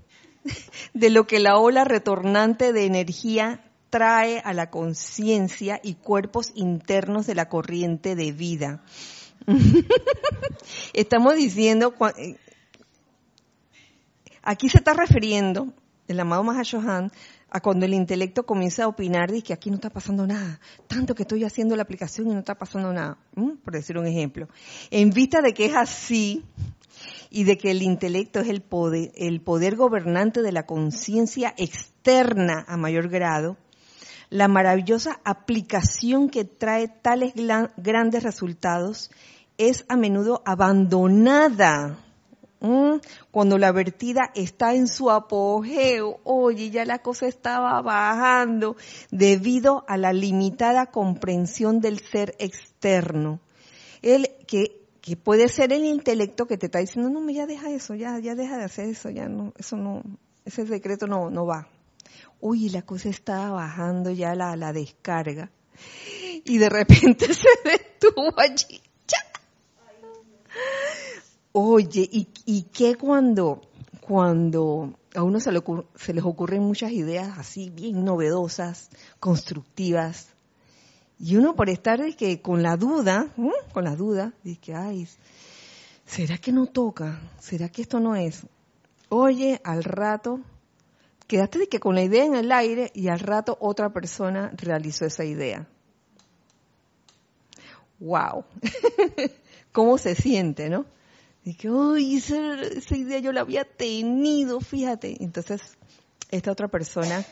de 0.94 1.10
lo 1.12 1.28
que 1.28 1.40
la 1.40 1.58
ola 1.58 1.84
retornante 1.84 2.74
de 2.74 2.86
energía 2.86 3.64
trae 3.92 4.40
a 4.40 4.54
la 4.54 4.72
conciencia 4.72 5.80
y 5.84 5.96
cuerpos 5.96 6.52
internos 6.56 7.28
de 7.28 7.36
la 7.36 7.50
corriente 7.50 8.16
de 8.16 8.32
vida. 8.32 8.84
Estamos 10.94 11.36
diciendo, 11.36 11.94
eh, 12.18 12.36
aquí 14.42 14.70
se 14.70 14.80
está 14.80 14.94
refiriendo 14.94 15.74
el 16.08 16.20
amado 16.20 16.44
Mahashohan 16.44 17.12
a 17.52 17.60
cuando 17.62 17.86
el 17.86 17.94
intelecto 17.94 18.46
comienza 18.46 18.84
a 18.84 18.88
opinar 18.88 19.32
de 19.32 19.42
que 19.42 19.54
aquí 19.54 19.70
no 19.70 19.76
está 19.76 19.90
pasando 19.90 20.26
nada, 20.28 20.60
tanto 20.88 21.16
que 21.16 21.24
estoy 21.24 21.44
haciendo 21.44 21.76
la 21.76 21.84
aplicación 21.84 22.28
y 22.28 22.34
no 22.34 22.40
está 22.40 22.56
pasando 22.56 22.94
nada, 22.94 23.18
por 23.64 23.74
decir 23.74 23.98
un 23.98 24.08
ejemplo. 24.08 24.48
En 24.92 25.10
vista 25.10 25.42
de 25.42 25.54
que 25.54 25.66
es 25.66 25.76
así, 25.76 26.44
y 27.30 27.44
de 27.44 27.58
que 27.58 27.72
el 27.72 27.82
intelecto 27.82 28.40
es 28.40 28.50
el 28.50 28.62
poder, 28.62 29.12
el 29.16 29.42
poder 29.42 29.76
gobernante 29.76 30.42
de 30.42 30.52
la 30.52 30.66
conciencia 30.66 31.54
externa 31.58 32.66
a 32.68 32.78
mayor 32.78 33.10
grado, 33.10 33.58
la 34.30 34.48
maravillosa 34.48 35.20
aplicación 35.24 36.30
que 36.30 36.46
trae 36.46 36.88
tales 36.88 37.34
grandes 37.78 38.24
resultados 38.24 39.10
es 39.58 39.86
a 39.90 39.98
menudo 39.98 40.42
abandonada 40.46 41.98
cuando 43.32 43.58
la 43.58 43.72
vertida 43.72 44.32
está 44.36 44.74
en 44.74 44.88
su 44.88 45.10
apogeo. 45.10 46.20
Oye, 46.24 46.70
ya 46.70 46.86
la 46.86 47.00
cosa 47.00 47.28
estaba 47.28 47.82
bajando 47.82 48.76
debido 49.12 49.86
a 49.88 49.98
la 49.98 50.14
limitada 50.14 50.88
comprensión 50.88 51.80
del 51.80 52.00
ser 52.00 52.36
externo. 52.40 53.40
El 54.02 54.30
que 54.48 54.80
que 55.02 55.16
puede 55.16 55.48
ser 55.48 55.74
el 55.74 55.86
intelecto 55.86 56.46
que 56.46 56.58
te 56.58 56.68
está 56.68 56.80
diciendo, 56.80 57.10
no, 57.10 57.28
ya 57.30 57.48
deja 57.48 57.72
eso, 57.72 57.96
ya, 57.96 58.20
ya 58.20 58.36
deja 58.36 58.58
de 58.58 58.66
hacer 58.66 58.90
eso, 58.90 59.10
ya 59.10 59.28
no, 59.28 59.54
eso 59.58 59.78
no, 59.78 60.04
ese 60.46 60.66
decreto 60.66 61.08
no, 61.08 61.30
no 61.30 61.46
va. 61.46 61.68
Uy, 62.42 62.70
la 62.70 62.82
cosa 62.84 63.10
está 63.10 63.50
bajando 63.50 64.12
ya 64.12 64.36
la, 64.36 64.56
la 64.56 64.74
descarga. 64.74 65.52
Y 66.44 66.58
de 66.58 66.70
repente 66.70 67.34
se 67.34 67.48
detuvo 67.64 68.34
allí. 68.38 68.82
Oye, 71.62 72.08
¿y, 72.10 72.30
y 72.46 72.62
qué 72.72 72.96
cuando, 72.96 73.60
cuando 74.00 74.94
a 75.14 75.24
uno 75.24 75.42
se, 75.42 75.52
le 75.52 75.62
les 76.14 76.24
ocurren 76.24 76.64
muchas 76.64 76.94
ideas 76.94 77.38
así 77.38 77.70
bien 77.70 78.06
novedosas, 78.06 78.90
constructivas, 79.20 80.30
y 81.20 81.36
uno 81.36 81.58
por 81.58 81.70
estar 81.70 82.00
de 82.00 82.16
que 82.16 82.42
con 82.42 82.64
la 82.64 82.78
duda, 82.78 83.28
con 83.74 83.84
la 83.84 83.98
duda, 83.98 84.32
dice 84.42 84.62
que, 84.62 84.74
ay, 84.74 85.06
¿será 86.06 86.38
que 86.38 86.54
no 86.54 86.66
toca? 86.68 87.20
¿Será 87.42 87.68
que 87.68 87.82
esto 87.82 88.00
no 88.00 88.16
es? 88.16 88.44
Oye, 89.10 89.60
al 89.66 89.84
rato, 89.84 90.40
quedaste 91.28 91.60
de 91.60 91.68
que 91.68 91.82
con 91.82 91.94
la 91.94 92.04
idea 92.04 92.24
en 92.24 92.36
el 92.36 92.54
aire 92.54 92.90
y 92.96 93.10
al 93.10 93.20
rato 93.20 93.58
otra 93.60 93.90
persona 93.90 94.54
realizó 94.56 95.06
esa 95.06 95.26
idea. 95.26 95.68
¡Wow! 98.00 98.46
¿Cómo 99.74 99.98
se 99.98 100.16
siente, 100.16 100.70
no? 100.70 100.86
Que, 101.44 101.70
uy, 101.70 102.18
esa, 102.18 102.62
esa 102.62 102.96
idea 102.96 103.20
yo 103.20 103.32
la 103.32 103.42
había 103.42 103.66
tenido, 103.66 104.60
fíjate. 104.62 105.18
Entonces, 105.24 105.62
esta 106.30 106.52
otra 106.52 106.68
persona 106.68 107.26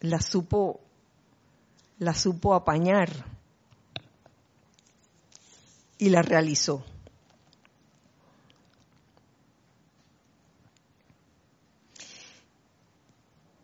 la 0.00 0.20
supo 0.20 0.80
la 2.00 2.14
supo 2.14 2.54
apañar 2.54 3.10
y 5.98 6.08
la 6.08 6.22
realizó. 6.22 6.82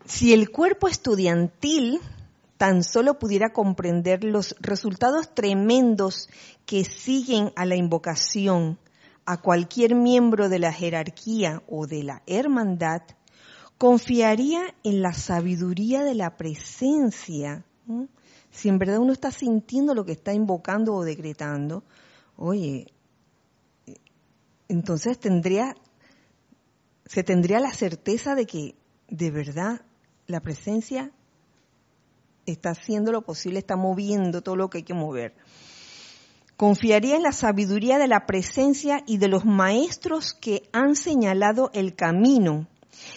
Si 0.04 0.34
el 0.34 0.50
cuerpo 0.50 0.86
estudiantil 0.86 2.00
tan 2.58 2.84
solo 2.84 3.18
pudiera 3.18 3.52
comprender 3.52 4.22
los 4.22 4.54
resultados 4.60 5.34
tremendos 5.34 6.28
que 6.66 6.84
siguen 6.84 7.52
a 7.56 7.64
la 7.64 7.76
invocación 7.76 8.78
a 9.26 9.40
cualquier 9.40 9.94
miembro 9.94 10.48
de 10.48 10.60
la 10.60 10.72
jerarquía 10.72 11.62
o 11.68 11.86
de 11.86 12.04
la 12.04 12.22
hermandad, 12.26 13.02
confiaría 13.76 14.62
en 14.84 15.02
la 15.02 15.12
sabiduría 15.12 16.04
de 16.04 16.14
la 16.14 16.36
presencia. 16.36 17.64
Si 18.50 18.68
en 18.68 18.78
verdad 18.78 18.98
uno 18.98 19.12
está 19.12 19.30
sintiendo 19.32 19.94
lo 19.94 20.04
que 20.04 20.12
está 20.12 20.32
invocando 20.32 20.94
o 20.94 21.04
decretando, 21.04 21.82
oye, 22.36 22.86
entonces 24.68 25.18
tendría, 25.18 25.74
se 27.04 27.22
tendría 27.22 27.60
la 27.60 27.72
certeza 27.72 28.34
de 28.34 28.46
que 28.46 28.76
de 29.08 29.30
verdad 29.30 29.82
la 30.26 30.40
presencia 30.40 31.12
está 32.46 32.70
haciendo 32.70 33.12
lo 33.12 33.22
posible, 33.22 33.58
está 33.58 33.76
moviendo 33.76 34.40
todo 34.40 34.56
lo 34.56 34.70
que 34.70 34.78
hay 34.78 34.84
que 34.84 34.94
mover. 34.94 35.34
Confiaría 36.56 37.16
en 37.16 37.22
la 37.22 37.32
sabiduría 37.32 37.98
de 37.98 38.08
la 38.08 38.24
presencia 38.24 39.02
y 39.06 39.18
de 39.18 39.28
los 39.28 39.44
maestros 39.44 40.32
que 40.32 40.62
han 40.72 40.96
señalado 40.96 41.70
el 41.74 41.94
camino 41.94 42.66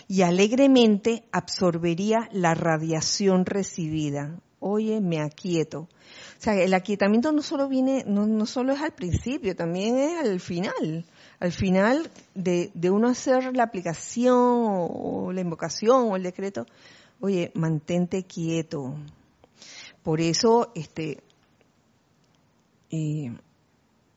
y 0.10 0.24
alegremente 0.24 1.24
absorbería 1.32 2.28
la 2.34 2.54
radiación 2.54 3.46
recibida. 3.46 4.38
Oye, 4.60 5.00
me 5.00 5.22
aquieto. 5.22 5.88
O 6.40 6.42
sea, 6.42 6.54
el 6.56 6.74
aquietamiento 6.74 7.32
no 7.32 7.42
solo 7.42 7.70
viene, 7.70 8.04
no, 8.06 8.28
no 8.28 8.46
solo 8.46 8.74
es 8.74 8.82
al 8.82 8.92
principio, 8.92 9.56
también 9.56 9.98
es 9.98 10.20
al 10.20 10.42
final. 10.42 11.06
Al 11.40 11.54
final 11.54 12.12
de, 12.36 12.72
de 12.74 12.90
uno 12.90 13.08
hacer 13.08 13.56
la 13.56 13.64
aplicación 13.64 14.36
o 14.38 15.32
la 15.32 15.40
invocación 15.40 16.12
o 16.12 16.16
el 16.18 16.24
decreto, 16.24 16.66
oye, 17.22 17.52
mantente 17.56 18.24
quieto. 18.24 18.96
Por 20.04 20.20
eso, 20.20 20.72
este, 20.76 21.20
y 22.90 23.32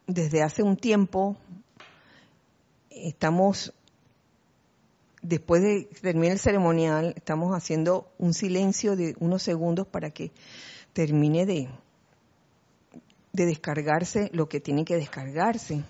desde 0.07 0.43
hace 0.43 0.63
un 0.63 0.77
tiempo 0.77 1.37
estamos, 2.91 3.73
después 5.23 5.63
de 5.63 5.89
terminar 6.01 6.33
el 6.33 6.39
ceremonial, 6.39 7.15
estamos 7.17 7.55
haciendo 7.55 8.11
un 8.19 8.35
silencio 8.35 8.97
de 8.97 9.15
unos 9.21 9.43
segundos 9.43 9.87
para 9.87 10.11
que 10.11 10.33
termine 10.93 11.47
de, 11.47 11.69
de 13.33 13.47
descargarse 13.47 14.31
lo 14.33 14.49
que 14.49 14.61
tiene 14.61 14.85
que 14.85 14.97
descargarse. 14.97 15.83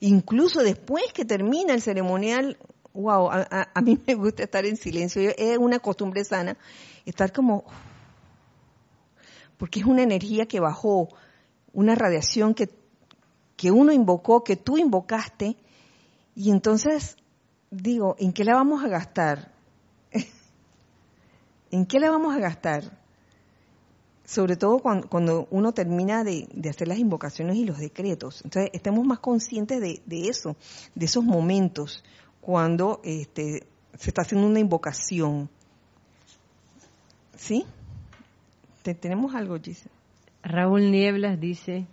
Incluso 0.00 0.62
después 0.62 1.04
que 1.12 1.24
termina 1.24 1.74
el 1.74 1.82
ceremonial, 1.82 2.58
wow, 2.94 3.30
a, 3.30 3.68
a, 3.74 3.80
mí 3.80 3.98
me 4.06 4.14
gusta 4.14 4.44
estar 4.44 4.64
en 4.66 4.76
silencio, 4.76 5.32
es 5.36 5.58
una 5.58 5.78
costumbre 5.78 6.24
sana, 6.24 6.56
estar 7.06 7.32
como, 7.32 7.64
porque 9.56 9.80
es 9.80 9.86
una 9.86 10.02
energía 10.02 10.46
que 10.46 10.60
bajó, 10.60 11.08
una 11.72 11.94
radiación 11.94 12.54
que, 12.54 12.68
que 13.56 13.70
uno 13.70 13.92
invocó, 13.92 14.44
que 14.44 14.56
tú 14.56 14.78
invocaste, 14.78 15.56
y 16.34 16.50
entonces 16.50 17.16
digo, 17.70 18.16
¿en 18.18 18.32
qué 18.32 18.44
la 18.44 18.54
vamos 18.54 18.84
a 18.84 18.88
gastar? 18.88 19.52
¿En 21.70 21.86
qué 21.86 21.98
la 21.98 22.10
vamos 22.10 22.34
a 22.36 22.38
gastar? 22.38 22.98
Sobre 24.24 24.56
todo 24.56 24.78
cuando, 24.78 25.08
cuando 25.08 25.48
uno 25.50 25.72
termina 25.72 26.22
de, 26.22 26.48
de, 26.52 26.68
hacer 26.68 26.86
las 26.86 26.98
invocaciones 26.98 27.56
y 27.56 27.64
los 27.64 27.78
decretos. 27.78 28.42
Entonces, 28.44 28.70
estemos 28.74 29.06
más 29.06 29.20
conscientes 29.20 29.80
de, 29.80 30.02
de 30.04 30.28
eso, 30.28 30.56
de 30.94 31.06
esos 31.06 31.24
momentos, 31.24 32.04
cuando 32.40 33.00
este, 33.04 33.66
se 33.98 34.10
está 34.10 34.22
haciendo 34.22 34.46
una 34.46 34.60
invocación. 34.60 35.48
¿Sí? 37.36 37.64
¿Tenemos 38.82 39.34
algo, 39.34 39.58
Giselle? 39.58 39.97
Raúl 40.42 40.90
Nieblas 40.90 41.38
dice, 41.40 41.86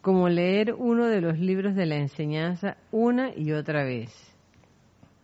como 0.00 0.28
leer 0.28 0.74
uno 0.74 1.06
de 1.06 1.20
los 1.20 1.38
libros 1.38 1.74
de 1.74 1.86
la 1.86 1.96
enseñanza 1.96 2.76
una 2.92 3.34
y 3.34 3.52
otra 3.52 3.84
vez. 3.84 4.12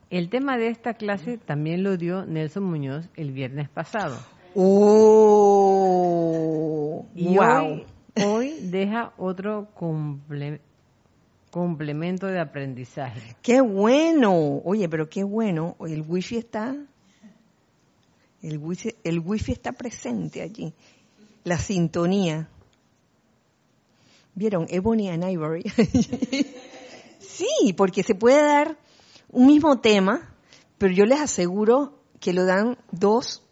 El 0.09 0.31
tema 0.31 0.57
de 0.57 0.69
esta 0.69 0.95
clase 0.95 1.37
también 1.39 1.83
lo 1.83 1.97
dio 1.97 2.25
Nelson 2.27 2.65
Muñoz 2.65 3.09
el 3.15 3.33
viernes 3.33 3.69
pasado. 3.69 4.19
¡Oh! 4.55 5.07
Y 7.15 7.37
wow. 7.37 7.65
hoy, 7.65 7.85
hoy 8.25 8.55
deja 8.63 9.13
otro 9.19 9.69
comple 9.75 10.61
complemento 11.51 12.27
de 12.27 12.41
aprendizaje. 12.41 13.37
¡Qué 13.43 13.61
bueno! 13.61 14.63
Oye, 14.65 14.89
pero 14.89 15.11
qué 15.11 15.25
bueno. 15.25 15.77
El 15.81 16.03
wifi 16.07 16.37
está... 16.39 16.77
El 18.41 18.57
wifi, 18.59 18.95
el 19.05 19.19
wifi 19.19 19.53
está 19.53 19.73
presente 19.73 20.41
allí 20.43 20.73
la 21.45 21.59
sintonía. 21.59 22.49
¿Vieron? 24.35 24.67
Ebony 24.69 25.09
and 25.09 25.25
Ivory. 25.25 25.63
sí, 27.19 27.73
porque 27.77 28.03
se 28.03 28.15
puede 28.15 28.43
dar 28.43 28.79
un 29.29 29.47
mismo 29.47 29.81
tema, 29.81 30.35
pero 30.79 30.93
yo 30.93 31.05
les 31.07 31.21
aseguro 31.21 31.99
que 32.21 32.33
lo 32.33 32.45
dan 32.45 32.79
dos 32.91 33.43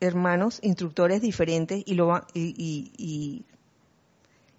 hermanos 0.00 0.60
instructores 0.62 1.20
diferentes 1.20 1.82
y 1.84 1.94
lo, 1.94 2.14
y, 2.34 2.92
y 2.96 3.44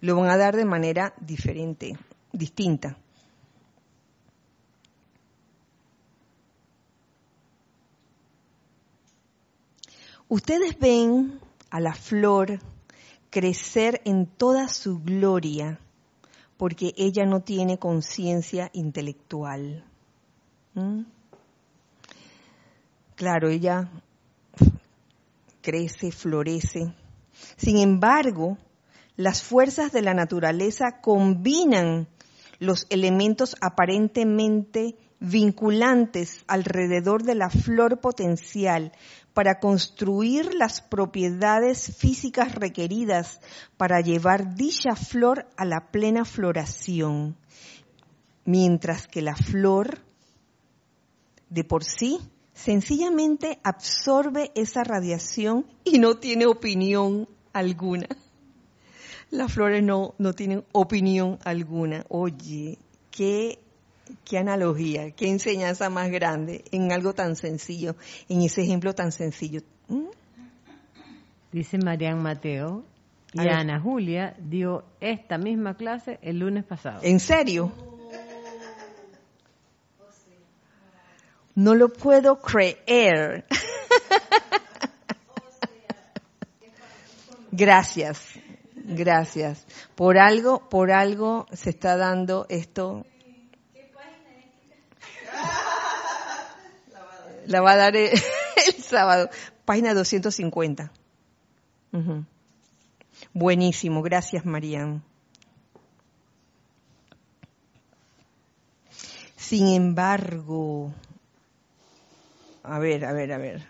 lo 0.01 0.15
van 0.15 0.29
a 0.29 0.37
dar 0.37 0.55
de 0.55 0.65
manera 0.65 1.13
diferente, 1.19 1.97
distinta. 2.31 2.97
Ustedes 10.27 10.77
ven 10.77 11.39
a 11.69 11.79
la 11.79 11.93
flor 11.93 12.59
crecer 13.29 14.01
en 14.05 14.25
toda 14.25 14.67
su 14.67 14.99
gloria, 14.99 15.79
porque 16.57 16.93
ella 16.97 17.25
no 17.25 17.41
tiene 17.41 17.77
conciencia 17.77 18.69
intelectual. 18.73 19.85
¿Mm? 20.73 21.01
Claro, 23.15 23.49
ella 23.49 23.89
crece, 25.61 26.11
florece. 26.11 26.93
Sin 27.57 27.77
embargo, 27.77 28.57
las 29.15 29.43
fuerzas 29.43 29.91
de 29.91 30.01
la 30.01 30.13
naturaleza 30.13 31.01
combinan 31.01 32.07
los 32.59 32.87
elementos 32.89 33.55
aparentemente 33.61 34.95
vinculantes 35.19 36.43
alrededor 36.47 37.23
de 37.23 37.35
la 37.35 37.49
flor 37.49 37.99
potencial 37.99 38.93
para 39.33 39.59
construir 39.59 40.53
las 40.55 40.81
propiedades 40.81 41.95
físicas 41.97 42.55
requeridas 42.55 43.39
para 43.77 44.01
llevar 44.01 44.55
dicha 44.55 44.95
flor 44.95 45.47
a 45.55 45.65
la 45.65 45.91
plena 45.91 46.25
floración, 46.25 47.37
mientras 48.45 49.07
que 49.07 49.21
la 49.21 49.35
flor 49.35 49.99
de 51.49 51.63
por 51.63 51.83
sí 51.83 52.19
sencillamente 52.53 53.59
absorbe 53.63 54.51
esa 54.55 54.83
radiación 54.83 55.65
y 55.83 55.99
no 55.99 56.15
tiene 56.15 56.45
opinión 56.45 57.27
alguna. 57.53 58.07
Las 59.31 59.53
flores 59.53 59.83
no, 59.83 60.15
no 60.17 60.33
tienen 60.33 60.65
opinión 60.71 61.37
alguna. 61.43 62.03
Oye, 62.09 62.79
qué 63.11 63.59
qué 64.25 64.37
analogía, 64.37 65.11
qué 65.11 65.29
enseñanza 65.29 65.89
más 65.89 66.09
grande 66.11 66.63
en 66.71 66.91
algo 66.91 67.13
tan 67.13 67.35
sencillo, 67.35 67.95
en 68.27 68.41
ese 68.41 68.61
ejemplo 68.61 68.93
tan 68.93 69.11
sencillo. 69.11 69.61
¿Mm? 69.87 70.07
Dice 71.51 71.77
Marian 71.77 72.21
Mateo 72.21 72.83
y 73.33 73.47
Ana 73.47 73.79
Julia 73.79 74.35
dio 74.39 74.83
esta 74.99 75.37
misma 75.37 75.75
clase 75.75 76.19
el 76.21 76.39
lunes 76.39 76.63
pasado. 76.63 76.99
¿En 77.03 77.19
serio? 77.19 77.71
No 81.55 81.75
lo 81.75 81.89
puedo 81.89 82.39
creer. 82.39 83.45
Gracias, 87.51 88.39
gracias. 88.75 89.65
Por 89.95 90.17
algo, 90.17 90.69
por 90.69 90.91
algo 90.91 91.45
se 91.51 91.71
está 91.71 91.97
dando 91.97 92.45
esto 92.47 93.05
La 97.49 97.61
va 97.61 97.71
a 97.71 97.77
dar 97.77 97.95
el, 97.95 98.11
sábado. 98.79 99.27
Página 99.65 99.95
250. 99.95 100.91
Uh 101.91 101.97
-huh. 101.97 102.25
Buenísimo, 103.33 104.03
gracias 104.03 104.45
Marian. 104.45 105.03
Sin 109.35 109.67
embargo, 109.69 110.93
a 112.61 112.77
ver, 112.77 113.03
a 113.03 113.13
ver, 113.13 113.33
a 113.33 113.39
ver. 113.39 113.67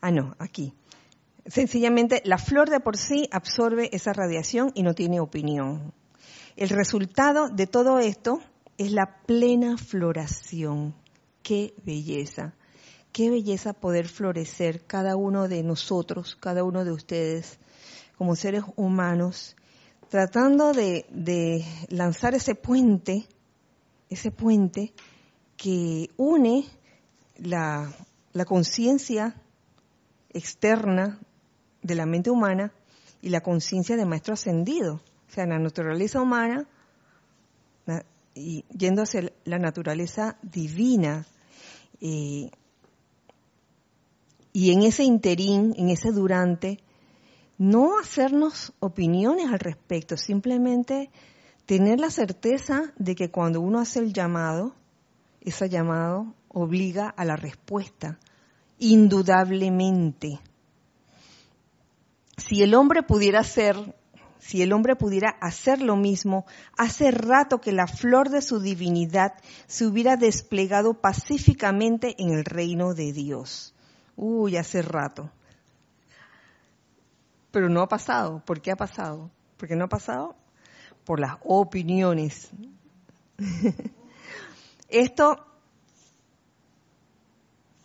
Ah, 0.00 0.10
no, 0.10 0.34
aquí. 0.40 0.74
Sencillamente, 1.46 2.20
la 2.24 2.38
flor 2.38 2.68
de 2.68 2.80
por 2.80 2.96
sí 2.96 3.28
absorbe 3.30 3.90
esa 3.92 4.12
radiación 4.12 4.72
y 4.74 4.82
no 4.82 4.94
tiene 4.94 5.20
opinión. 5.20 5.94
El 6.56 6.70
resultado 6.70 7.48
de 7.48 7.68
todo 7.68 8.00
esto 8.00 8.40
es 8.76 8.90
la 8.90 9.22
plena 9.24 9.76
floración 9.76 11.00
qué 11.42 11.74
belleza. 11.84 12.54
qué 13.12 13.28
belleza 13.30 13.74
poder 13.74 14.08
florecer 14.08 14.86
cada 14.86 15.16
uno 15.16 15.46
de 15.48 15.62
nosotros, 15.62 16.36
cada 16.40 16.64
uno 16.64 16.84
de 16.84 16.92
ustedes, 16.92 17.58
como 18.16 18.36
seres 18.36 18.64
humanos, 18.76 19.54
tratando 20.08 20.72
de, 20.72 21.64
lanzar 21.88 22.34
ese 22.34 22.54
puente, 22.54 23.26
ese 24.08 24.30
puente 24.30 24.94
que 25.56 26.08
une 26.16 26.64
la, 27.36 27.92
la 28.32 28.44
conciencia 28.46 29.34
externa 30.30 31.20
de 31.82 31.94
la 31.94 32.06
mente 32.06 32.30
humana 32.30 32.72
y 33.20 33.28
la 33.28 33.42
conciencia 33.42 33.96
de 33.96 34.06
maestro 34.06 34.34
ascendido. 34.34 35.02
O 35.28 35.34
sea, 35.34 35.46
la 35.46 35.58
naturaleza 35.58 36.20
humana 36.20 36.66
y 38.34 38.64
yendo 38.76 39.02
hacia 39.02 39.32
la 39.44 39.58
naturaleza 39.58 40.36
divina. 40.42 41.26
Eh, 42.04 42.50
y 44.52 44.72
en 44.72 44.82
ese 44.82 45.04
interín, 45.04 45.72
en 45.78 45.88
ese 45.88 46.10
durante, 46.10 46.80
no 47.58 47.96
hacernos 47.96 48.72
opiniones 48.80 49.46
al 49.52 49.60
respecto, 49.60 50.16
simplemente 50.16 51.10
tener 51.64 52.00
la 52.00 52.10
certeza 52.10 52.92
de 52.96 53.14
que 53.14 53.30
cuando 53.30 53.60
uno 53.60 53.78
hace 53.78 54.00
el 54.00 54.12
llamado, 54.12 54.74
ese 55.40 55.68
llamado 55.68 56.34
obliga 56.48 57.08
a 57.08 57.24
la 57.24 57.36
respuesta, 57.36 58.18
indudablemente. 58.78 60.40
Si 62.36 62.62
el 62.62 62.74
hombre 62.74 63.04
pudiera 63.04 63.44
ser, 63.44 63.76
si 64.42 64.60
el 64.60 64.72
hombre 64.72 64.96
pudiera 64.96 65.30
hacer 65.40 65.80
lo 65.80 65.94
mismo, 65.94 66.46
hace 66.76 67.12
rato 67.12 67.60
que 67.60 67.70
la 67.70 67.86
flor 67.86 68.28
de 68.28 68.42
su 68.42 68.58
divinidad 68.58 69.34
se 69.68 69.86
hubiera 69.86 70.16
desplegado 70.16 70.94
pacíficamente 70.94 72.16
en 72.18 72.30
el 72.32 72.44
reino 72.44 72.92
de 72.92 73.12
Dios. 73.12 73.72
Uy, 74.16 74.56
hace 74.56 74.82
rato. 74.82 75.30
Pero 77.52 77.68
no 77.68 77.82
ha 77.82 77.88
pasado. 77.88 78.42
¿Por 78.44 78.60
qué 78.60 78.72
ha 78.72 78.76
pasado? 78.76 79.30
¿Por 79.58 79.68
qué 79.68 79.76
no 79.76 79.84
ha 79.84 79.88
pasado? 79.88 80.34
Por 81.04 81.20
las 81.20 81.36
opiniones. 81.44 82.50
Esto 84.88 85.46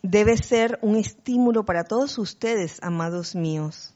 debe 0.02 0.36
ser 0.36 0.80
un 0.82 0.96
estímulo 0.96 1.64
para 1.64 1.84
todos 1.84 2.18
ustedes, 2.18 2.82
amados 2.82 3.36
míos. 3.36 3.94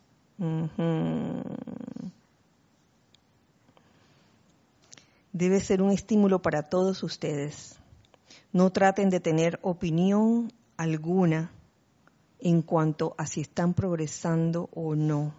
Debe 5.33 5.61
ser 5.61 5.81
un 5.81 5.91
estímulo 5.91 6.43
para 6.43 6.69
todos 6.69 7.03
ustedes. 7.03 7.79
No 8.53 8.71
traten 8.71 9.09
de 9.09 9.21
tener 9.21 9.59
opinión 9.63 10.53
alguna 10.77 11.51
en 12.39 12.61
cuanto 12.61 13.15
a 13.17 13.27
si 13.27 13.41
están 13.41 13.73
progresando 13.73 14.69
o 14.75 14.95
no. 14.95 15.35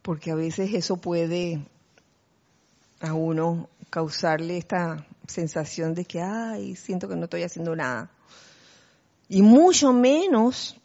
Porque 0.00 0.30
a 0.30 0.34
veces 0.34 0.72
eso 0.72 0.96
puede 0.96 1.66
a 3.00 3.12
uno 3.12 3.68
causarle 3.90 4.56
esta 4.56 5.06
sensación 5.26 5.94
de 5.94 6.04
que, 6.04 6.22
ay, 6.22 6.76
siento 6.76 7.08
que 7.08 7.16
no 7.16 7.24
estoy 7.24 7.42
haciendo 7.42 7.76
nada. 7.76 8.10
Y 9.28 9.42
mucho 9.42 9.92
menos 9.92 10.80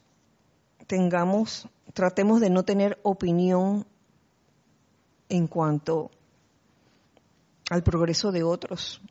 tengamos, 0.88 1.68
tratemos 1.94 2.42
de 2.42 2.50
no 2.50 2.64
tener 2.64 3.00
opinión 3.04 3.86
en 5.30 5.48
cuanto 5.48 6.12
al 7.70 7.84
progreso 7.84 8.32
de 8.32 8.44
otros. 8.44 9.02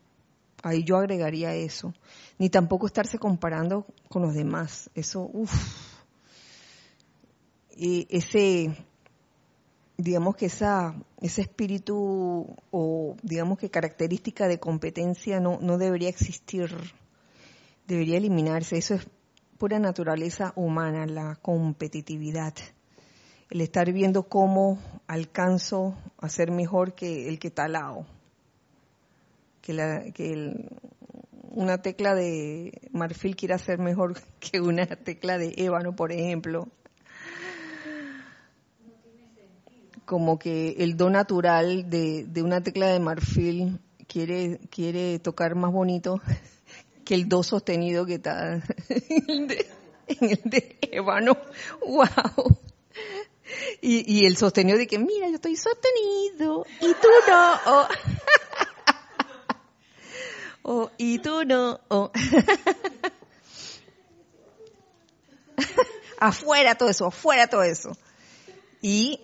Ahí 0.63 0.83
yo 0.83 0.97
agregaría 0.97 1.53
eso. 1.53 1.93
Ni 2.37 2.49
tampoco 2.49 2.87
estarse 2.87 3.19
comparando 3.19 3.85
con 4.09 4.23
los 4.23 4.33
demás. 4.33 4.89
Eso, 4.95 5.29
uff. 5.31 5.53
Ese, 7.77 8.75
digamos 9.97 10.35
que 10.35 10.45
esa, 10.45 10.95
ese 11.21 11.41
espíritu 11.41 12.47
o 12.71 13.17
digamos 13.21 13.59
que 13.59 13.69
característica 13.69 14.47
de 14.47 14.59
competencia 14.59 15.39
no, 15.39 15.59
no 15.61 15.77
debería 15.77 16.09
existir, 16.09 16.69
debería 17.85 18.17
eliminarse. 18.17 18.77
Eso 18.77 18.95
es 18.95 19.07
pura 19.57 19.77
naturaleza 19.77 20.53
humana, 20.55 21.05
la 21.05 21.35
competitividad. 21.35 22.53
El 23.49 23.61
estar 23.61 23.91
viendo 23.91 24.23
cómo 24.23 24.79
alcanzo 25.07 25.95
a 26.17 26.29
ser 26.29 26.51
mejor 26.51 26.95
que 26.95 27.29
el 27.29 27.39
que 27.39 27.49
está 27.49 27.65
al 27.65 27.73
lado. 27.73 28.05
Que, 29.61 29.73
la, 29.73 30.11
que 30.11 30.69
una 31.51 31.81
tecla 31.81 32.15
de 32.15 32.89
marfil 32.91 33.35
quiera 33.35 33.57
ser 33.57 33.79
mejor 33.79 34.19
que 34.39 34.61
una 34.61 34.85
tecla 34.85 35.37
de 35.37 35.53
ébano, 35.57 35.95
por 35.95 36.11
ejemplo. 36.11 36.67
como 40.05 40.37
que 40.37 40.75
el 40.79 40.97
do 40.97 41.09
natural 41.09 41.89
de, 41.89 42.25
de 42.25 42.43
una 42.43 42.61
tecla 42.61 42.87
de 42.87 42.99
marfil 42.99 43.79
quiere, 44.07 44.59
quiere 44.69 45.19
tocar 45.19 45.55
más 45.55 45.71
bonito 45.71 46.21
que 47.05 47.15
el 47.15 47.27
do 47.27 47.43
sostenido 47.43 48.05
que 48.05 48.15
está 48.15 48.55
en 48.89 49.29
el 49.29 49.47
de, 49.47 49.65
en 50.07 50.29
el 50.29 50.41
de 50.45 50.77
ébano. 50.91 51.37
¡Wow! 51.81 52.57
Y, 53.87 54.03
y, 54.11 54.25
el 54.25 54.35
sostenido 54.35 54.79
de 54.79 54.87
que, 54.87 54.97
mira, 54.97 55.29
yo 55.29 55.35
estoy 55.35 55.55
sostenido 55.55 56.65
y 56.81 56.91
tú 56.95 57.07
no. 57.27 57.53
Oh. 57.67 57.87
oh 60.63 60.89
y 60.97 61.19
tú 61.19 61.45
no. 61.45 61.79
Oh. 61.89 62.11
afuera 66.19 66.73
todo 66.73 66.89
eso, 66.89 67.05
afuera 67.05 67.45
todo 67.45 67.61
eso. 67.61 67.95
Y 68.81 69.19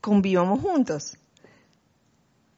convivamos 0.00 0.60
juntos. 0.60 1.16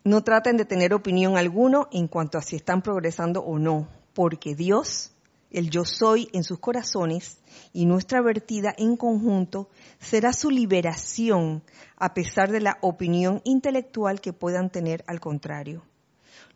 No 0.05 0.25
traten 0.25 0.57
de 0.57 0.65
tener 0.65 0.95
opinión 0.95 1.37
alguno 1.37 1.87
en 1.93 2.09
cuanto 2.09 2.39
a 2.39 2.43
si 2.43 2.57
están 2.57 2.81
progresando 2.81 3.43
o 3.43 3.59
no, 3.59 3.89
porque 4.15 4.55
Dios, 4.55 5.13
el 5.53 5.71
yo 5.71 5.85
soy 5.85 6.29
en 6.33 6.45
sus 6.45 6.59
corazones 6.59 7.39
y 7.73 7.87
nuestra 7.87 8.21
vertida 8.23 8.75
en 8.77 8.97
conjunto 8.97 9.69
será 10.01 10.33
su 10.33 10.51
liberación 10.51 11.63
a 11.97 12.15
pesar 12.15 12.51
de 12.51 12.61
la 12.61 12.79
opinión 12.81 13.41
intelectual 13.45 14.21
que 14.21 14.33
puedan 14.33 14.71
tener 14.71 15.05
al 15.07 15.21
contrario. 15.21 15.83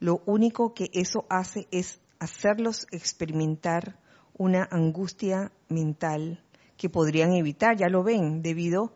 Lo 0.00 0.22
único 0.26 0.74
que 0.74 0.90
eso 0.92 1.24
hace 1.28 1.68
es 1.70 2.00
hacerlos 2.18 2.86
experimentar 2.90 3.98
una 4.36 4.66
angustia 4.70 5.52
mental 5.68 6.42
que 6.76 6.90
podrían 6.90 7.32
evitar, 7.32 7.76
ya 7.76 7.88
lo 7.88 8.02
ven, 8.02 8.42
debido 8.42 8.94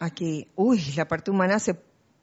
a 0.00 0.10
que, 0.10 0.48
uy, 0.56 0.82
la 0.96 1.06
parte 1.06 1.30
humana 1.30 1.58
se 1.58 1.74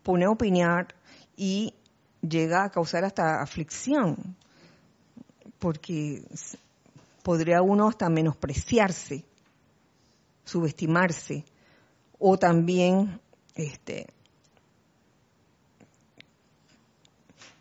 pone 0.03 0.25
a 0.25 0.31
opinar 0.31 0.95
y 1.35 1.73
llega 2.21 2.63
a 2.63 2.69
causar 2.69 3.05
hasta 3.05 3.41
aflicción, 3.41 4.35
porque 5.59 6.23
podría 7.27 7.61
uno 7.61 7.89
hasta 7.89 8.07
menospreciarse, 8.07 9.25
subestimarse, 10.45 11.43
o 12.17 12.39
también 12.39 13.19
este, 13.53 14.07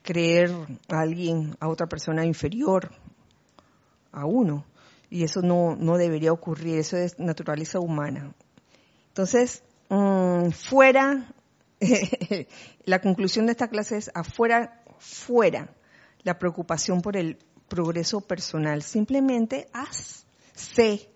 creer 0.05 0.55
a 0.89 1.01
alguien, 1.01 1.57
a 1.59 1.69
otra 1.69 1.89
persona 1.89 2.25
inferior 2.25 2.93
a 4.13 4.25
uno. 4.25 4.65
Y 5.11 5.25
eso 5.25 5.43
no, 5.43 5.75
no 5.75 5.97
debería 5.97 6.33
ocurrir, 6.33 6.79
eso 6.79 6.97
es 6.97 7.19
naturaleza 7.19 7.81
humana. 7.81 8.33
Entonces, 9.09 9.65
Mm, 9.89 10.51
fuera, 10.51 11.33
la 12.85 13.01
conclusión 13.01 13.47
de 13.47 13.53
esta 13.53 13.69
clase 13.69 13.99
es 13.99 14.11
afuera, 14.15 14.83
fuera 14.99 15.69
la 16.25 16.39
preocupación 16.39 17.03
por 17.03 17.17
el 17.17 17.39
progreso 17.69 18.21
personal. 18.21 18.83
Simplemente 18.83 19.69
haz, 19.73 20.27
sé, 20.55 21.11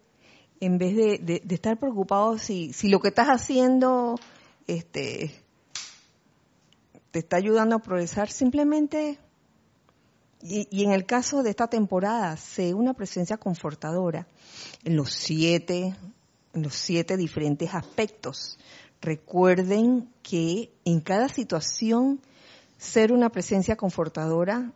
en 0.60 0.78
vez 0.78 0.96
de, 0.96 1.42
estar 1.48 1.78
preocupado 1.78 2.38
si, 2.38 2.72
si 2.72 2.88
lo 2.88 3.00
que 3.00 3.08
estás 3.08 3.28
haciendo 3.28 4.16
este, 4.66 5.34
te 7.10 7.18
está 7.20 7.36
ayudando 7.36 7.76
a 7.76 7.78
progresar, 7.80 8.30
simplemente, 8.30 9.18
y, 10.42 10.68
y, 10.70 10.84
en 10.84 10.92
el 10.92 11.04
caso 11.06 11.42
de 11.42 11.50
esta 11.50 11.68
temporada, 11.68 12.36
sé 12.36 12.74
una 12.74 12.94
presencia 12.94 13.36
confortadora 13.36 14.26
en 14.84 14.96
los 14.96 15.12
siete 15.12 15.94
los 16.52 16.74
siete 16.74 17.16
diferentes 17.16 17.74
aspectos. 17.74 18.58
Recuerden 19.00 20.12
que 20.22 20.72
en 20.84 21.00
cada 21.00 21.28
situación 21.28 22.20
ser 22.76 23.12
una 23.12 23.30
presencia 23.30 23.76
confortadora 23.76 24.72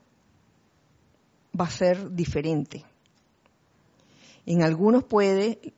va 1.58 1.66
a 1.66 1.70
ser 1.70 2.10
diferente. 2.14 2.84
En 4.46 4.62
algunos 4.62 5.04
puede 5.04 5.72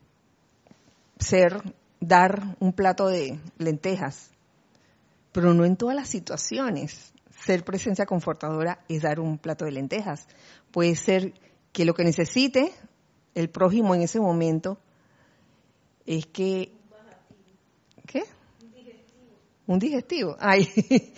ser 1.18 1.62
dar 2.00 2.56
un 2.60 2.72
plato 2.72 3.08
de 3.08 3.38
lentejas, 3.58 4.30
pero 5.32 5.54
no 5.54 5.64
en 5.64 5.76
todas 5.76 5.96
las 5.96 6.08
situaciones. 6.08 7.12
ser 7.44 7.64
presencia 7.64 8.06
confortadora 8.06 8.80
es 8.88 9.02
dar 9.02 9.20
un 9.20 9.38
plato 9.38 9.66
de 9.66 9.72
lentejas. 9.72 10.26
Puede 10.72 10.96
ser 10.96 11.34
que 11.72 11.84
lo 11.84 11.94
que 11.94 12.02
necesite 12.02 12.72
el 13.34 13.50
prójimo 13.50 13.94
en 13.94 14.02
ese 14.02 14.18
momento 14.18 14.78
es 16.06 16.26
que... 16.26 16.72
¿Qué? 18.06 18.24
Un 19.66 19.78
digestivo. 19.78 20.36
Ay, 20.40 20.68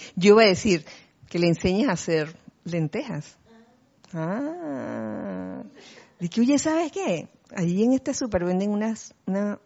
yo 0.16 0.34
iba 0.34 0.42
a 0.42 0.46
decir 0.46 0.84
que 1.28 1.38
le 1.38 1.46
enseñes 1.46 1.88
a 1.88 1.92
hacer 1.92 2.34
lentejas. 2.64 3.37
Ah. 4.12 5.62
Dije, 6.18 6.40
oye, 6.40 6.58
¿sabes 6.58 6.92
qué? 6.92 7.28
Allí 7.54 7.84
en 7.84 7.92
este 7.92 8.14
super 8.14 8.44
venden 8.44 8.70
unas, 8.70 9.14
unas 9.26 9.58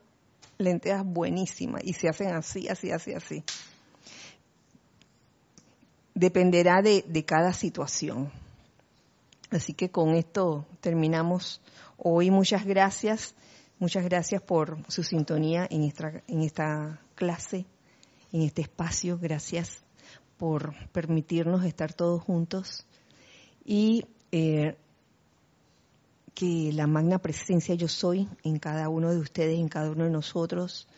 lentejas 0.59 1.05
buenísimas 1.05 1.83
y 1.85 1.93
se 1.95 2.09
hacen 2.09 2.35
así, 2.35 2.69
así, 2.69 2.91
así, 2.91 3.13
así. 3.15 3.45
Dependerá 6.15 6.83
de, 6.83 7.05
de 7.09 7.25
cada 7.25 7.53
situación. 7.53 8.31
Así 9.51 9.75
que 9.75 9.91
con 9.91 10.15
esto 10.15 10.67
terminamos 10.81 11.61
hoy. 11.97 12.31
Muchas 12.31 12.65
gracias. 12.65 13.35
Muchas 13.79 14.05
gracias 14.05 14.41
por 14.43 14.79
su 14.89 15.03
sintonía 15.03 15.67
en 15.71 15.83
esta, 15.83 16.23
en 16.29 16.43
esta 16.43 17.01
clase, 17.15 17.67
en 18.33 18.43
este 18.43 18.63
espacio. 18.63 19.19
Gracias 19.19 19.83
por 20.37 20.75
permitirnos 20.91 21.65
estar 21.65 21.93
todos 21.93 22.23
juntos. 22.23 22.87
Y 23.65 24.07
eh, 24.33 24.77
que 26.35 26.73
la 26.73 26.87
magna 26.87 27.19
presencia 27.19 27.75
yo 27.75 27.89
soy 27.89 28.29
en 28.43 28.59
cada 28.59 28.89
uno 28.89 29.11
de 29.11 29.19
ustedes, 29.19 29.59
en 29.59 29.69
cada 29.69 29.91
uno 29.91 30.05
de 30.05 30.11
nosotros, 30.11 30.89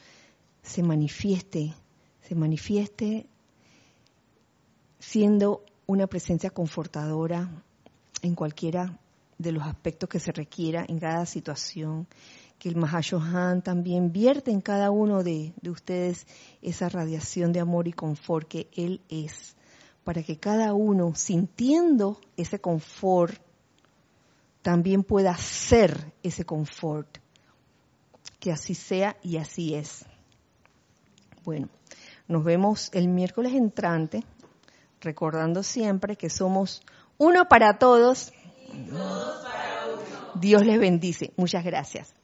se 0.63 0.83
manifieste, 0.83 1.75
se 2.23 2.35
manifieste 2.35 3.27
siendo 4.99 5.65
una 5.87 6.07
presencia 6.07 6.51
confortadora 6.51 7.51
en 8.23 8.35
cualquiera 8.35 8.99
de 9.37 9.53
los 9.53 9.65
aspectos 9.65 10.09
que 10.09 10.21
se 10.21 10.33
requiera 10.33 10.85
en 10.89 10.99
cada 10.99 11.27
situación, 11.27 12.07
que 12.59 12.69
el 12.69 12.77
Mahashohan 12.77 13.63
también 13.63 14.13
vierte 14.13 14.51
en 14.51 14.61
cada 14.61 14.91
uno 14.91 15.23
de, 15.23 15.53
de 15.61 15.71
ustedes 15.71 16.27
esa 16.63 16.89
radiación 16.89 17.53
de 17.53 17.61
amor 17.61 17.89
y 17.89 17.93
confort 17.93 18.49
que 18.49 18.69
Él 18.73 19.01
es, 19.09 19.57
para 20.05 20.23
que 20.23 20.39
cada 20.39 20.75
uno, 20.75 21.15
sintiendo 21.15 22.21
ese 22.37 22.61
confort, 22.61 23.35
también 24.63 25.03
pueda 25.03 25.37
ser 25.37 26.13
ese 26.23 26.45
confort. 26.45 27.19
Que 28.39 28.53
así 28.53 28.75
sea 28.75 29.17
y 29.23 29.39
así 29.39 29.75
es. 29.75 30.05
Bueno, 31.45 31.69
nos 32.29 32.45
vemos 32.45 32.91
el 32.93 33.09
miércoles 33.09 33.55
entrante, 33.55 34.23
recordando 35.01 35.63
siempre 35.63 36.17
que 36.17 36.29
somos 36.29 36.83
uno 37.19 37.49
para 37.49 37.79
todos. 37.79 38.33
Dios 40.35 40.65
les 40.65 40.79
bendice. 40.79 41.33
Muchas 41.37 41.65
gracias. 41.65 42.15